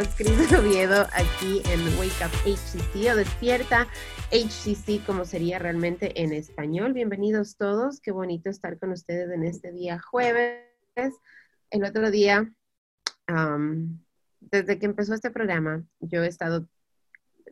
días. 0.00 0.14
Cris 0.16 0.52
Oviedo 0.58 1.06
aquí 1.12 1.62
en 1.70 1.80
Wake 1.98 2.24
Up 2.24 2.32
HCC 2.44 3.12
o 3.12 3.16
Despierta 3.16 3.86
HCC 4.30 5.04
como 5.04 5.24
sería 5.24 5.58
realmente 5.58 6.22
en 6.22 6.32
español. 6.32 6.92
Bienvenidos 6.92 7.56
todos. 7.56 8.00
Qué 8.00 8.10
bonito 8.10 8.50
estar 8.50 8.78
con 8.78 8.92
ustedes 8.92 9.30
en 9.30 9.44
este 9.44 9.72
día 9.72 9.98
jueves. 10.00 10.64
El 11.70 11.84
otro 11.84 12.10
día, 12.10 12.50
desde 14.40 14.78
que 14.78 14.86
empezó 14.86 15.14
este 15.14 15.30
programa, 15.30 15.84
yo 16.00 16.22
he 16.22 16.28
estado 16.28 16.66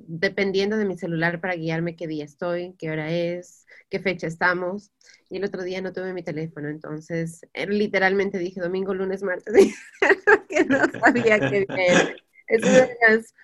dependiendo 0.00 0.76
de 0.76 0.84
mi 0.84 0.96
celular 0.96 1.40
para 1.40 1.56
guiarme 1.56 1.96
qué 1.96 2.06
día 2.06 2.24
estoy, 2.24 2.74
qué 2.78 2.90
hora 2.90 3.10
es, 3.10 3.66
qué 3.90 3.98
fecha 3.98 4.26
estamos. 4.26 4.92
Y 5.28 5.38
el 5.38 5.44
otro 5.44 5.62
día 5.62 5.82
no 5.82 5.92
tuve 5.92 6.14
mi 6.14 6.22
teléfono, 6.22 6.68
entonces 6.68 7.46
eh, 7.52 7.66
literalmente 7.66 8.38
dije 8.38 8.60
domingo, 8.60 8.94
lunes, 8.94 9.22
martes, 9.22 9.74
que 10.48 10.64
no 10.64 10.78
sabía 11.00 11.38
qué 11.40 11.66
día 11.68 12.16
Es 12.48 12.62
una 12.62 12.72
de 12.72 12.96
las, 13.08 13.34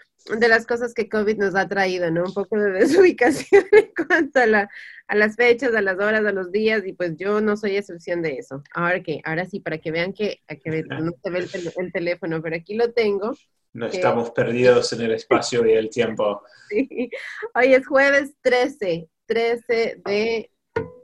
de 0.40 0.48
las, 0.48 0.66
cosas 0.66 0.94
que 0.94 1.08
COVID 1.08 1.36
nos 1.36 1.54
ha 1.54 1.68
traído, 1.68 2.10
¿no? 2.10 2.24
Un 2.24 2.34
poco 2.34 2.58
de 2.58 2.70
desubicación 2.80 3.64
en 3.72 3.90
cuanto 4.06 4.40
a, 4.40 4.46
la, 4.46 4.70
a 5.06 5.14
las 5.14 5.36
fechas, 5.36 5.74
a 5.74 5.82
las 5.82 5.98
horas, 5.98 6.24
a 6.24 6.32
los 6.32 6.50
días, 6.50 6.86
y 6.86 6.92
pues 6.92 7.16
yo 7.16 7.40
no 7.40 7.56
soy 7.56 7.77
excepción 7.77 8.22
de 8.22 8.38
eso. 8.38 8.62
Ahora 8.72 9.02
que, 9.02 9.20
ahora 9.24 9.46
sí, 9.46 9.60
para 9.60 9.78
que 9.78 9.90
vean 9.90 10.12
que, 10.12 10.40
que 10.62 10.82
no 10.82 11.12
se 11.22 11.30
ve 11.30 11.38
el, 11.38 11.72
el 11.77 11.92
teléfono, 11.92 12.42
pero 12.42 12.56
aquí 12.56 12.74
lo 12.74 12.92
tengo. 12.92 13.34
No 13.74 13.86
estamos 13.86 14.30
perdidos 14.30 14.92
en 14.92 15.00
el 15.00 15.12
espacio 15.12 15.66
y 15.66 15.72
el 15.72 15.91
tiempo. 15.91 16.42
Sí. 16.70 17.10
Hoy 17.55 17.74
es 17.74 17.86
jueves 17.86 18.32
13, 18.41 19.06
13 19.27 20.00
de 20.02 20.50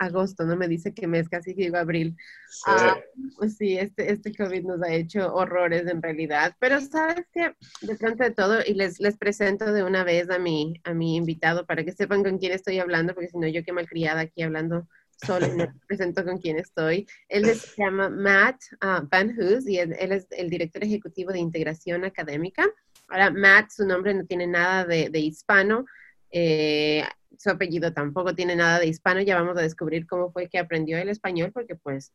agosto, 0.01 0.45
no 0.45 0.56
me 0.56 0.67
dice 0.67 0.93
qué 0.93 1.06
mes, 1.06 1.29
casi 1.29 1.55
que 1.55 1.62
digo 1.62 1.77
abril. 1.77 2.17
Sí. 2.48 2.62
Ah, 2.67 2.98
pues 3.37 3.56
sí, 3.56 3.79
este, 3.79 4.11
este 4.11 4.34
COVID 4.34 4.65
nos 4.65 4.83
ha 4.83 4.93
hecho 4.93 5.33
horrores 5.33 5.87
en 5.87 6.03
realidad, 6.03 6.56
pero 6.59 6.81
sabes 6.81 7.27
que 7.33 7.55
de 7.83 7.97
de 8.17 8.31
todo, 8.33 8.61
y 8.67 8.75
les, 8.75 8.98
les 8.98 9.17
presento 9.17 9.73
de 9.73 9.84
una 9.84 10.03
vez 10.03 10.31
a 10.31 10.39
mi, 10.39 10.81
a 10.84 10.95
mi 10.95 11.17
invitado 11.17 11.67
para 11.67 11.84
que 11.84 11.93
sepan 11.93 12.25
con 12.25 12.39
quién 12.39 12.53
estoy 12.53 12.78
hablando, 12.78 13.15
porque 13.15 13.28
si 13.28 13.39
no 13.39 13.47
yo 13.47 13.62
qué 13.62 13.73
malcriada 13.73 14.23
aquí 14.23 14.43
hablando 14.43 14.89
solo 15.25 15.48
me 15.55 15.69
presento 15.87 16.25
con 16.25 16.39
quién 16.39 16.59
estoy. 16.59 17.06
Él 17.28 17.45
se 17.55 17.83
llama 17.83 18.09
Matt 18.09 18.61
uh, 18.83 19.06
Van 19.09 19.37
Hoos 19.39 19.69
y 19.69 19.78
él, 19.78 19.93
es 19.93 20.27
el 20.31 20.51
director 20.51 20.83
ejecutivo 20.83 21.33
de 21.33 21.39
integración 21.39 22.05
académica. 22.05 22.67
Ahora, 23.09 23.31
Matt, 23.31 23.71
su 23.71 23.87
nombre 23.87 24.15
no 24.15 24.25
tiene 24.25 24.47
nada 24.47 24.84
de, 24.84 25.19
hispano, 25.19 25.84
eh, 26.31 27.05
su 27.39 27.50
apellido 27.50 27.92
tampoco 27.92 28.34
tiene 28.34 28.56
nada 28.56 28.78
de 28.78 28.86
hispano. 28.86 29.20
Ya 29.20 29.41
vamos 29.41 29.56
a 29.59 29.62
descubrir 29.62 30.06
cómo 30.06 30.33
fue 30.33 30.48
que 30.48 30.59
aprendió 30.59 30.98
el 30.98 31.09
español, 31.09 31.53
porque 31.53 31.77
pues 31.77 32.12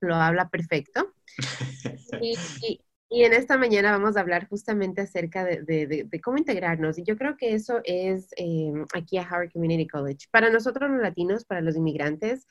lo 0.00 0.14
habla 0.14 0.48
perfecto. 0.48 1.14
y, 2.20 2.36
y 3.08 3.22
en 3.22 3.32
esta 3.32 3.56
mañana 3.56 3.92
vamos 3.92 4.16
a 4.16 4.20
hablar 4.20 4.48
justamente 4.48 5.00
acerca 5.00 5.44
de, 5.44 6.08
cómo 6.22 6.38
integrarnos. 6.38 6.98
Y 6.98 7.04
yo 7.04 7.16
creo 7.16 7.36
que 7.36 7.54
eso 7.54 7.80
es 7.84 8.30
eh, 8.36 8.72
aquí 8.94 9.18
a 9.18 9.22
Howard 9.22 9.52
Community 9.52 9.86
College. 9.86 10.26
Para 10.32 10.50
nosotros 10.50 10.90
los 10.90 11.00
latinos, 11.00 11.44
para 11.44 11.60
los 11.60 11.76
inmigrantes, 11.76 12.48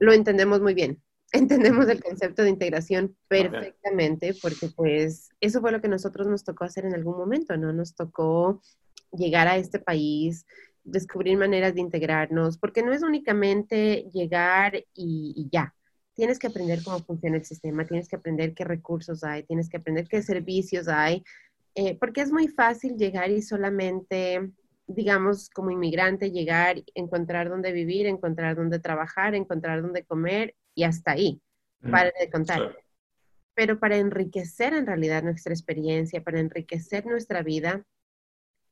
lo 0.00 0.12
entendemos 0.12 0.60
muy 0.60 0.74
bien. 0.74 1.00
Entendemos 1.32 1.88
el 1.88 2.02
concepto 2.02 2.42
de 2.42 2.50
integración 2.50 3.16
perfectamente 3.28 4.34
porque 4.40 4.68
pues 4.68 5.30
eso 5.40 5.60
fue 5.60 5.72
lo 5.72 5.80
que 5.80 5.88
nosotros 5.88 6.28
nos 6.28 6.44
tocó 6.44 6.64
hacer 6.64 6.84
en 6.84 6.94
algún 6.94 7.16
momento, 7.16 7.56
¿no? 7.56 7.72
Nos 7.72 7.94
tocó 7.94 8.62
llegar 9.10 9.48
a 9.48 9.56
este 9.56 9.80
país, 9.80 10.46
descubrir 10.84 11.36
maneras 11.36 11.74
de 11.74 11.80
integrarnos, 11.80 12.58
porque 12.58 12.82
no 12.82 12.92
es 12.92 13.02
únicamente 13.02 14.08
llegar 14.12 14.84
y 14.94 15.48
ya. 15.50 15.74
Tienes 16.14 16.38
que 16.38 16.46
aprender 16.46 16.82
cómo 16.84 17.00
funciona 17.00 17.36
el 17.36 17.44
sistema, 17.44 17.84
tienes 17.84 18.08
que 18.08 18.16
aprender 18.16 18.54
qué 18.54 18.64
recursos 18.64 19.24
hay, 19.24 19.42
tienes 19.42 19.68
que 19.68 19.78
aprender 19.78 20.06
qué 20.06 20.22
servicios 20.22 20.86
hay, 20.86 21.24
eh, 21.74 21.96
porque 21.98 22.20
es 22.20 22.30
muy 22.30 22.46
fácil 22.48 22.96
llegar 22.96 23.30
y 23.30 23.42
solamente, 23.42 24.48
digamos, 24.86 25.50
como 25.50 25.72
inmigrante, 25.72 26.30
llegar, 26.30 26.76
encontrar 26.94 27.48
dónde 27.48 27.72
vivir, 27.72 28.06
encontrar 28.06 28.54
dónde 28.54 28.78
trabajar, 28.78 29.34
encontrar 29.34 29.82
dónde 29.82 30.04
comer 30.04 30.54
y 30.74 30.84
hasta 30.84 31.12
ahí, 31.12 31.40
mm, 31.80 31.90
para 31.90 32.12
de 32.18 32.30
contar. 32.30 32.76
Pero 33.54 33.80
para 33.80 33.96
enriquecer 33.96 34.72
en 34.72 34.86
realidad 34.86 35.24
nuestra 35.24 35.52
experiencia, 35.52 36.22
para 36.22 36.38
enriquecer 36.38 37.06
nuestra 37.06 37.42
vida, 37.42 37.84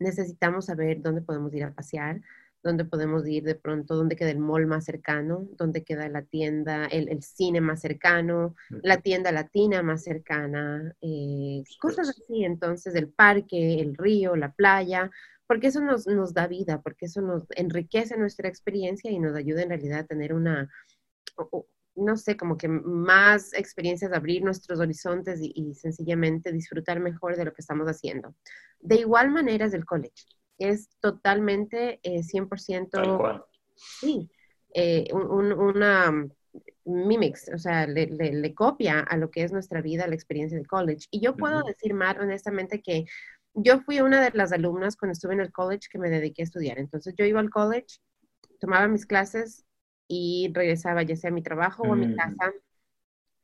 necesitamos 0.02 0.66
saber 0.66 1.00
dónde 1.00 1.22
podemos 1.22 1.54
ir 1.54 1.64
a 1.64 1.72
pasear, 1.72 2.20
dónde 2.62 2.84
podemos 2.84 3.26
ir 3.26 3.42
de 3.42 3.54
pronto, 3.54 3.96
dónde 3.96 4.16
queda 4.16 4.30
el 4.30 4.38
mall 4.38 4.66
más 4.66 4.84
cercano, 4.84 5.48
dónde 5.56 5.82
queda 5.82 6.08
la 6.08 6.22
tienda, 6.22 6.86
el, 6.86 7.22
cine 7.22 7.60
más 7.60 7.80
cercano, 7.80 8.54
la 8.70 8.98
tienda 8.98 9.32
latina 9.32 9.82
más 9.82 10.04
cercana, 10.04 10.94
eh, 11.00 11.64
cosas 11.80 12.10
así, 12.10 12.44
entonces 12.44 12.94
el 12.94 13.08
parque, 13.08 13.80
el 13.80 13.96
río, 13.96 14.36
la 14.36 14.52
playa, 14.52 15.10
porque 15.46 15.68
eso 15.68 15.80
nos, 15.80 16.06
nos 16.06 16.32
da 16.34 16.46
vida, 16.46 16.80
porque 16.82 17.06
eso 17.06 17.20
nos 17.20 17.44
enriquece 17.50 18.16
nuestra 18.16 18.48
experiencia 18.48 19.10
y 19.10 19.18
nos 19.18 19.34
ayuda 19.34 19.62
en 19.62 19.70
realidad 19.70 20.00
a 20.00 20.06
tener 20.06 20.32
una, 20.32 20.70
no 21.94 22.16
sé, 22.16 22.36
como 22.36 22.56
que 22.56 22.68
más 22.68 23.52
experiencias, 23.54 24.12
abrir 24.12 24.42
nuestros 24.42 24.80
horizontes 24.80 25.40
y, 25.40 25.52
y 25.54 25.74
sencillamente 25.74 26.52
disfrutar 26.52 27.00
mejor 27.00 27.36
de 27.36 27.44
lo 27.44 27.52
que 27.52 27.60
estamos 27.60 27.86
haciendo. 27.86 28.34
De 28.80 28.96
igual 28.96 29.30
manera 29.30 29.66
es 29.66 29.74
el 29.74 29.84
college 29.84 30.24
es 30.70 30.88
totalmente 31.00 32.00
100%... 32.02 32.84
Eh, 32.84 32.88
Tal 32.90 33.18
cual. 33.18 33.44
Sí, 33.74 34.30
eh, 34.74 35.08
una 35.12 36.28
mimics, 36.84 37.50
o 37.54 37.58
sea, 37.58 37.86
le, 37.86 38.54
copia 38.54 39.00
a 39.00 39.16
lo 39.16 39.30
que 39.30 39.44
es 39.44 39.52
nuestra 39.52 39.80
vida, 39.80 40.06
la 40.06 40.14
experiencia 40.14 40.58
de 40.58 40.66
college. 40.66 41.06
Y 41.10 41.20
yo 41.20 41.36
puedo 41.36 41.62
decir 41.62 41.94
más 41.94 42.16
honestamente 42.18 42.82
que 42.82 43.06
yo 43.54 43.80
fui 43.80 44.00
una 44.00 44.22
de 44.22 44.30
las 44.36 44.52
alumnas 44.52 44.96
cuando 44.96 45.12
estuve 45.12 45.34
en 45.34 45.40
el 45.40 45.52
college 45.52 45.88
que 45.90 45.98
me 45.98 46.10
dediqué 46.10 46.42
a 46.42 46.44
estudiar. 46.44 46.78
Entonces 46.78 47.14
yo 47.16 47.24
iba 47.24 47.40
al 47.40 47.50
college, 47.50 47.98
tomaba 48.60 48.88
mis 48.88 49.06
clases 49.06 49.64
y 50.12 50.52
regresaba 50.52 51.02
ya 51.02 51.16
sea 51.16 51.30
a 51.30 51.32
mi 51.32 51.42
trabajo 51.42 51.84
o 51.84 51.92
a 51.94 51.96
mi 51.96 52.08
mm. 52.08 52.16
casa. 52.16 52.52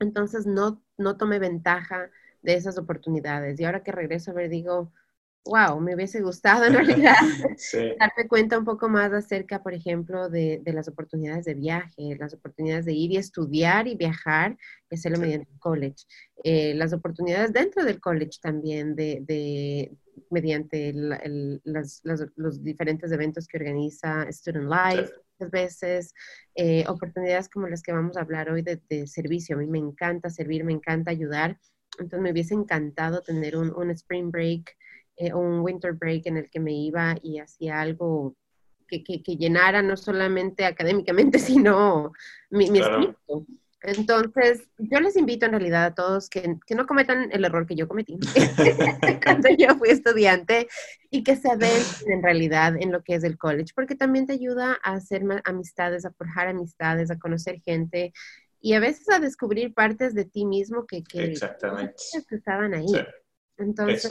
Entonces 0.00 0.46
no, 0.46 0.82
no 0.98 1.16
tomé 1.16 1.38
ventaja 1.38 2.10
de 2.42 2.54
esas 2.54 2.76
oportunidades. 2.76 3.58
Y 3.58 3.64
ahora 3.64 3.82
que 3.82 3.90
regreso 3.90 4.32
a 4.32 4.34
ver, 4.34 4.50
digo, 4.50 4.92
wow, 5.44 5.81
me 5.81 5.94
hubiese 5.94 6.21
gustado 6.21 6.65
en 6.65 6.75
realidad 6.75 7.15
darme 7.99 8.28
cuenta 8.28 8.59
un 8.59 8.65
poco 8.65 8.88
más 8.88 9.12
acerca, 9.12 9.62
por 9.62 9.75
ejemplo, 9.75 10.28
de, 10.28 10.62
las 10.66 10.88
oportunidades 10.88 11.44
de 11.47 11.54
viaje, 11.54 12.16
las 12.19 12.34
oportunidades 12.34 12.84
de 12.84 12.93
ir 12.93 13.12
y 13.12 13.16
estudiar 13.16 13.88
y 13.88 13.97
viajar, 13.97 14.56
y 14.91 14.94
hacerlo 14.94 15.19
mediante 15.19 15.50
el 15.50 15.59
college, 15.59 16.04
eh, 16.44 16.75
las 16.75 16.93
oportunidades 16.93 17.53
dentro 17.53 17.84
del 17.84 18.00
college 18.00 18.38
también, 18.43 18.94
de, 18.94 19.97
mediante 20.31 20.93
los 20.94 22.62
diferentes 22.62 23.10
eventos 23.10 23.47
que 23.47 23.56
organiza 23.56 24.31
Student 24.31 24.71
Life. 24.71 25.12
Muchas 25.38 25.50
veces, 25.53 26.15
eh, 26.56 26.84
oportunidades 26.88 27.48
como 27.48 27.69
las 27.69 27.82
que 27.82 27.93
vamos 27.93 28.16
a 28.16 28.22
hablar 28.22 28.50
hoy 28.50 28.62
de, 28.62 29.06
servicio. 29.06 29.56
A 29.56 29.60
mí 29.60 29.66
me 29.66 29.78
encanta 29.78 30.31
servir, 30.31 30.65
me 30.65 30.72
encanta 30.72 31.12
ayudar. 31.12 31.59
Entonces 31.98 32.21
me 32.21 32.32
hubiese 32.32 32.54
encantado 32.54 33.22
tener 33.22 33.56
un, 33.56 33.72
un 33.75 33.91
spring 33.91 34.31
break 34.31 34.77
eh, 35.18 35.34
un 35.34 35.60
winter 35.60 35.92
break 35.92 36.26
en 36.26 36.36
el 36.38 36.48
que 36.48 36.60
me 36.60 36.72
iba 36.72 37.16
y 37.22 37.38
hacía 37.38 37.80
algo 37.80 38.36
que, 38.86 39.02
que, 39.02 39.36
llenara 39.36 39.82
no 39.82 39.96
solamente 39.96 40.64
académicamente, 40.64 41.38
sino 41.38 42.12
mi, 42.50 42.70
mi 42.70 42.80
espíritu. 42.80 43.46
Entonces, 43.80 44.68
yo 44.78 44.98
les 45.00 45.16
invito 45.16 45.46
en 45.46 45.52
realidad 45.52 45.84
a 45.84 45.94
todos 45.94 46.28
que, 46.28 46.56
que 46.66 46.74
no 46.74 46.86
cometan 46.86 47.30
el 47.30 47.44
error 47.44 47.64
que 47.64 47.76
yo 47.76 47.86
cometí 47.86 48.18
cuando 49.24 49.48
yo 49.58 49.76
fui 49.76 49.90
estudiante 49.90 50.66
y 51.10 51.22
que 51.22 51.36
se 51.36 51.56
ven 51.56 51.82
en 52.06 52.22
realidad 52.22 52.74
en 52.76 52.90
lo 52.90 53.03
que 53.03 53.14
es 53.14 53.22
el 53.22 53.38
college, 53.38 53.72
porque 53.74 53.94
también 53.94 54.26
te 54.26 54.32
ayuda 54.32 54.78
a 54.82 54.94
hacer 54.94 55.22
amistades, 55.44 56.04
a 56.04 56.12
forjar 56.12 56.48
amistades, 56.48 57.10
a 57.10 57.18
conocer 57.18 57.60
gente 57.60 58.12
y 58.60 58.72
a 58.72 58.80
veces 58.80 59.09
a 59.10 59.21
descubrir 59.21 59.72
partes 59.74 60.12
de 60.12 60.24
ti 60.24 60.44
mismo 60.44 60.84
que, 60.84 61.04
que, 61.04 61.24
Exactamente. 61.24 61.94
que 62.28 62.34
estaban 62.34 62.74
ahí. 62.74 62.92
Entonces, 63.59 64.10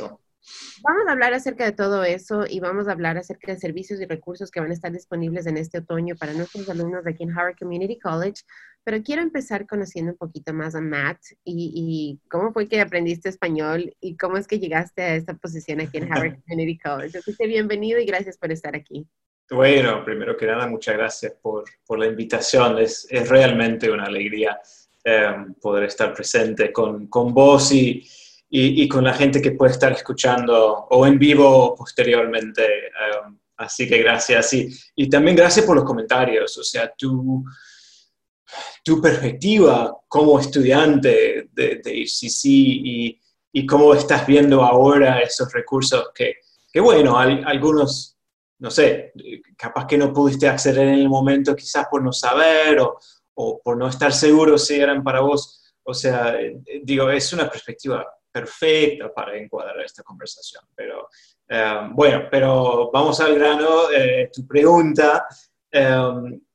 Vamos 0.84 1.08
a 1.08 1.12
hablar 1.12 1.34
acerca 1.34 1.66
de 1.66 1.72
todo 1.72 2.04
eso 2.04 2.46
y 2.48 2.60
vamos 2.60 2.88
a 2.88 2.92
hablar 2.92 3.18
acerca 3.18 3.52
de 3.52 3.60
servicios 3.60 4.00
y 4.00 4.06
recursos 4.06 4.52
que 4.52 4.60
van 4.60 4.70
a 4.70 4.74
estar 4.74 4.92
disponibles 4.92 5.46
en 5.46 5.58
este 5.58 5.80
otoño 5.80 6.16
para 6.16 6.34
nuestros 6.34 6.70
alumnos 6.70 7.04
de 7.04 7.12
aquí 7.12 7.24
en 7.24 7.32
Howard 7.32 7.58
Community 7.58 8.00
College. 8.00 8.44
Pero 8.84 9.04
quiero 9.04 9.22
empezar 9.22 9.68
conociendo 9.68 10.12
un 10.12 10.18
poquito 10.18 10.54
más 10.54 10.76
a 10.76 10.82
Matt 10.82 11.20
y, 11.44 12.20
cómo 12.30 12.54
fue 12.54 12.68
que 12.68 12.80
aprendiste 12.80 13.28
español 13.30 13.94
y 14.00 14.16
cómo 14.16 14.38
es 14.38 14.48
que 14.48 14.60
llegaste 14.60 15.02
a 15.02 15.16
esta 15.16 15.34
posición 15.34 15.82
aquí 15.82 15.98
en 15.98 16.12
Howard 16.12 16.42
Community 16.48 16.78
College. 16.78 17.18
Así 17.18 17.36
que 17.36 17.48
bienvenido 17.48 18.00
y 18.00 18.06
gracias 18.06 18.38
por 18.38 18.52
estar 18.52 18.76
aquí. 18.76 19.06
Bueno, 19.50 20.04
primero 20.04 20.36
que 20.36 20.46
nada, 20.46 20.68
muchas 20.68 20.96
gracias 20.96 21.34
por, 21.42 21.64
por 21.86 22.00
la 22.00 22.08
invitación. 22.08 22.80
Es, 22.80 23.08
es, 23.10 23.28
realmente 23.30 23.90
una 23.90 24.06
alegría 24.06 24.60
eh, 25.04 25.36
poder 25.62 25.86
estar 25.86 26.14
presente 26.14 26.72
con, 26.72 27.08
con 27.08 27.34
vos 27.34 27.72
y 27.72 28.06
y, 28.50 28.88
con 28.88 29.04
la 29.04 29.14
gente 29.14 29.42
que 29.42 29.52
puede 29.52 29.74
estar 29.74 29.92
escuchando 29.92 30.88
o 30.90 31.06
en 31.06 31.20
vivo 31.20 31.76
posteriormente. 31.76 32.64
Um, 33.26 33.38
así 33.58 33.88
que 33.88 33.98
gracias. 33.98 34.54
Y, 34.54 34.70
y, 34.96 35.10
también 35.10 35.36
gracias 35.36 35.66
por 35.66 35.76
los 35.76 35.86
comentarios. 35.86 36.58
O 36.58 36.64
sea, 36.64 36.94
tu, 36.98 37.44
tu 38.84 39.02
perspectiva 39.02 39.98
como 40.08 40.40
estudiante 40.40 41.50
de, 41.52 41.82
de 41.84 41.96
ICC 41.98 42.46
y, 42.46 43.22
y 43.52 43.66
cómo 43.66 43.94
estás 43.94 44.26
viendo 44.26 44.64
ahora 44.64 45.20
esos 45.20 45.52
recursos 45.52 46.10
que, 46.16 46.36
que 46.72 46.80
bueno, 46.80 47.18
hay, 47.18 47.42
algunos, 47.46 48.18
no 48.60 48.70
sé, 48.72 49.12
capaz 49.58 49.88
que 49.88 49.98
no 49.98 50.14
pudiste 50.14 50.48
acceder 50.48 50.88
en 50.88 51.00
el 51.00 51.10
momento, 51.10 51.56
quizás 51.56 51.88
por 51.90 52.02
no 52.02 52.14
saber 52.14 52.80
o, 52.80 52.98
o 53.34 53.62
por 53.62 53.78
no 53.78 53.88
estar 53.90 54.14
seguro 54.14 54.58
si 54.58 54.76
eran 54.76 55.04
para 55.04 55.20
vos. 55.20 55.74
O 55.84 55.94
sea, 55.94 56.36
eh, 56.40 56.62
digo, 56.84 57.10
es 57.10 57.32
una 57.34 57.50
perspectiva 57.50 58.06
perfecta 58.40 59.14
para 59.14 59.38
encuadrar 59.38 59.80
esta 59.82 60.04
conversación. 60.04 60.64
Pero 60.76 61.10
eh, 61.50 61.90
bueno, 61.92 62.28
pero 62.30 62.92
vamos 62.92 63.20
al 63.20 63.36
grano. 63.36 63.92
Eh, 63.92 64.30
tu 64.32 64.46
pregunta, 64.48 65.26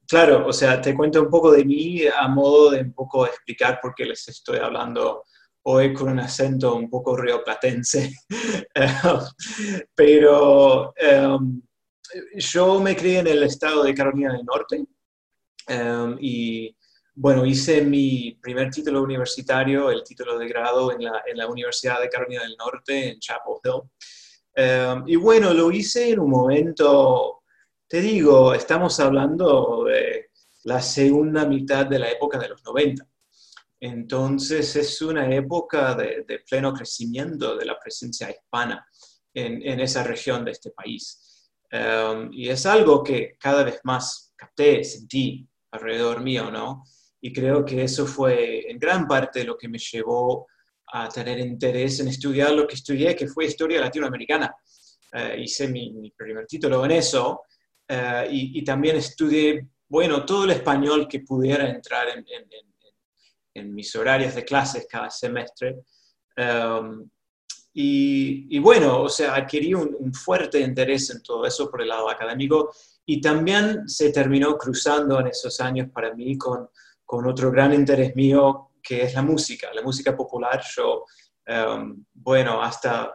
claro, 0.06 0.46
o 0.46 0.52
sea, 0.52 0.80
te 0.80 0.94
cuento 0.94 1.22
un 1.22 1.30
poco 1.30 1.50
de 1.52 1.64
mí 1.64 2.02
a 2.06 2.28
modo 2.28 2.70
de 2.70 2.80
un 2.80 2.92
poco 2.92 3.26
explicar 3.26 3.80
por 3.80 3.94
qué 3.94 4.04
les 4.04 4.26
estoy 4.28 4.58
hablando 4.58 5.24
hoy 5.64 5.94
con 5.94 6.10
un 6.10 6.20
acento 6.20 6.74
un 6.74 6.88
poco 6.90 7.16
rioplatense. 7.16 8.12
pero 9.94 10.94
yo 12.34 12.80
me 12.80 12.96
crié 12.96 13.20
en 13.20 13.28
el 13.28 13.42
estado 13.44 13.82
de 13.84 13.94
Carolina 13.94 14.32
del 14.32 14.44
Norte 14.44 14.84
y 16.20 16.76
bueno, 17.22 17.46
hice 17.46 17.82
mi 17.82 18.36
primer 18.42 18.68
título 18.68 19.00
universitario, 19.00 19.92
el 19.92 20.02
título 20.02 20.36
de 20.36 20.48
grado 20.48 20.90
en 20.90 21.04
la, 21.04 21.46
Universidad 21.46 22.00
de 22.00 22.08
Carolina 22.08 22.42
del 22.42 22.56
Norte, 22.56 23.10
en 23.10 23.20
Chapel 23.20 23.54
Hill. 23.62 23.82
Em, 24.52 25.04
y 25.06 25.14
bueno, 25.14 25.54
lo 25.54 25.70
hice 25.70 26.10
en 26.10 26.18
un 26.18 26.30
momento, 26.30 27.44
te 27.86 28.00
digo, 28.00 28.52
estamos 28.54 28.98
hablando 28.98 29.84
de 29.84 30.30
la 30.64 30.82
segunda 30.82 31.44
mitad 31.46 31.86
de 31.86 32.00
la 32.00 32.10
época 32.10 32.40
de 32.40 32.48
los 32.48 32.64
90. 32.64 33.06
Entonces 33.78 34.74
es 34.74 35.00
una 35.00 35.32
época 35.32 35.94
de, 35.94 36.42
pleno 36.50 36.72
crecimiento 36.72 37.56
de 37.56 37.66
la 37.66 37.78
presencia 37.78 38.32
hispana 38.32 38.84
en, 39.32 39.62
en 39.62 39.78
esa 39.78 40.02
región 40.02 40.44
de 40.44 40.50
este 40.50 40.72
país. 40.72 41.46
Em, 41.70 42.30
y 42.32 42.48
es 42.48 42.66
algo 42.66 43.00
que 43.04 43.36
cada 43.38 43.62
vez 43.62 43.78
más 43.84 44.34
capté, 44.34 44.82
sentí 44.82 45.48
alrededor 45.70 46.20
mío, 46.20 46.50
¿no? 46.50 46.82
Y 47.24 47.32
creo 47.32 47.64
que 47.64 47.84
eso 47.84 48.04
fue 48.04 48.68
en 48.68 48.78
gran 48.78 49.06
parte 49.06 49.44
lo 49.44 49.56
que 49.56 49.68
me 49.68 49.78
llevó 49.78 50.48
a 50.92 51.08
tener 51.08 51.38
interés 51.38 52.00
en 52.00 52.08
estudiar 52.08 52.52
lo 52.52 52.66
que 52.66 52.74
estudié, 52.74 53.14
que 53.14 53.28
fue 53.28 53.46
historia 53.46 53.80
latinoamericana. 53.80 54.54
Eh, 55.12 55.42
hice 55.44 55.68
mi, 55.68 56.12
primer 56.16 56.46
título 56.46 56.84
en 56.84 56.90
eso 56.90 57.42
eh, 57.86 58.26
y, 58.30 58.64
también 58.64 58.96
estudié, 58.96 59.68
bueno, 59.88 60.24
todo 60.26 60.44
el 60.44 60.50
español 60.50 61.06
que 61.08 61.20
pudiera 61.20 61.70
entrar 61.70 62.08
en, 62.08 63.74
mis 63.74 63.94
horarios 63.94 64.34
de 64.34 64.44
clases 64.44 64.86
cada 64.90 65.08
semestre. 65.08 65.82
Um, 66.36 67.08
y, 67.72 68.56
y, 68.56 68.58
bueno, 68.58 69.02
o 69.02 69.08
sea, 69.08 69.34
adquirí 69.36 69.74
un, 69.74 69.94
un, 69.98 70.12
fuerte 70.12 70.58
interés 70.58 71.10
en 71.10 71.22
todo 71.22 71.46
eso 71.46 71.70
por 71.70 71.82
el 71.82 71.88
lado 71.88 72.10
académico 72.10 72.72
y 73.06 73.20
también 73.20 73.88
se 73.88 74.10
terminó 74.10 74.56
cruzando 74.58 75.20
en 75.20 75.28
esos 75.28 75.60
años 75.60 75.88
para 75.92 76.14
mí 76.14 76.36
con 76.36 76.68
con 77.12 77.26
otro 77.26 77.50
gran 77.50 77.74
interés 77.74 78.16
mío 78.16 78.70
que 78.82 79.02
es 79.02 79.12
la 79.12 79.20
música, 79.20 79.68
la 79.74 79.82
música 79.82 80.16
popular. 80.16 80.62
Yo, 80.74 81.04
em, 81.44 82.06
bueno, 82.14 82.62
hasta 82.62 83.14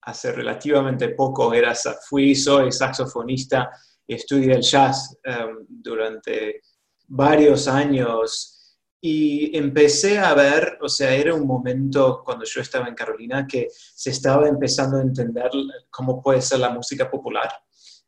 hace 0.00 0.32
relativamente 0.32 1.10
poco 1.10 1.54
era, 1.54 1.72
fui, 2.08 2.34
soy 2.34 2.72
saxofonista 2.72 3.70
y 4.04 4.16
estudié 4.16 4.54
el 4.54 4.62
jazz 4.62 5.16
em, 5.22 5.64
durante 5.68 6.60
varios 7.06 7.68
años 7.68 8.80
y 9.00 9.56
empecé 9.56 10.18
a 10.18 10.34
ver, 10.34 10.76
o 10.82 10.88
sea, 10.88 11.14
era 11.14 11.34
un 11.34 11.46
momento 11.46 12.20
cuando 12.24 12.44
yo 12.44 12.60
estaba 12.62 12.88
en 12.88 12.96
Carolina 12.96 13.46
que 13.46 13.68
se 13.70 14.10
estaba 14.10 14.48
empezando 14.48 14.96
a 14.96 15.02
entender 15.02 15.52
cómo 15.88 16.20
puede 16.20 16.42
ser 16.42 16.58
la 16.58 16.70
música 16.70 17.08
popular, 17.08 17.50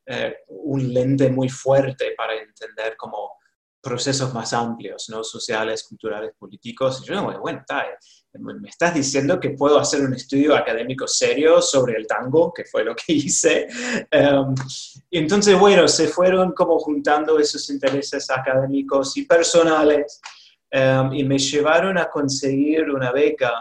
eh, 0.04 0.38
un 0.48 0.92
lente 0.92 1.30
muy 1.30 1.48
fuerte 1.48 2.12
para 2.16 2.34
entender 2.34 2.96
cómo 2.96 3.36
procesos 3.86 4.34
más 4.34 4.52
amplios, 4.52 5.08
¿no? 5.10 5.22
sociales, 5.22 5.84
culturales, 5.88 6.32
políticos. 6.36 7.02
Y 7.02 7.06
yo, 7.06 7.22
bueno, 7.40 7.60
está, 7.60 7.86
me 8.32 8.68
estás 8.68 8.94
diciendo 8.94 9.38
que 9.38 9.50
puedo 9.50 9.78
hacer 9.78 10.00
un 10.00 10.12
estudio 10.12 10.56
académico 10.56 11.06
serio 11.06 11.62
sobre 11.62 11.94
el 11.94 12.04
tango, 12.04 12.52
que 12.52 12.64
fue 12.64 12.82
lo 12.82 12.96
que 12.96 13.12
hice. 13.12 13.68
Um, 14.12 14.56
entonces, 15.12 15.56
bueno, 15.56 15.86
se 15.86 16.08
fueron 16.08 16.50
como 16.50 16.80
juntando 16.80 17.38
esos 17.38 17.70
intereses 17.70 18.28
académicos 18.28 19.16
y 19.16 19.22
personales 19.24 20.20
um, 20.72 21.12
y 21.12 21.22
me 21.22 21.38
llevaron 21.38 21.96
a 21.96 22.06
conseguir 22.06 22.90
una 22.90 23.12
beca 23.12 23.52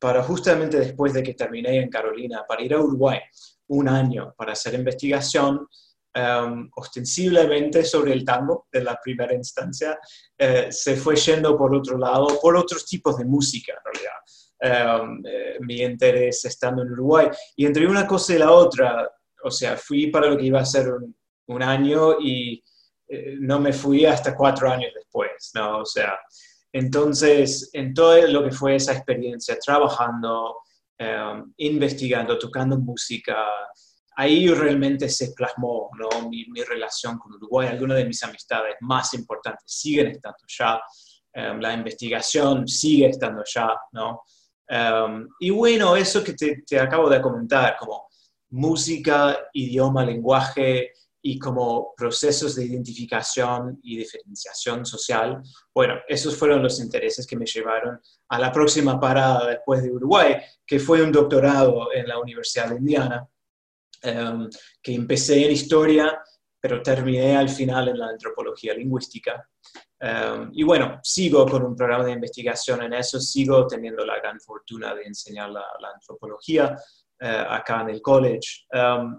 para 0.00 0.22
justamente 0.22 0.78
después 0.78 1.12
de 1.12 1.22
que 1.22 1.34
terminé 1.34 1.76
en 1.76 1.90
Carolina, 1.90 2.42
para 2.48 2.62
ir 2.62 2.72
a 2.72 2.80
Uruguay 2.80 3.20
un 3.68 3.88
año 3.88 4.34
para 4.36 4.52
hacer 4.52 4.74
investigación 4.74 5.68
um, 6.14 6.68
ostensiblemente 6.76 7.84
sobre 7.84 8.12
el 8.12 8.24
tango 8.24 8.66
de 8.70 8.82
la 8.82 8.98
primera 9.02 9.34
instancia, 9.34 9.98
eh, 10.36 10.68
se 10.70 10.96
fue 10.96 11.16
yendo 11.16 11.56
por 11.56 11.74
otro 11.74 11.98
lado, 11.98 12.38
por 12.40 12.56
otros 12.56 12.86
tipos 12.86 13.16
de 13.16 13.24
música 13.24 13.72
en 13.72 13.92
realidad. 13.92 15.02
Um, 15.02 15.22
eh, 15.26 15.56
mi 15.60 15.82
interés 15.82 16.44
estando 16.44 16.82
en 16.82 16.92
Uruguay. 16.92 17.28
Y 17.56 17.66
entre 17.66 17.86
una 17.86 18.06
cosa 18.06 18.34
y 18.34 18.38
la 18.38 18.52
otra, 18.52 19.10
o 19.42 19.50
sea, 19.50 19.76
fui 19.76 20.06
para 20.06 20.28
lo 20.28 20.36
que 20.36 20.46
iba 20.46 20.60
a 20.60 20.64
ser 20.64 20.88
un, 20.92 21.16
un 21.46 21.62
año 21.62 22.20
y 22.20 22.62
eh, 23.08 23.36
no 23.40 23.58
me 23.60 23.72
fui 23.72 24.06
hasta 24.06 24.36
cuatro 24.36 24.70
años 24.70 24.92
después, 24.94 25.50
¿no? 25.54 25.80
O 25.80 25.84
sea, 25.84 26.18
entonces, 26.72 27.68
en 27.74 27.92
todo 27.92 28.26
lo 28.28 28.44
que 28.44 28.52
fue 28.52 28.76
esa 28.76 28.92
experiencia, 28.92 29.58
trabajando, 29.58 30.56
um, 30.98 31.52
investigando, 31.58 32.38
tocando 32.38 32.78
música, 32.78 33.36
ahí 34.16 34.48
realmente 34.48 35.08
se 35.08 35.32
plasmó 35.32 35.90
¿no? 35.98 36.28
mi, 36.28 36.44
relación 36.66 37.18
con 37.18 37.32
Uruguay. 37.34 37.68
Algunas 37.68 37.98
de 37.98 38.04
mis 38.04 38.22
amistades 38.22 38.76
más 38.80 39.14
importantes 39.14 39.64
siguen 39.66 40.08
estando 40.08 40.44
ya. 40.46 40.80
Em, 41.32 41.60
la 41.60 41.72
investigación 41.72 42.68
sigue 42.68 43.08
estando 43.08 43.42
ya, 43.44 43.74
¿no? 43.92 44.22
Em, 44.68 45.28
y 45.40 45.50
bueno, 45.50 45.96
eso 45.96 46.22
que 46.22 46.34
te, 46.34 46.62
te, 46.66 46.78
acabo 46.78 47.08
de 47.08 47.20
comentar, 47.20 47.76
como 47.78 48.08
música, 48.50 49.48
idioma, 49.52 50.04
lenguaje 50.04 50.92
y 51.22 51.38
como 51.38 51.94
procesos 51.96 52.56
de 52.56 52.64
identificación 52.64 53.78
y 53.82 53.96
diferenciación 53.96 54.84
social, 54.84 55.40
bueno, 55.72 55.94
esos 56.08 56.36
fueron 56.36 56.62
los 56.62 56.80
intereses 56.80 57.26
que 57.26 57.36
me 57.36 57.46
llevaron 57.46 58.00
a 58.28 58.38
la 58.38 58.50
próxima 58.50 58.98
parada 58.98 59.46
después 59.48 59.82
de 59.82 59.92
Uruguay, 59.92 60.36
que 60.66 60.80
fue 60.80 61.00
un 61.02 61.12
doctorado 61.12 61.92
en 61.94 62.08
la 62.08 62.18
Universidad 62.18 62.70
de 62.70 62.76
Indiana, 62.76 63.28
Em, 64.04 64.50
que 64.82 64.94
empecé 64.94 65.44
en 65.44 65.52
historia, 65.52 66.20
pero 66.60 66.82
terminé 66.82 67.36
al 67.36 67.48
final 67.48 67.88
en 67.88 67.98
la 68.00 68.08
antropología 68.08 68.74
lingüística. 68.74 69.48
Em, 70.00 70.50
y 70.54 70.64
bueno, 70.64 70.98
sigo 71.04 71.46
con 71.46 71.62
un 71.62 71.76
programa 71.76 72.04
de 72.04 72.12
investigación 72.12 72.82
en 72.82 72.94
eso, 72.94 73.20
sigo 73.20 73.64
teniendo 73.64 74.04
la 74.04 74.18
gran 74.18 74.40
fortuna 74.40 74.92
de 74.92 75.04
enseñar 75.04 75.50
la, 75.50 75.64
antropología 75.94 76.76
eh, 77.20 77.44
acá 77.48 77.82
en 77.82 77.90
el 77.90 78.02
college. 78.02 78.66
Em, 78.72 79.16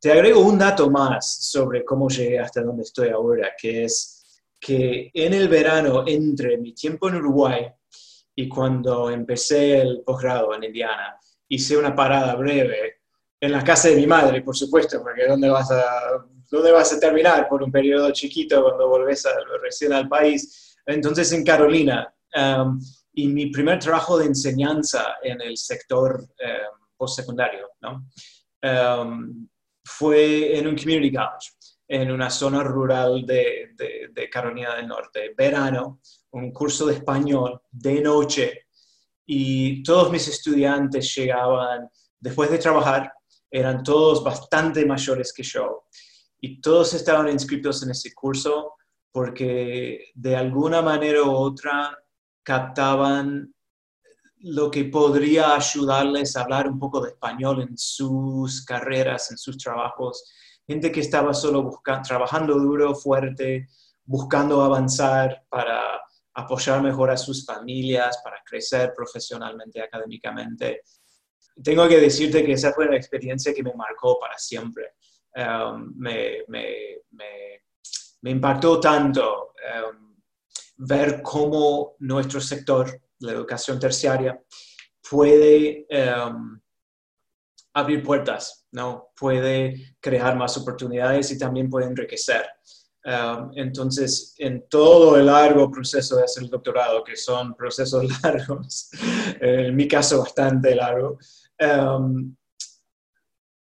te 0.00 0.10
agrego 0.10 0.40
un 0.40 0.58
dato 0.58 0.90
más 0.90 1.48
sobre 1.50 1.84
cómo 1.84 2.08
llegué 2.08 2.40
hasta 2.40 2.60
donde 2.60 2.82
estoy 2.82 3.10
ahora, 3.10 3.52
que 3.56 3.84
es 3.84 4.42
que 4.60 5.10
en 5.14 5.32
el 5.32 5.48
verano, 5.48 6.02
entre 6.06 6.58
mi 6.58 6.74
tiempo 6.74 7.08
en 7.08 7.16
Uruguay 7.16 7.66
y 8.34 8.48
cuando 8.48 9.10
empecé 9.10 9.80
el 9.80 10.02
posgrado 10.04 10.54
en 10.54 10.64
Indiana, 10.64 11.16
hice 11.48 11.76
una 11.76 11.94
parada 11.94 12.34
breve 12.34 13.03
en 13.44 13.52
la 13.52 13.62
casa 13.62 13.88
de 13.88 13.96
mi 13.96 14.06
madre, 14.06 14.40
por 14.40 14.56
supuesto, 14.56 15.02
porque 15.02 15.26
¿dónde 15.26 15.50
vas 15.50 15.70
a, 15.70 16.24
dónde 16.50 16.72
vas 16.72 16.92
a 16.94 16.98
terminar 16.98 17.46
por 17.46 17.62
un 17.62 17.70
periodo 17.70 18.10
chiquito 18.10 18.62
cuando 18.62 18.88
volvés 18.88 19.26
a, 19.26 19.32
recién 19.60 19.92
al 19.92 20.08
país? 20.08 20.74
Entonces 20.86 21.30
en 21.32 21.44
Carolina. 21.44 22.10
Um, 22.34 22.80
y 23.12 23.28
mi 23.28 23.46
primer 23.46 23.78
trabajo 23.78 24.18
de 24.18 24.26
enseñanza 24.26 25.16
en 25.22 25.40
el 25.40 25.56
sector 25.56 26.20
um, 26.20 26.86
postsecundario 26.96 27.70
¿no? 27.80 28.08
Um, 28.62 29.46
fue 29.84 30.58
en 30.58 30.66
un 30.66 30.74
community 30.74 31.12
college, 31.12 31.52
en 31.86 32.10
una 32.10 32.30
zona 32.30 32.64
rural 32.64 33.24
de, 33.26 33.72
de, 33.76 34.08
de 34.10 34.30
Carolina 34.30 34.74
del 34.74 34.88
Norte, 34.88 35.34
verano, 35.36 36.00
un 36.32 36.50
curso 36.50 36.86
de 36.86 36.94
español 36.94 37.60
de 37.70 38.00
noche, 38.00 38.66
y 39.26 39.82
todos 39.82 40.10
mis 40.10 40.26
estudiantes 40.28 41.14
llegaban 41.14 41.88
después 42.18 42.50
de 42.50 42.58
trabajar 42.58 43.12
eran 43.54 43.84
todos 43.84 44.24
bastante 44.24 44.84
mayores 44.84 45.32
que 45.32 45.44
yo 45.44 45.84
y 46.40 46.60
todos 46.60 46.92
estaban 46.92 47.28
inscritos 47.28 47.84
en 47.84 47.92
ese 47.92 48.12
curso 48.12 48.74
porque 49.12 50.10
de 50.12 50.34
alguna 50.34 50.82
manera 50.82 51.22
u 51.22 51.30
otra 51.30 51.96
captaban 52.42 53.54
lo 54.38 54.70
que 54.72 54.86
podría 54.86 55.54
ayudarles 55.54 56.36
a 56.36 56.42
hablar 56.42 56.68
un 56.68 56.80
poco 56.80 57.00
de 57.00 57.10
español 57.10 57.62
en 57.62 57.78
sus 57.78 58.64
carreras, 58.64 59.30
en 59.30 59.38
sus 59.38 59.56
trabajos. 59.56 60.24
Gente 60.66 60.90
que 60.90 61.00
estaba 61.00 61.32
solo 61.32 61.62
buscando, 61.62 62.02
trabajando 62.02 62.58
duro, 62.58 62.92
fuerte, 62.96 63.68
buscando 64.04 64.62
avanzar 64.62 65.46
para 65.48 66.00
apoyar 66.34 66.82
mejor 66.82 67.10
a 67.10 67.16
sus 67.16 67.46
familias, 67.46 68.18
para 68.24 68.42
crecer 68.44 68.92
profesionalmente, 68.96 69.80
académicamente. 69.80 70.82
Tengo 71.62 71.88
que 71.88 72.00
decirte 72.00 72.44
que 72.44 72.52
esa 72.52 72.72
fue 72.72 72.86
una 72.86 72.96
experiencia 72.96 73.54
que 73.54 73.62
me 73.62 73.74
marcó 73.74 74.18
para 74.18 74.36
siempre. 74.38 74.94
Um, 75.36 75.92
me, 75.96 76.44
me, 76.48 77.02
me, 78.20 78.30
impactó 78.30 78.78
tanto 78.78 79.52
um, 79.88 80.16
ver 80.76 81.22
cómo 81.22 81.96
nuestro 82.00 82.40
sector, 82.40 83.00
la 83.18 83.32
educación 83.32 83.80
terciaria, 83.80 84.40
puede 85.08 85.86
um, 85.90 86.60
abrir 87.74 88.02
puertas, 88.02 88.66
¿no? 88.72 89.10
puede 89.16 89.96
crear 90.00 90.36
más 90.36 90.56
oportunidades 90.56 91.30
y 91.32 91.38
también 91.38 91.68
puede 91.68 91.86
enriquecer. 91.86 92.46
Um, 93.04 93.50
entonces, 93.54 94.34
en 94.38 94.66
todo 94.66 95.18
el 95.18 95.26
largo 95.26 95.70
proceso 95.70 96.16
de 96.16 96.24
hacer 96.24 96.44
el 96.44 96.48
doctorado, 96.48 97.04
que 97.04 97.16
son 97.16 97.54
procesos 97.54 98.04
largos, 98.22 98.88
en 99.40 99.76
mi 99.76 99.86
caso 99.86 100.20
bastante 100.20 100.74
largo, 100.74 101.18
um, 101.60 102.34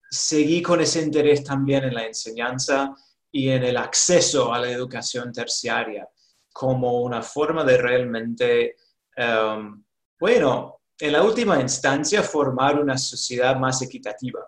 seguí 0.10 0.62
con 0.62 0.82
ese 0.82 1.02
interés 1.02 1.44
también 1.44 1.84
en 1.84 1.94
la 1.94 2.06
enseñanza 2.06 2.94
y 3.32 3.50
en 3.50 3.64
el 3.64 3.78
acceso 3.78 4.54
a 4.54 4.60
la 4.60 4.70
educación 4.70 5.32
terciaria 5.32 6.08
como 6.54 7.02
una 7.02 7.22
forma 7.22 7.66
de 7.66 7.78
realmente, 7.78 8.78
um, 9.18 9.84
bueno, 10.18 10.80
en 10.98 11.12
la 11.12 11.22
última 11.22 11.60
instancia, 11.60 12.24
formar 12.24 12.80
una 12.80 12.98
sociedad 12.98 13.58
más 13.58 13.82
equitativa. 13.82 14.40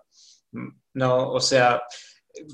¿no? 0.93 1.31
O 1.31 1.41
sea, 1.41 1.83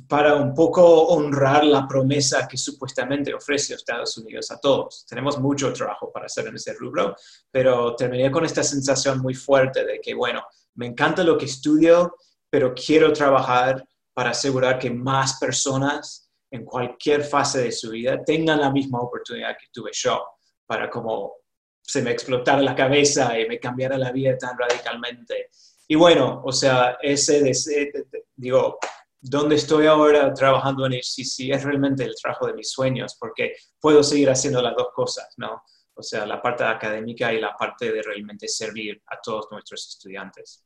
para 0.08 0.36
un 0.36 0.54
poco 0.54 1.08
honrar 1.08 1.66
la 1.66 1.88
promesa 1.88 2.48
que 2.48 2.58
supuestamente 2.58 3.34
ofrece 3.34 3.76
Estados 3.76 4.18
Unidos 4.18 4.50
a 4.52 4.60
todos. 4.60 5.06
Tenemos 5.08 5.38
mucho 5.40 5.72
trabajo 5.74 6.12
para 6.12 6.26
hacer 6.26 6.48
en 6.48 6.56
ese 6.56 6.74
rubro, 6.74 7.16
pero 7.52 7.96
terminé 7.96 8.32
con 8.32 8.46
esta 8.46 8.64
sensación 8.64 9.20
muy 9.20 9.34
fuerte 9.34 9.86
de 9.86 10.00
que, 10.00 10.14
bueno, 10.14 10.44
me 10.76 10.88
encanta 10.88 11.24
lo 11.24 11.38
que 11.38 11.46
estudio, 11.46 12.16
pero 12.50 12.74
quiero 12.74 13.12
trabajar 13.14 13.84
para 14.14 14.32
asegurar 14.32 14.80
que 14.80 14.92
más 14.92 15.40
personas 15.40 16.32
en 16.52 16.66
cualquier 16.66 17.24
fase 17.24 17.64
de 17.64 17.72
su 17.72 17.90
vida 17.90 18.24
tengan 18.24 18.62
la 18.62 18.72
misma 18.72 19.02
oportunidad 19.02 19.58
que 19.60 19.68
tuve 19.72 19.92
yo, 19.94 20.24
para 20.66 20.90
como 20.90 21.34
se 21.82 22.02
me 22.02 22.12
explotara 22.12 22.62
la 22.62 22.76
cabeza 22.76 23.38
y 23.38 23.48
me 23.48 23.60
cambiara 23.60 23.98
la 23.98 24.12
vida 24.12 24.38
tan 24.38 24.58
radicalmente. 24.58 25.50
Y 25.88 25.96
bueno, 25.96 26.42
o 26.46 26.52
sea, 26.52 26.98
ese, 27.02 27.50
ese 27.50 27.92
digo, 28.36 28.78
donde 29.20 29.56
estoy 29.56 29.88
ahora 29.88 30.34
trabajando 30.34 30.86
en 30.86 30.94
HCC 30.94 31.54
es 31.54 31.64
realmente 31.64 32.04
el 32.04 32.16
trabajo 32.22 32.48
de 32.48 32.54
mis 32.54 32.72
sueños, 32.72 33.16
porque 33.20 33.56
puedo 33.80 34.04
seguir 34.04 34.30
haciendo 34.30 34.62
las 34.62 34.76
dos 34.76 34.88
cosas, 34.94 35.34
¿no? 35.38 35.64
O 35.96 36.04
sea, 36.04 36.26
la 36.26 36.42
parte 36.42 36.64
académica 36.64 37.34
y 37.34 37.40
la 37.40 37.56
parte 37.56 37.92
de 37.92 38.02
realmente 38.02 38.48
servir 38.48 39.02
a 39.08 39.20
todos 39.22 39.48
nuestros 39.52 39.88
estudiantes. 39.88 40.66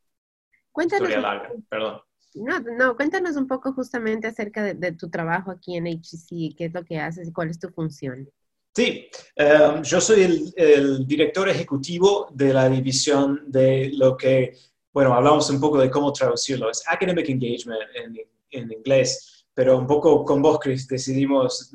Cuéntanos. 0.72 1.10
larga, 1.10 1.52
perdón. 1.70 2.02
No, 2.36 2.60
no, 2.60 2.96
cuéntanos 2.96 3.36
un 3.36 3.48
poco 3.48 3.74
justamente 3.74 4.28
acerca 4.28 4.64
de, 4.64 4.92
tu 4.92 5.10
trabajo 5.10 5.52
aquí 5.52 5.76
en 5.76 5.88
HCC, 5.88 6.56
qué 6.56 6.66
es 6.66 6.74
lo 6.74 6.84
que 6.84 7.00
haces 7.00 7.28
y 7.28 7.34
cuál 7.34 7.50
es 7.50 7.60
tu 7.60 7.70
función. 7.70 8.30
Sí, 8.76 9.10
em, 9.36 9.82
yo 9.82 10.00
soy 10.00 10.22
el, 10.22 10.54
el, 10.56 11.08
director 11.08 11.50
ejecutivo 11.50 12.30
de 12.32 12.54
la 12.54 12.70
división 12.70 13.44
de 13.48 13.90
lo 13.94 14.16
que, 14.16 14.56
bueno, 14.94 15.16
hablamos 15.16 15.50
un 15.50 15.60
poco 15.60 15.80
de 15.80 15.90
cómo 15.90 16.14
traducirlo, 16.14 16.70
es 16.70 16.84
Academic 16.88 17.28
Engagement 17.28 17.82
en 17.96 18.18
en 18.52 18.72
inglés, 18.72 19.46
pero 19.54 19.78
un 19.78 19.88
poco 19.88 20.24
con 20.24 20.42
vos, 20.42 20.60
Chris, 20.60 20.88
decidimos 20.88 21.72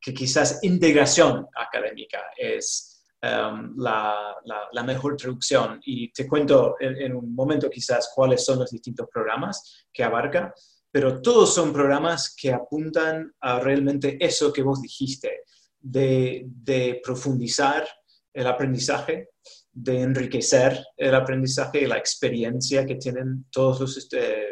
que 0.00 0.14
quizás 0.14 0.62
integración 0.62 1.46
académica 1.54 2.22
es 2.36 2.89
um, 3.22 3.74
la, 3.76 4.82
mejor 4.84 5.16
traducción. 5.16 5.80
Y 5.84 6.12
te 6.12 6.26
cuento 6.26 6.76
en, 6.80 7.14
un 7.14 7.34
momento 7.34 7.68
quizás 7.70 8.12
cuáles 8.14 8.44
son 8.44 8.58
los 8.58 8.70
distintos 8.70 9.08
programas 9.12 9.86
que 9.92 10.04
abarca, 10.04 10.54
pero 10.90 11.20
todos 11.20 11.54
son 11.54 11.72
programas 11.72 12.34
que 12.34 12.52
apuntan 12.52 13.32
a 13.40 13.60
realmente 13.60 14.16
eso 14.20 14.52
que 14.52 14.62
vos 14.62 14.82
dijiste, 14.82 15.42
de, 15.78 17.00
profundizar 17.02 17.86
el 18.32 18.46
aprendizaje, 18.46 19.30
de 19.72 20.02
enriquecer 20.02 20.84
el 20.96 21.14
aprendizaje 21.14 21.82
y 21.82 21.86
la 21.86 21.96
experiencia 21.96 22.84
que 22.84 22.96
tienen 22.96 23.46
todos 23.50 23.80
los, 23.80 23.96
este, 23.96 24.46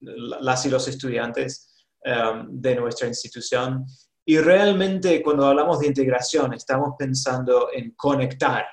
las 0.00 0.66
y 0.66 0.70
los 0.70 0.88
estudiantes 0.88 1.86
um, 2.04 2.48
de 2.60 2.76
nuestra 2.76 3.08
institución. 3.08 3.84
Y 4.24 4.38
realmente 4.38 5.22
cuando 5.22 5.46
hablamos 5.46 5.80
de 5.80 5.88
integración 5.88 6.52
estamos 6.54 6.94
pensando 6.98 7.68
en 7.72 7.92
conectar 7.92 8.66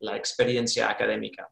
la 0.00 0.16
experiencia 0.16 0.88
académica 0.90 1.48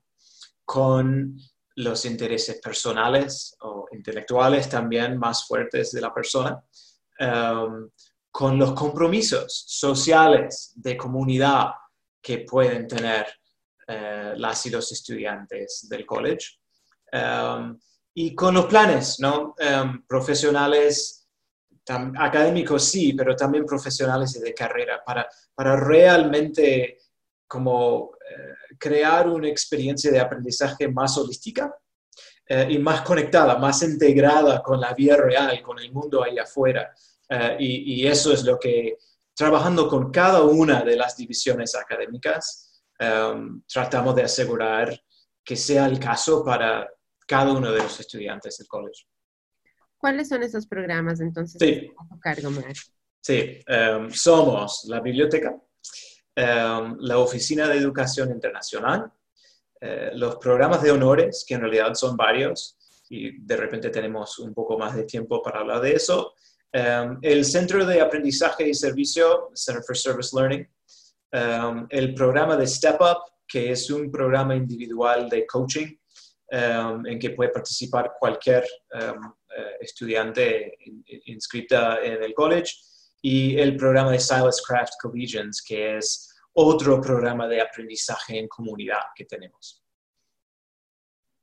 con 0.64 1.36
los 1.76 2.04
intereses 2.04 2.60
personales 2.60 3.56
o 3.60 3.86
intelectuales 3.92 4.68
también 4.68 5.18
más 5.18 5.46
fuertes 5.46 5.92
de 5.92 6.00
la 6.00 6.12
persona, 6.12 6.62
um, 7.20 7.88
con 8.30 8.58
los 8.58 8.72
compromisos 8.72 9.64
sociales 9.66 10.72
de 10.76 10.96
comunidad 10.96 11.70
que 12.22 12.40
pueden 12.40 12.86
tener 12.86 13.26
uh, 13.88 14.36
las 14.36 14.64
y 14.66 14.70
los 14.70 14.92
estudiantes 14.92 15.88
del 15.88 16.06
college. 16.06 16.58
Um, 17.12 17.78
y 18.14 18.34
con 18.34 18.54
los 18.54 18.66
planes, 18.66 19.18
¿no? 19.20 19.54
Em, 19.58 20.04
profesionales, 20.06 21.19
académicos 21.88 22.84
sí, 22.84 23.12
pero 23.14 23.34
también 23.34 23.64
profesionales 23.64 24.40
de 24.40 24.54
carrera, 24.54 25.02
para, 25.04 25.28
para 25.54 25.76
realmente 25.76 26.98
como 27.46 28.12
eh, 28.30 28.76
crear 28.78 29.28
una 29.28 29.48
experiencia 29.48 30.10
de 30.10 30.20
aprendizaje 30.20 30.88
más 30.88 31.18
holística 31.18 31.74
eh, 32.46 32.66
y 32.70 32.78
más 32.78 33.02
conectada, 33.02 33.56
más 33.58 33.82
integrada 33.82 34.62
con 34.62 34.80
la 34.80 34.94
vida 34.94 35.16
real, 35.16 35.60
con 35.62 35.78
el 35.78 35.92
mundo 35.92 36.22
ahí 36.22 36.38
afuera. 36.38 36.92
Eh, 37.28 37.56
y, 37.58 37.94
y, 37.94 38.06
eso 38.06 38.32
es 38.32 38.44
lo 38.44 38.58
que, 38.58 38.98
trabajando 39.34 39.88
con 39.88 40.10
cada 40.10 40.42
una 40.42 40.82
de 40.82 40.96
las 40.96 41.16
divisiones 41.16 41.74
académicas, 41.74 42.82
em, 42.98 43.62
tratamos 43.66 44.14
de 44.14 44.24
asegurar 44.24 45.00
que 45.42 45.56
sea 45.56 45.86
el 45.86 45.98
caso 45.98 46.44
para 46.44 46.88
cada 47.26 47.52
uno 47.52 47.72
de 47.72 47.82
los 47.82 47.98
estudiantes 48.00 48.58
del 48.58 48.68
colegio. 48.68 49.06
¿Cuáles 50.00 50.28
son 50.28 50.42
esos 50.42 50.66
programas 50.66 51.20
entonces? 51.20 51.58
Sí, 51.60 51.92
sí 53.20 53.60
em, 53.66 54.10
somos 54.10 54.86
la 54.88 55.00
biblioteca, 55.00 55.54
em, 56.34 56.96
la 57.00 57.18
Oficina 57.18 57.68
de 57.68 57.76
Educación 57.76 58.30
Internacional, 58.30 59.12
eh, 59.78 60.10
los 60.14 60.36
programas 60.36 60.82
de 60.82 60.90
honores, 60.90 61.44
que 61.46 61.54
en 61.54 61.60
realidad 61.60 61.92
son 61.94 62.16
varios, 62.16 62.78
y 63.10 63.42
de 63.42 63.56
repente 63.58 63.90
tenemos 63.90 64.38
un 64.38 64.54
poco 64.54 64.78
más 64.78 64.96
de 64.96 65.04
tiempo 65.04 65.42
para 65.42 65.60
hablar 65.60 65.82
de 65.82 65.92
eso, 65.92 66.32
em, 66.72 67.18
el 67.20 67.44
Centro 67.44 67.84
de 67.84 68.00
Aprendizaje 68.00 68.68
y 68.68 68.72
Servicio, 68.72 69.50
Center 69.54 69.82
for 69.82 69.96
Service 69.96 70.34
Learning, 70.34 70.66
el 71.90 72.14
programa 72.14 72.56
de 72.56 72.66
Step 72.66 73.00
Up, 73.00 73.18
que 73.46 73.70
es 73.70 73.90
un 73.90 74.10
programa 74.10 74.56
individual 74.56 75.28
de 75.28 75.46
coaching 75.46 75.99
Um, 76.52 77.06
en 77.06 77.20
que 77.20 77.30
puede 77.30 77.50
participar 77.50 78.14
cualquier 78.18 78.66
um, 78.92 79.32
eh, 79.56 79.76
estudiante 79.82 80.76
inscrita 81.26 82.02
en 82.02 82.24
el 82.24 82.34
college, 82.34 82.74
y 83.22 83.56
el 83.56 83.76
programa 83.76 84.10
de 84.10 84.18
Silas 84.18 84.60
Craft 84.66 84.94
Collegians, 85.00 85.62
que 85.62 85.98
es 85.98 86.34
otro 86.52 87.00
programa 87.00 87.46
de 87.46 87.60
aprendizaje 87.60 88.36
en 88.38 88.48
comunidad 88.48 88.98
que 89.14 89.26
tenemos. 89.26 89.84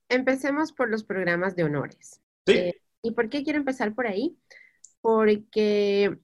Empecemos 0.10 0.74
por 0.74 0.90
los 0.90 1.06
programas 1.06 1.56
de 1.56 1.64
honores. 1.64 2.20
Sí. 2.46 2.54
Eh, 2.54 2.82
¿Y 3.02 3.12
por 3.12 3.30
qué 3.30 3.44
quiero 3.44 3.60
empezar 3.60 3.96
por 3.96 4.08
ahí? 4.08 4.38
Porque 5.00 6.18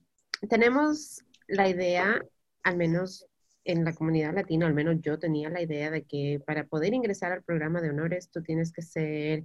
tenemos 0.50 1.24
la 1.46 1.70
idea, 1.70 2.20
al 2.62 2.76
menos 2.76 3.26
en 3.64 3.84
la 3.84 3.94
comunidad 3.94 4.34
latina, 4.34 4.66
al 4.66 4.74
menos 4.74 4.96
yo 5.00 5.18
tenía 5.18 5.48
la 5.50 5.62
idea 5.62 5.90
de 5.90 6.04
que 6.04 6.40
para 6.46 6.64
poder 6.64 6.94
ingresar 6.94 7.32
al 7.32 7.42
programa 7.42 7.80
de 7.80 7.90
honores 7.90 8.30
tú 8.30 8.42
tienes 8.42 8.72
que 8.72 8.82
ser 8.82 9.44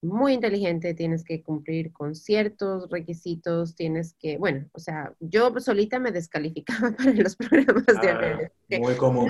muy 0.00 0.32
inteligente, 0.32 0.94
tienes 0.94 1.24
que 1.24 1.42
cumplir 1.42 1.92
con 1.92 2.14
ciertos 2.14 2.88
requisitos, 2.88 3.74
tienes 3.74 4.14
que, 4.14 4.38
bueno, 4.38 4.68
o 4.72 4.78
sea, 4.78 5.12
yo 5.18 5.52
solita 5.58 5.98
me 5.98 6.12
descalificaba 6.12 6.92
para 6.96 7.12
los 7.12 7.36
programas 7.36 7.86
de 7.86 8.08
ah, 8.08 8.16
honores. 8.16 8.52
Muy 8.80 8.94
común. 8.94 9.28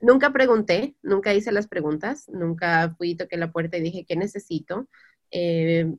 Nunca, 0.00 0.32
pregunté, 0.32 0.94
nunca 1.02 1.34
hice 1.34 1.50
las 1.50 1.66
preguntas, 1.66 2.28
nunca 2.28 2.94
fui, 2.96 3.16
toqué 3.16 3.36
la 3.36 3.50
puerta 3.50 3.76
y 3.76 3.82
dije, 3.82 4.04
¿qué 4.06 4.16
necesito? 4.16 4.88
Eh, 5.30 5.92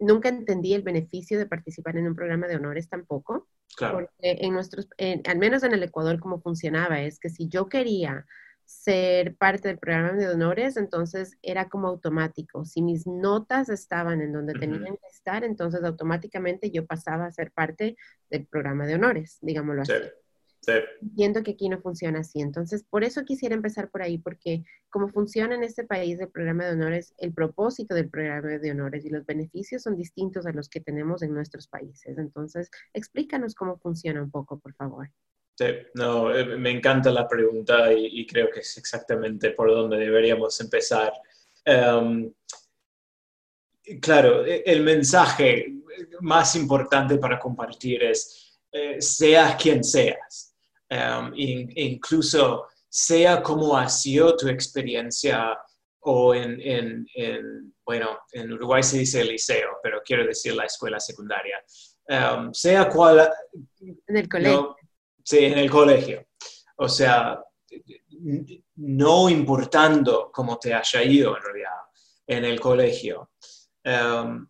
nunca 0.00 0.28
entendí 0.28 0.74
el 0.74 0.82
beneficio 0.82 1.38
de 1.38 1.46
participar 1.46 1.96
en 1.96 2.08
un 2.08 2.16
programa 2.16 2.48
de 2.48 2.56
honores 2.56 2.88
tampoco. 2.88 3.46
Porque 3.78 4.10
en 4.20 4.52
nuestros, 4.52 4.88
al 5.26 5.38
menos 5.38 5.62
en 5.62 5.72
el 5.72 5.82
Ecuador, 5.82 6.18
como 6.18 6.40
funcionaba 6.40 7.00
es 7.00 7.20
que 7.20 7.30
si 7.30 7.48
yo 7.48 7.68
quería 7.68 8.26
ser 8.64 9.36
parte 9.36 9.68
del 9.68 9.78
programa 9.78 10.12
de 10.12 10.28
honores, 10.28 10.76
entonces 10.76 11.36
era 11.42 11.68
como 11.68 11.88
automático. 11.88 12.64
Si 12.64 12.82
mis 12.82 13.06
notas 13.06 13.68
estaban 13.68 14.20
en 14.20 14.32
donde 14.32 14.54
tenían 14.54 14.96
que 14.96 15.08
estar, 15.12 15.44
entonces 15.44 15.82
automáticamente 15.82 16.70
yo 16.70 16.86
pasaba 16.86 17.26
a 17.26 17.32
ser 17.32 17.52
parte 17.52 17.96
del 18.28 18.46
programa 18.46 18.86
de 18.86 18.94
honores, 18.94 19.38
digámoslo 19.40 19.82
así. 19.82 19.92
Entiendo 20.66 21.42
que 21.42 21.52
aquí 21.52 21.68
no 21.68 21.80
funciona 21.80 22.20
así. 22.20 22.40
Entonces, 22.40 22.84
por 22.88 23.02
eso 23.04 23.24
quisiera 23.24 23.54
empezar 23.54 23.90
por 23.90 24.02
ahí, 24.02 24.18
porque 24.18 24.62
como 24.90 25.08
funciona 25.08 25.54
en 25.54 25.64
este 25.64 25.84
país 25.84 26.20
el 26.20 26.28
programa 26.28 26.66
de 26.66 26.72
honores, 26.72 27.14
el 27.18 27.32
propósito 27.32 27.94
del 27.94 28.10
programa 28.10 28.58
de 28.58 28.70
honores 28.70 29.04
y 29.04 29.10
los 29.10 29.24
beneficios 29.24 29.82
son 29.82 29.96
distintos 29.96 30.46
a 30.46 30.52
los 30.52 30.68
que 30.68 30.80
tenemos 30.80 31.22
en 31.22 31.32
nuestros 31.32 31.66
países. 31.66 32.18
Entonces, 32.18 32.70
explícanos 32.92 33.54
cómo 33.54 33.78
funciona 33.78 34.22
un 34.22 34.30
poco, 34.30 34.58
por 34.58 34.74
favor. 34.74 35.10
Sí, 35.56 35.66
no, 35.94 36.34
eh, 36.34 36.56
me 36.56 36.70
encanta 36.70 37.10
la 37.10 37.28
pregunta 37.28 37.92
y, 37.92 38.26
creo 38.26 38.50
que 38.50 38.60
es 38.60 38.78
exactamente 38.78 39.50
por 39.50 39.70
donde 39.70 39.98
deberíamos 39.98 40.58
empezar. 40.60 41.12
Em, 41.64 42.32
claro, 44.00 44.46
e, 44.46 44.62
el 44.64 44.82
mensaje 44.82 45.74
más 46.20 46.56
importante 46.56 47.18
para 47.18 47.38
compartir 47.38 48.02
es, 48.04 48.58
eh, 48.72 49.02
seas 49.02 49.60
quien 49.60 49.84
seas, 49.84 50.49
em, 50.90 51.32
incluso 51.36 52.66
sea 52.88 53.42
como 53.42 53.76
ha 53.76 53.88
sido 53.88 54.36
tu 54.36 54.48
experiencia 54.48 55.58
o 56.00 56.34
en, 56.34 57.06
en, 57.14 57.74
bueno, 57.84 58.18
en 58.32 58.52
Uruguay 58.52 58.82
se 58.82 58.98
dice 58.98 59.20
el 59.20 59.28
liceo, 59.28 59.78
pero 59.82 60.02
quiero 60.04 60.26
decir 60.26 60.54
la 60.54 60.64
escuela 60.64 60.98
secundaria, 60.98 61.62
em, 62.06 62.52
sea 62.52 62.88
cual... 62.88 63.30
En 63.80 64.16
el 64.16 64.28
colegio. 64.28 64.76
sí, 65.22 65.38
en 65.38 65.58
el 65.58 65.70
colegio. 65.70 66.26
O 66.76 66.88
sea, 66.88 67.40
no 68.76 69.28
importando 69.28 70.30
cómo 70.32 70.58
te 70.58 70.74
haya 70.74 71.02
ido 71.04 71.36
en 71.36 71.42
realidad 71.42 71.76
en 72.26 72.44
el 72.44 72.60
colegio, 72.60 73.30
em, 73.84 74.46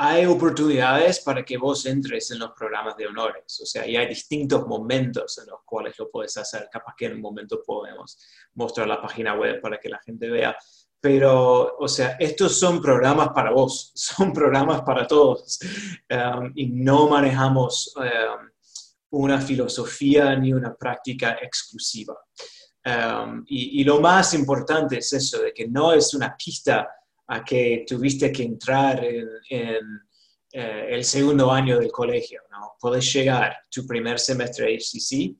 hay 0.00 0.26
oportunidades 0.26 1.18
para 1.18 1.44
que 1.44 1.58
vos 1.58 1.84
entres 1.84 2.30
en 2.30 2.38
los 2.38 2.52
programas 2.52 2.96
de 2.96 3.08
honores. 3.08 3.60
O 3.60 3.66
sea, 3.66 3.84
y 3.84 3.96
hay 3.96 4.06
distintos 4.06 4.64
momentos 4.64 5.38
en 5.38 5.48
los 5.48 5.60
cuales 5.64 5.98
lo 5.98 6.08
puedes 6.08 6.36
hacer. 6.36 6.68
Capaz 6.70 6.94
que 6.96 7.06
en 7.06 7.14
un 7.14 7.20
momento 7.20 7.60
podemos 7.66 8.16
mostrar 8.54 8.86
la 8.86 9.02
página 9.02 9.34
web 9.34 9.60
para 9.60 9.80
que 9.80 9.88
la 9.88 9.98
gente 9.98 10.30
vea. 10.30 10.56
Pero, 11.00 11.76
o 11.78 11.88
sea, 11.88 12.16
estos 12.20 12.60
son 12.60 12.80
programas 12.80 13.30
para 13.30 13.50
vos, 13.50 13.90
son 13.94 14.32
programas 14.32 14.82
para 14.82 15.04
todos. 15.04 15.58
Um, 16.08 16.52
y 16.54 16.68
no 16.68 17.08
manejamos 17.08 17.92
um, 17.96 18.48
una 19.10 19.40
filosofía 19.40 20.36
ni 20.36 20.52
una 20.52 20.76
práctica 20.76 21.38
exclusiva. 21.42 22.16
Um, 22.86 23.44
y, 23.48 23.80
y, 23.80 23.84
lo 23.84 24.00
más 24.00 24.32
importante 24.32 24.98
es 24.98 25.12
eso, 25.12 25.42
de 25.42 25.52
que 25.52 25.66
no 25.66 25.92
es 25.92 26.14
una 26.14 26.36
pista 26.36 26.88
a 27.28 27.44
que 27.44 27.84
tuviste 27.86 28.32
que 28.32 28.42
entrar 28.42 29.04
en, 29.04 30.00
eh, 30.50 30.86
el 30.90 31.04
segundo 31.04 31.52
año 31.52 31.78
del 31.78 31.92
colegio. 31.92 32.42
¿no? 32.50 32.74
Puedes 32.80 33.12
llegar 33.12 33.56
tu 33.70 33.86
primer 33.86 34.18
semestre 34.18 34.74
HCC 34.74 35.36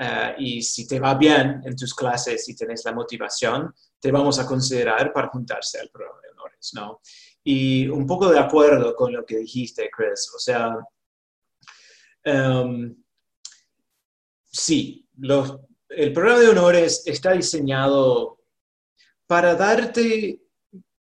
uh, 0.00 0.34
y 0.38 0.62
si 0.62 0.86
te 0.86 0.98
va 0.98 1.14
bien 1.14 1.62
en 1.64 1.76
tus 1.76 1.94
clases 1.94 2.48
y 2.48 2.56
tienes 2.56 2.84
la 2.84 2.92
motivación, 2.92 3.72
te 4.00 4.10
vamos 4.10 4.38
a 4.38 4.46
considerar 4.46 5.12
para 5.12 5.28
juntarse 5.28 5.78
al 5.78 5.90
programa 5.90 6.20
de 6.22 6.30
honores. 6.30 6.70
¿no? 6.74 7.00
Y 7.44 7.86
un 7.88 8.06
poco 8.06 8.28
de 8.30 8.38
acuerdo 8.38 8.94
con 8.96 9.12
lo 9.12 9.24
que 9.24 9.38
dijiste, 9.38 9.88
Chris. 9.96 10.30
O 10.34 10.38
sea, 10.40 10.76
um, 12.26 12.94
sí, 14.44 15.08
el 15.88 16.12
programa 16.12 16.40
de 16.40 16.48
honores 16.48 17.04
está 17.06 17.32
diseñado 17.32 18.40
para 19.26 19.54
darte 19.54 20.47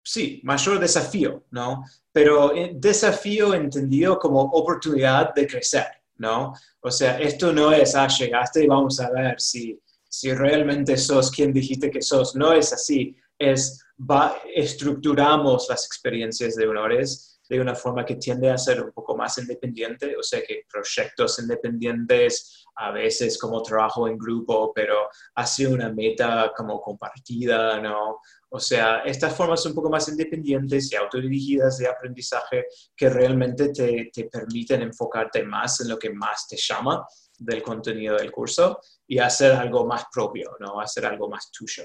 sí, 0.04 0.40
mayor 0.44 0.78
desafío, 0.78 1.44
¿no? 1.50 1.84
Pero 2.12 2.54
eh, 2.54 2.72
desafío 2.76 3.54
entendido 3.54 4.18
como 4.18 4.40
oportunidad 4.42 5.34
de 5.34 5.46
crecer, 5.46 5.86
¿no? 6.16 6.52
O 6.80 6.90
sea, 6.90 7.18
esto 7.18 7.52
no 7.52 7.72
es, 7.72 7.94
ah, 7.94 8.06
llegaste 8.06 8.64
y 8.64 8.66
vamos 8.66 9.00
a 9.00 9.10
ver 9.10 9.40
si, 9.40 9.80
si 10.08 10.32
realmente 10.32 10.96
sos 10.96 11.30
quien 11.30 11.52
dijiste 11.52 11.90
que 11.90 12.02
sos. 12.02 12.36
No 12.36 12.52
es 12.52 12.72
así, 12.72 13.16
es, 13.38 13.82
va, 13.98 14.36
estructuramos 14.54 15.66
las 15.68 15.86
experiencias 15.86 16.54
de 16.54 16.68
honores 16.68 17.34
de 17.48 17.60
una 17.60 17.74
forma 17.74 18.04
que 18.04 18.16
tiende 18.16 18.50
a 18.50 18.58
ser 18.58 18.82
un 18.82 18.92
poco 18.92 19.16
más 19.16 19.36
independiente, 19.38 20.16
o 20.16 20.22
sea 20.22 20.42
que 20.42 20.62
proyectos 20.70 21.38
independientes, 21.38 22.64
a 22.76 22.90
veces 22.90 23.38
como 23.38 23.62
trabajo 23.62 24.08
en 24.08 24.18
grupo, 24.18 24.72
pero 24.74 25.08
hacia 25.36 25.68
una 25.68 25.92
meta 25.92 26.52
como 26.56 26.80
compartida, 26.80 27.80
¿no? 27.80 28.20
O 28.56 28.60
sea, 28.60 29.00
estas 29.00 29.34
formas 29.34 29.66
un 29.66 29.74
poco 29.74 29.90
más 29.90 30.08
independientes 30.08 30.92
y 30.92 30.94
autodirigidas 30.94 31.76
de 31.78 31.88
aprendizaje 31.88 32.66
que 32.96 33.08
realmente 33.08 33.70
te, 33.70 34.10
te 34.12 34.26
permiten 34.26 34.80
enfocarte 34.82 35.42
más 35.42 35.80
en 35.80 35.88
lo 35.88 35.98
que 35.98 36.10
más 36.10 36.46
te 36.46 36.56
llama 36.56 37.04
del 37.36 37.64
contenido 37.64 38.16
del 38.16 38.30
curso 38.30 38.78
y 39.08 39.18
hacer 39.18 39.50
algo 39.50 39.84
más 39.86 40.04
propio, 40.12 40.52
¿no? 40.60 40.80
Hacer 40.80 41.04
algo 41.04 41.28
más 41.28 41.50
tuyo. 41.50 41.82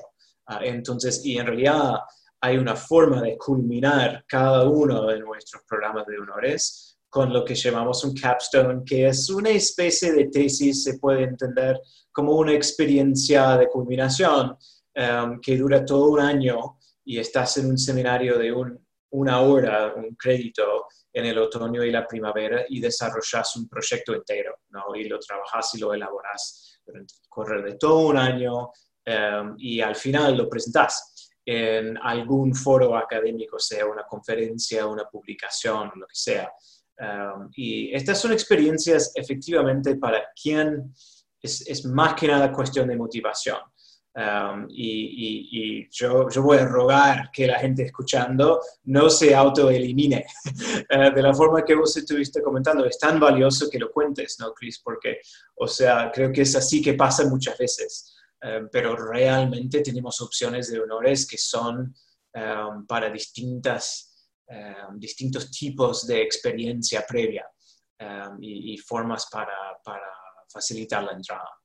Uh, 0.47 0.61
entonces, 0.61 1.25
y 1.25 1.39
en 1.39 1.47
realidad 1.47 2.01
hay 2.39 2.57
una 2.57 2.75
forma 2.75 3.19
de 3.23 3.35
culminar 3.35 4.23
cada 4.27 4.69
uno 4.69 5.07
de 5.07 5.19
nuestros 5.21 5.63
programas 5.67 6.05
de 6.05 6.19
honores 6.19 6.99
con 7.09 7.33
lo 7.33 7.43
que 7.43 7.55
llamamos 7.55 8.03
un 8.03 8.13
capstone, 8.13 8.83
que 8.85 9.07
es 9.07 9.27
una 9.31 9.49
especie 9.49 10.11
de 10.11 10.27
tesis, 10.27 10.83
se 10.83 10.99
puede 10.99 11.23
entender 11.23 11.79
como 12.11 12.33
una 12.33 12.53
experiencia 12.53 13.57
de 13.57 13.67
culminación 13.67 14.55
Em, 15.01 15.39
que 15.39 15.55
dura 15.55 15.85
todo 15.85 16.11
un 16.11 16.19
año 16.19 16.77
y 17.05 17.19
estás 17.19 17.55
en 17.55 17.67
un 17.67 17.77
seminario 17.77 18.37
de 18.37 18.53
una 19.11 19.39
hora, 19.39 19.93
un 19.95 20.13
crédito 20.15 20.87
en 21.13 21.25
el 21.25 21.37
otoño 21.37 21.85
y 21.85 21.89
la 21.91 22.05
primavera 22.05 22.65
y 22.67 22.81
desarrollas 22.81 23.55
un 23.55 23.69
proyecto 23.69 24.13
entero, 24.13 24.57
¿no? 24.71 24.93
Y 24.93 25.05
lo 25.05 25.17
trabajas 25.17 25.73
y 25.75 25.79
lo 25.79 25.93
elaboras 25.93 26.81
durante 26.85 27.13
el 27.13 27.29
correr 27.29 27.63
de 27.63 27.77
todo 27.77 28.07
un 28.09 28.17
año 28.17 28.71
em, 29.05 29.55
y 29.57 29.79
al 29.79 29.95
final 29.95 30.35
lo 30.35 30.49
presentas 30.49 31.31
en 31.45 31.97
algún 31.99 32.53
foro 32.53 32.97
académico, 32.97 33.57
sea 33.57 33.85
una 33.85 34.03
conferencia, 34.03 34.85
una 34.85 35.05
publicación, 35.05 35.93
lo 35.95 36.07
que 36.07 36.15
sea. 36.15 36.51
Em, 36.97 37.49
y 37.55 37.95
estas 37.95 38.19
son 38.19 38.33
experiencias 38.33 39.13
efectivamente 39.15 39.95
para 39.95 40.25
quien 40.35 40.93
es, 41.41 41.65
es 41.65 41.85
más 41.85 42.15
que 42.15 42.27
nada 42.27 42.51
cuestión 42.51 42.89
de 42.89 42.97
motivación. 42.97 43.59
Um, 44.15 44.67
y, 44.69 45.87
yo, 45.91 46.29
yo, 46.29 46.41
voy 46.41 46.57
a 46.57 46.65
rogar 46.65 47.29
que 47.31 47.45
la 47.45 47.59
gente 47.59 47.83
escuchando 47.83 48.59
no 48.85 49.09
se 49.09 49.35
autoelimine 49.35 50.25
uh, 50.25 51.13
de 51.15 51.21
la 51.21 51.33
forma 51.33 51.63
que 51.63 51.75
vos 51.75 51.95
estuviste 51.95 52.41
comentando. 52.41 52.85
Es 52.85 52.97
tan 52.97 53.19
valioso 53.19 53.69
que 53.69 53.79
lo 53.79 53.91
cuentes, 53.91 54.37
¿no, 54.39 54.53
Chris? 54.53 54.81
Porque, 54.83 55.19
o 55.55 55.67
sea, 55.67 56.11
creo 56.11 56.31
que 56.31 56.41
es 56.41 56.55
así 56.55 56.81
que 56.81 56.95
pasa 56.95 57.25
muchas 57.25 57.57
veces. 57.57 58.15
Um, 58.41 58.69
pero 58.71 58.95
realmente 58.95 59.81
tenemos 59.81 60.21
opciones 60.21 60.71
de 60.71 60.79
honores 60.79 61.27
que 61.27 61.37
son 61.37 61.93
um, 62.33 62.85
para 62.87 63.09
distintas, 63.09 64.05
distintos 64.95 65.51
tipos 65.51 66.07
de 66.07 66.23
experiencia 66.23 67.05
previa 67.07 67.45
y, 68.41 68.73
y, 68.73 68.77
formas 68.79 69.27
para, 69.31 69.77
para 69.83 70.11
facilitar 70.51 71.03
la 71.03 71.11
entrada. 71.11 71.58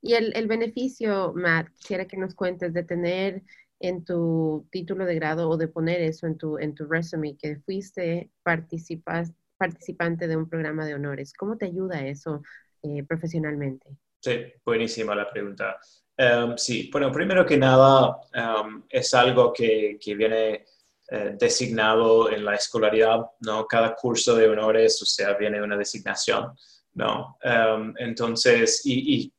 Y 0.00 0.14
el, 0.14 0.32
el, 0.36 0.46
beneficio, 0.46 1.32
Matt, 1.34 1.68
quisiera 1.76 2.06
que 2.06 2.16
nos 2.16 2.34
cuentes 2.34 2.72
de 2.72 2.84
tener 2.84 3.42
en 3.80 4.04
tu 4.04 4.66
título 4.70 5.04
de 5.04 5.14
grado 5.14 5.48
o 5.48 5.56
de 5.56 5.68
poner 5.68 6.00
eso 6.00 6.26
en 6.26 6.36
tu, 6.36 6.58
en 6.58 6.74
tu 6.74 6.86
resume, 6.86 7.36
que 7.36 7.56
fuiste 7.56 8.30
participas, 8.42 9.32
participante 9.56 10.26
de 10.26 10.36
un 10.36 10.48
programa 10.48 10.86
de 10.86 10.94
honores. 10.94 11.32
¿Cómo 11.32 11.56
te 11.56 11.66
ayuda 11.66 12.06
eso 12.06 12.42
eh, 12.82 13.02
profesionalmente? 13.04 13.96
Sí, 14.20 14.44
buenísima 14.64 15.14
la 15.14 15.30
pregunta. 15.30 15.78
Um, 16.18 16.56
sí, 16.56 16.90
bueno, 16.92 17.12
primero 17.12 17.46
que 17.46 17.56
nada, 17.56 18.16
um, 18.34 18.82
es 18.88 19.14
algo 19.14 19.52
que, 19.52 19.98
que 20.00 20.14
viene 20.16 20.64
eh, 21.10 21.36
designado 21.38 22.30
en 22.30 22.44
la 22.44 22.56
escolaridad, 22.56 23.24
¿no? 23.40 23.66
Cada 23.66 23.94
curso 23.94 24.34
de 24.34 24.48
honores, 24.48 25.00
o 25.00 25.06
sea, 25.06 25.34
viene 25.34 25.62
una 25.62 25.76
designación, 25.76 26.52
¿no? 26.94 27.38
Um, 27.44 27.94
entonces, 27.98 28.84
y, 28.84 29.14
y 29.14 29.32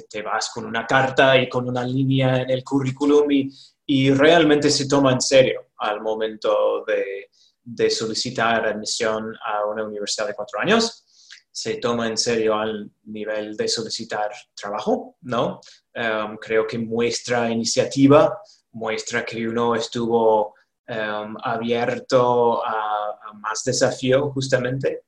te, 0.00 0.22
vas 0.22 0.50
con 0.50 0.64
una 0.64 0.86
carta 0.86 1.36
y 1.36 1.48
con 1.48 1.68
una 1.68 1.84
línea 1.84 2.42
en 2.42 2.50
el 2.50 2.64
currículum 2.64 3.26
y, 3.30 4.10
realmente 4.10 4.70
se 4.70 4.88
toma 4.88 5.12
en 5.12 5.20
serio 5.20 5.72
al 5.78 6.00
momento 6.00 6.84
de, 6.86 7.90
solicitar 7.90 8.66
admisión 8.66 9.34
a 9.44 9.66
una 9.66 9.84
universidad 9.84 10.26
de 10.26 10.34
cuatro 10.34 10.60
años. 10.60 11.04
Se 11.50 11.76
toma 11.76 12.06
en 12.06 12.16
serio 12.16 12.54
al 12.54 12.90
nivel 13.04 13.54
de 13.54 13.68
solicitar 13.68 14.30
trabajo, 14.54 15.18
¿no? 15.22 15.60
Um, 15.94 16.38
creo 16.38 16.66
que 16.66 16.78
muestra 16.78 17.50
iniciativa, 17.50 18.40
muestra 18.72 19.24
que 19.26 19.46
uno 19.46 19.74
estuvo 19.74 20.54
um, 20.88 21.36
abierto 21.42 22.64
a, 22.64 23.18
a, 23.28 23.32
más 23.34 23.62
desafío 23.62 24.30
justamente. 24.30 25.02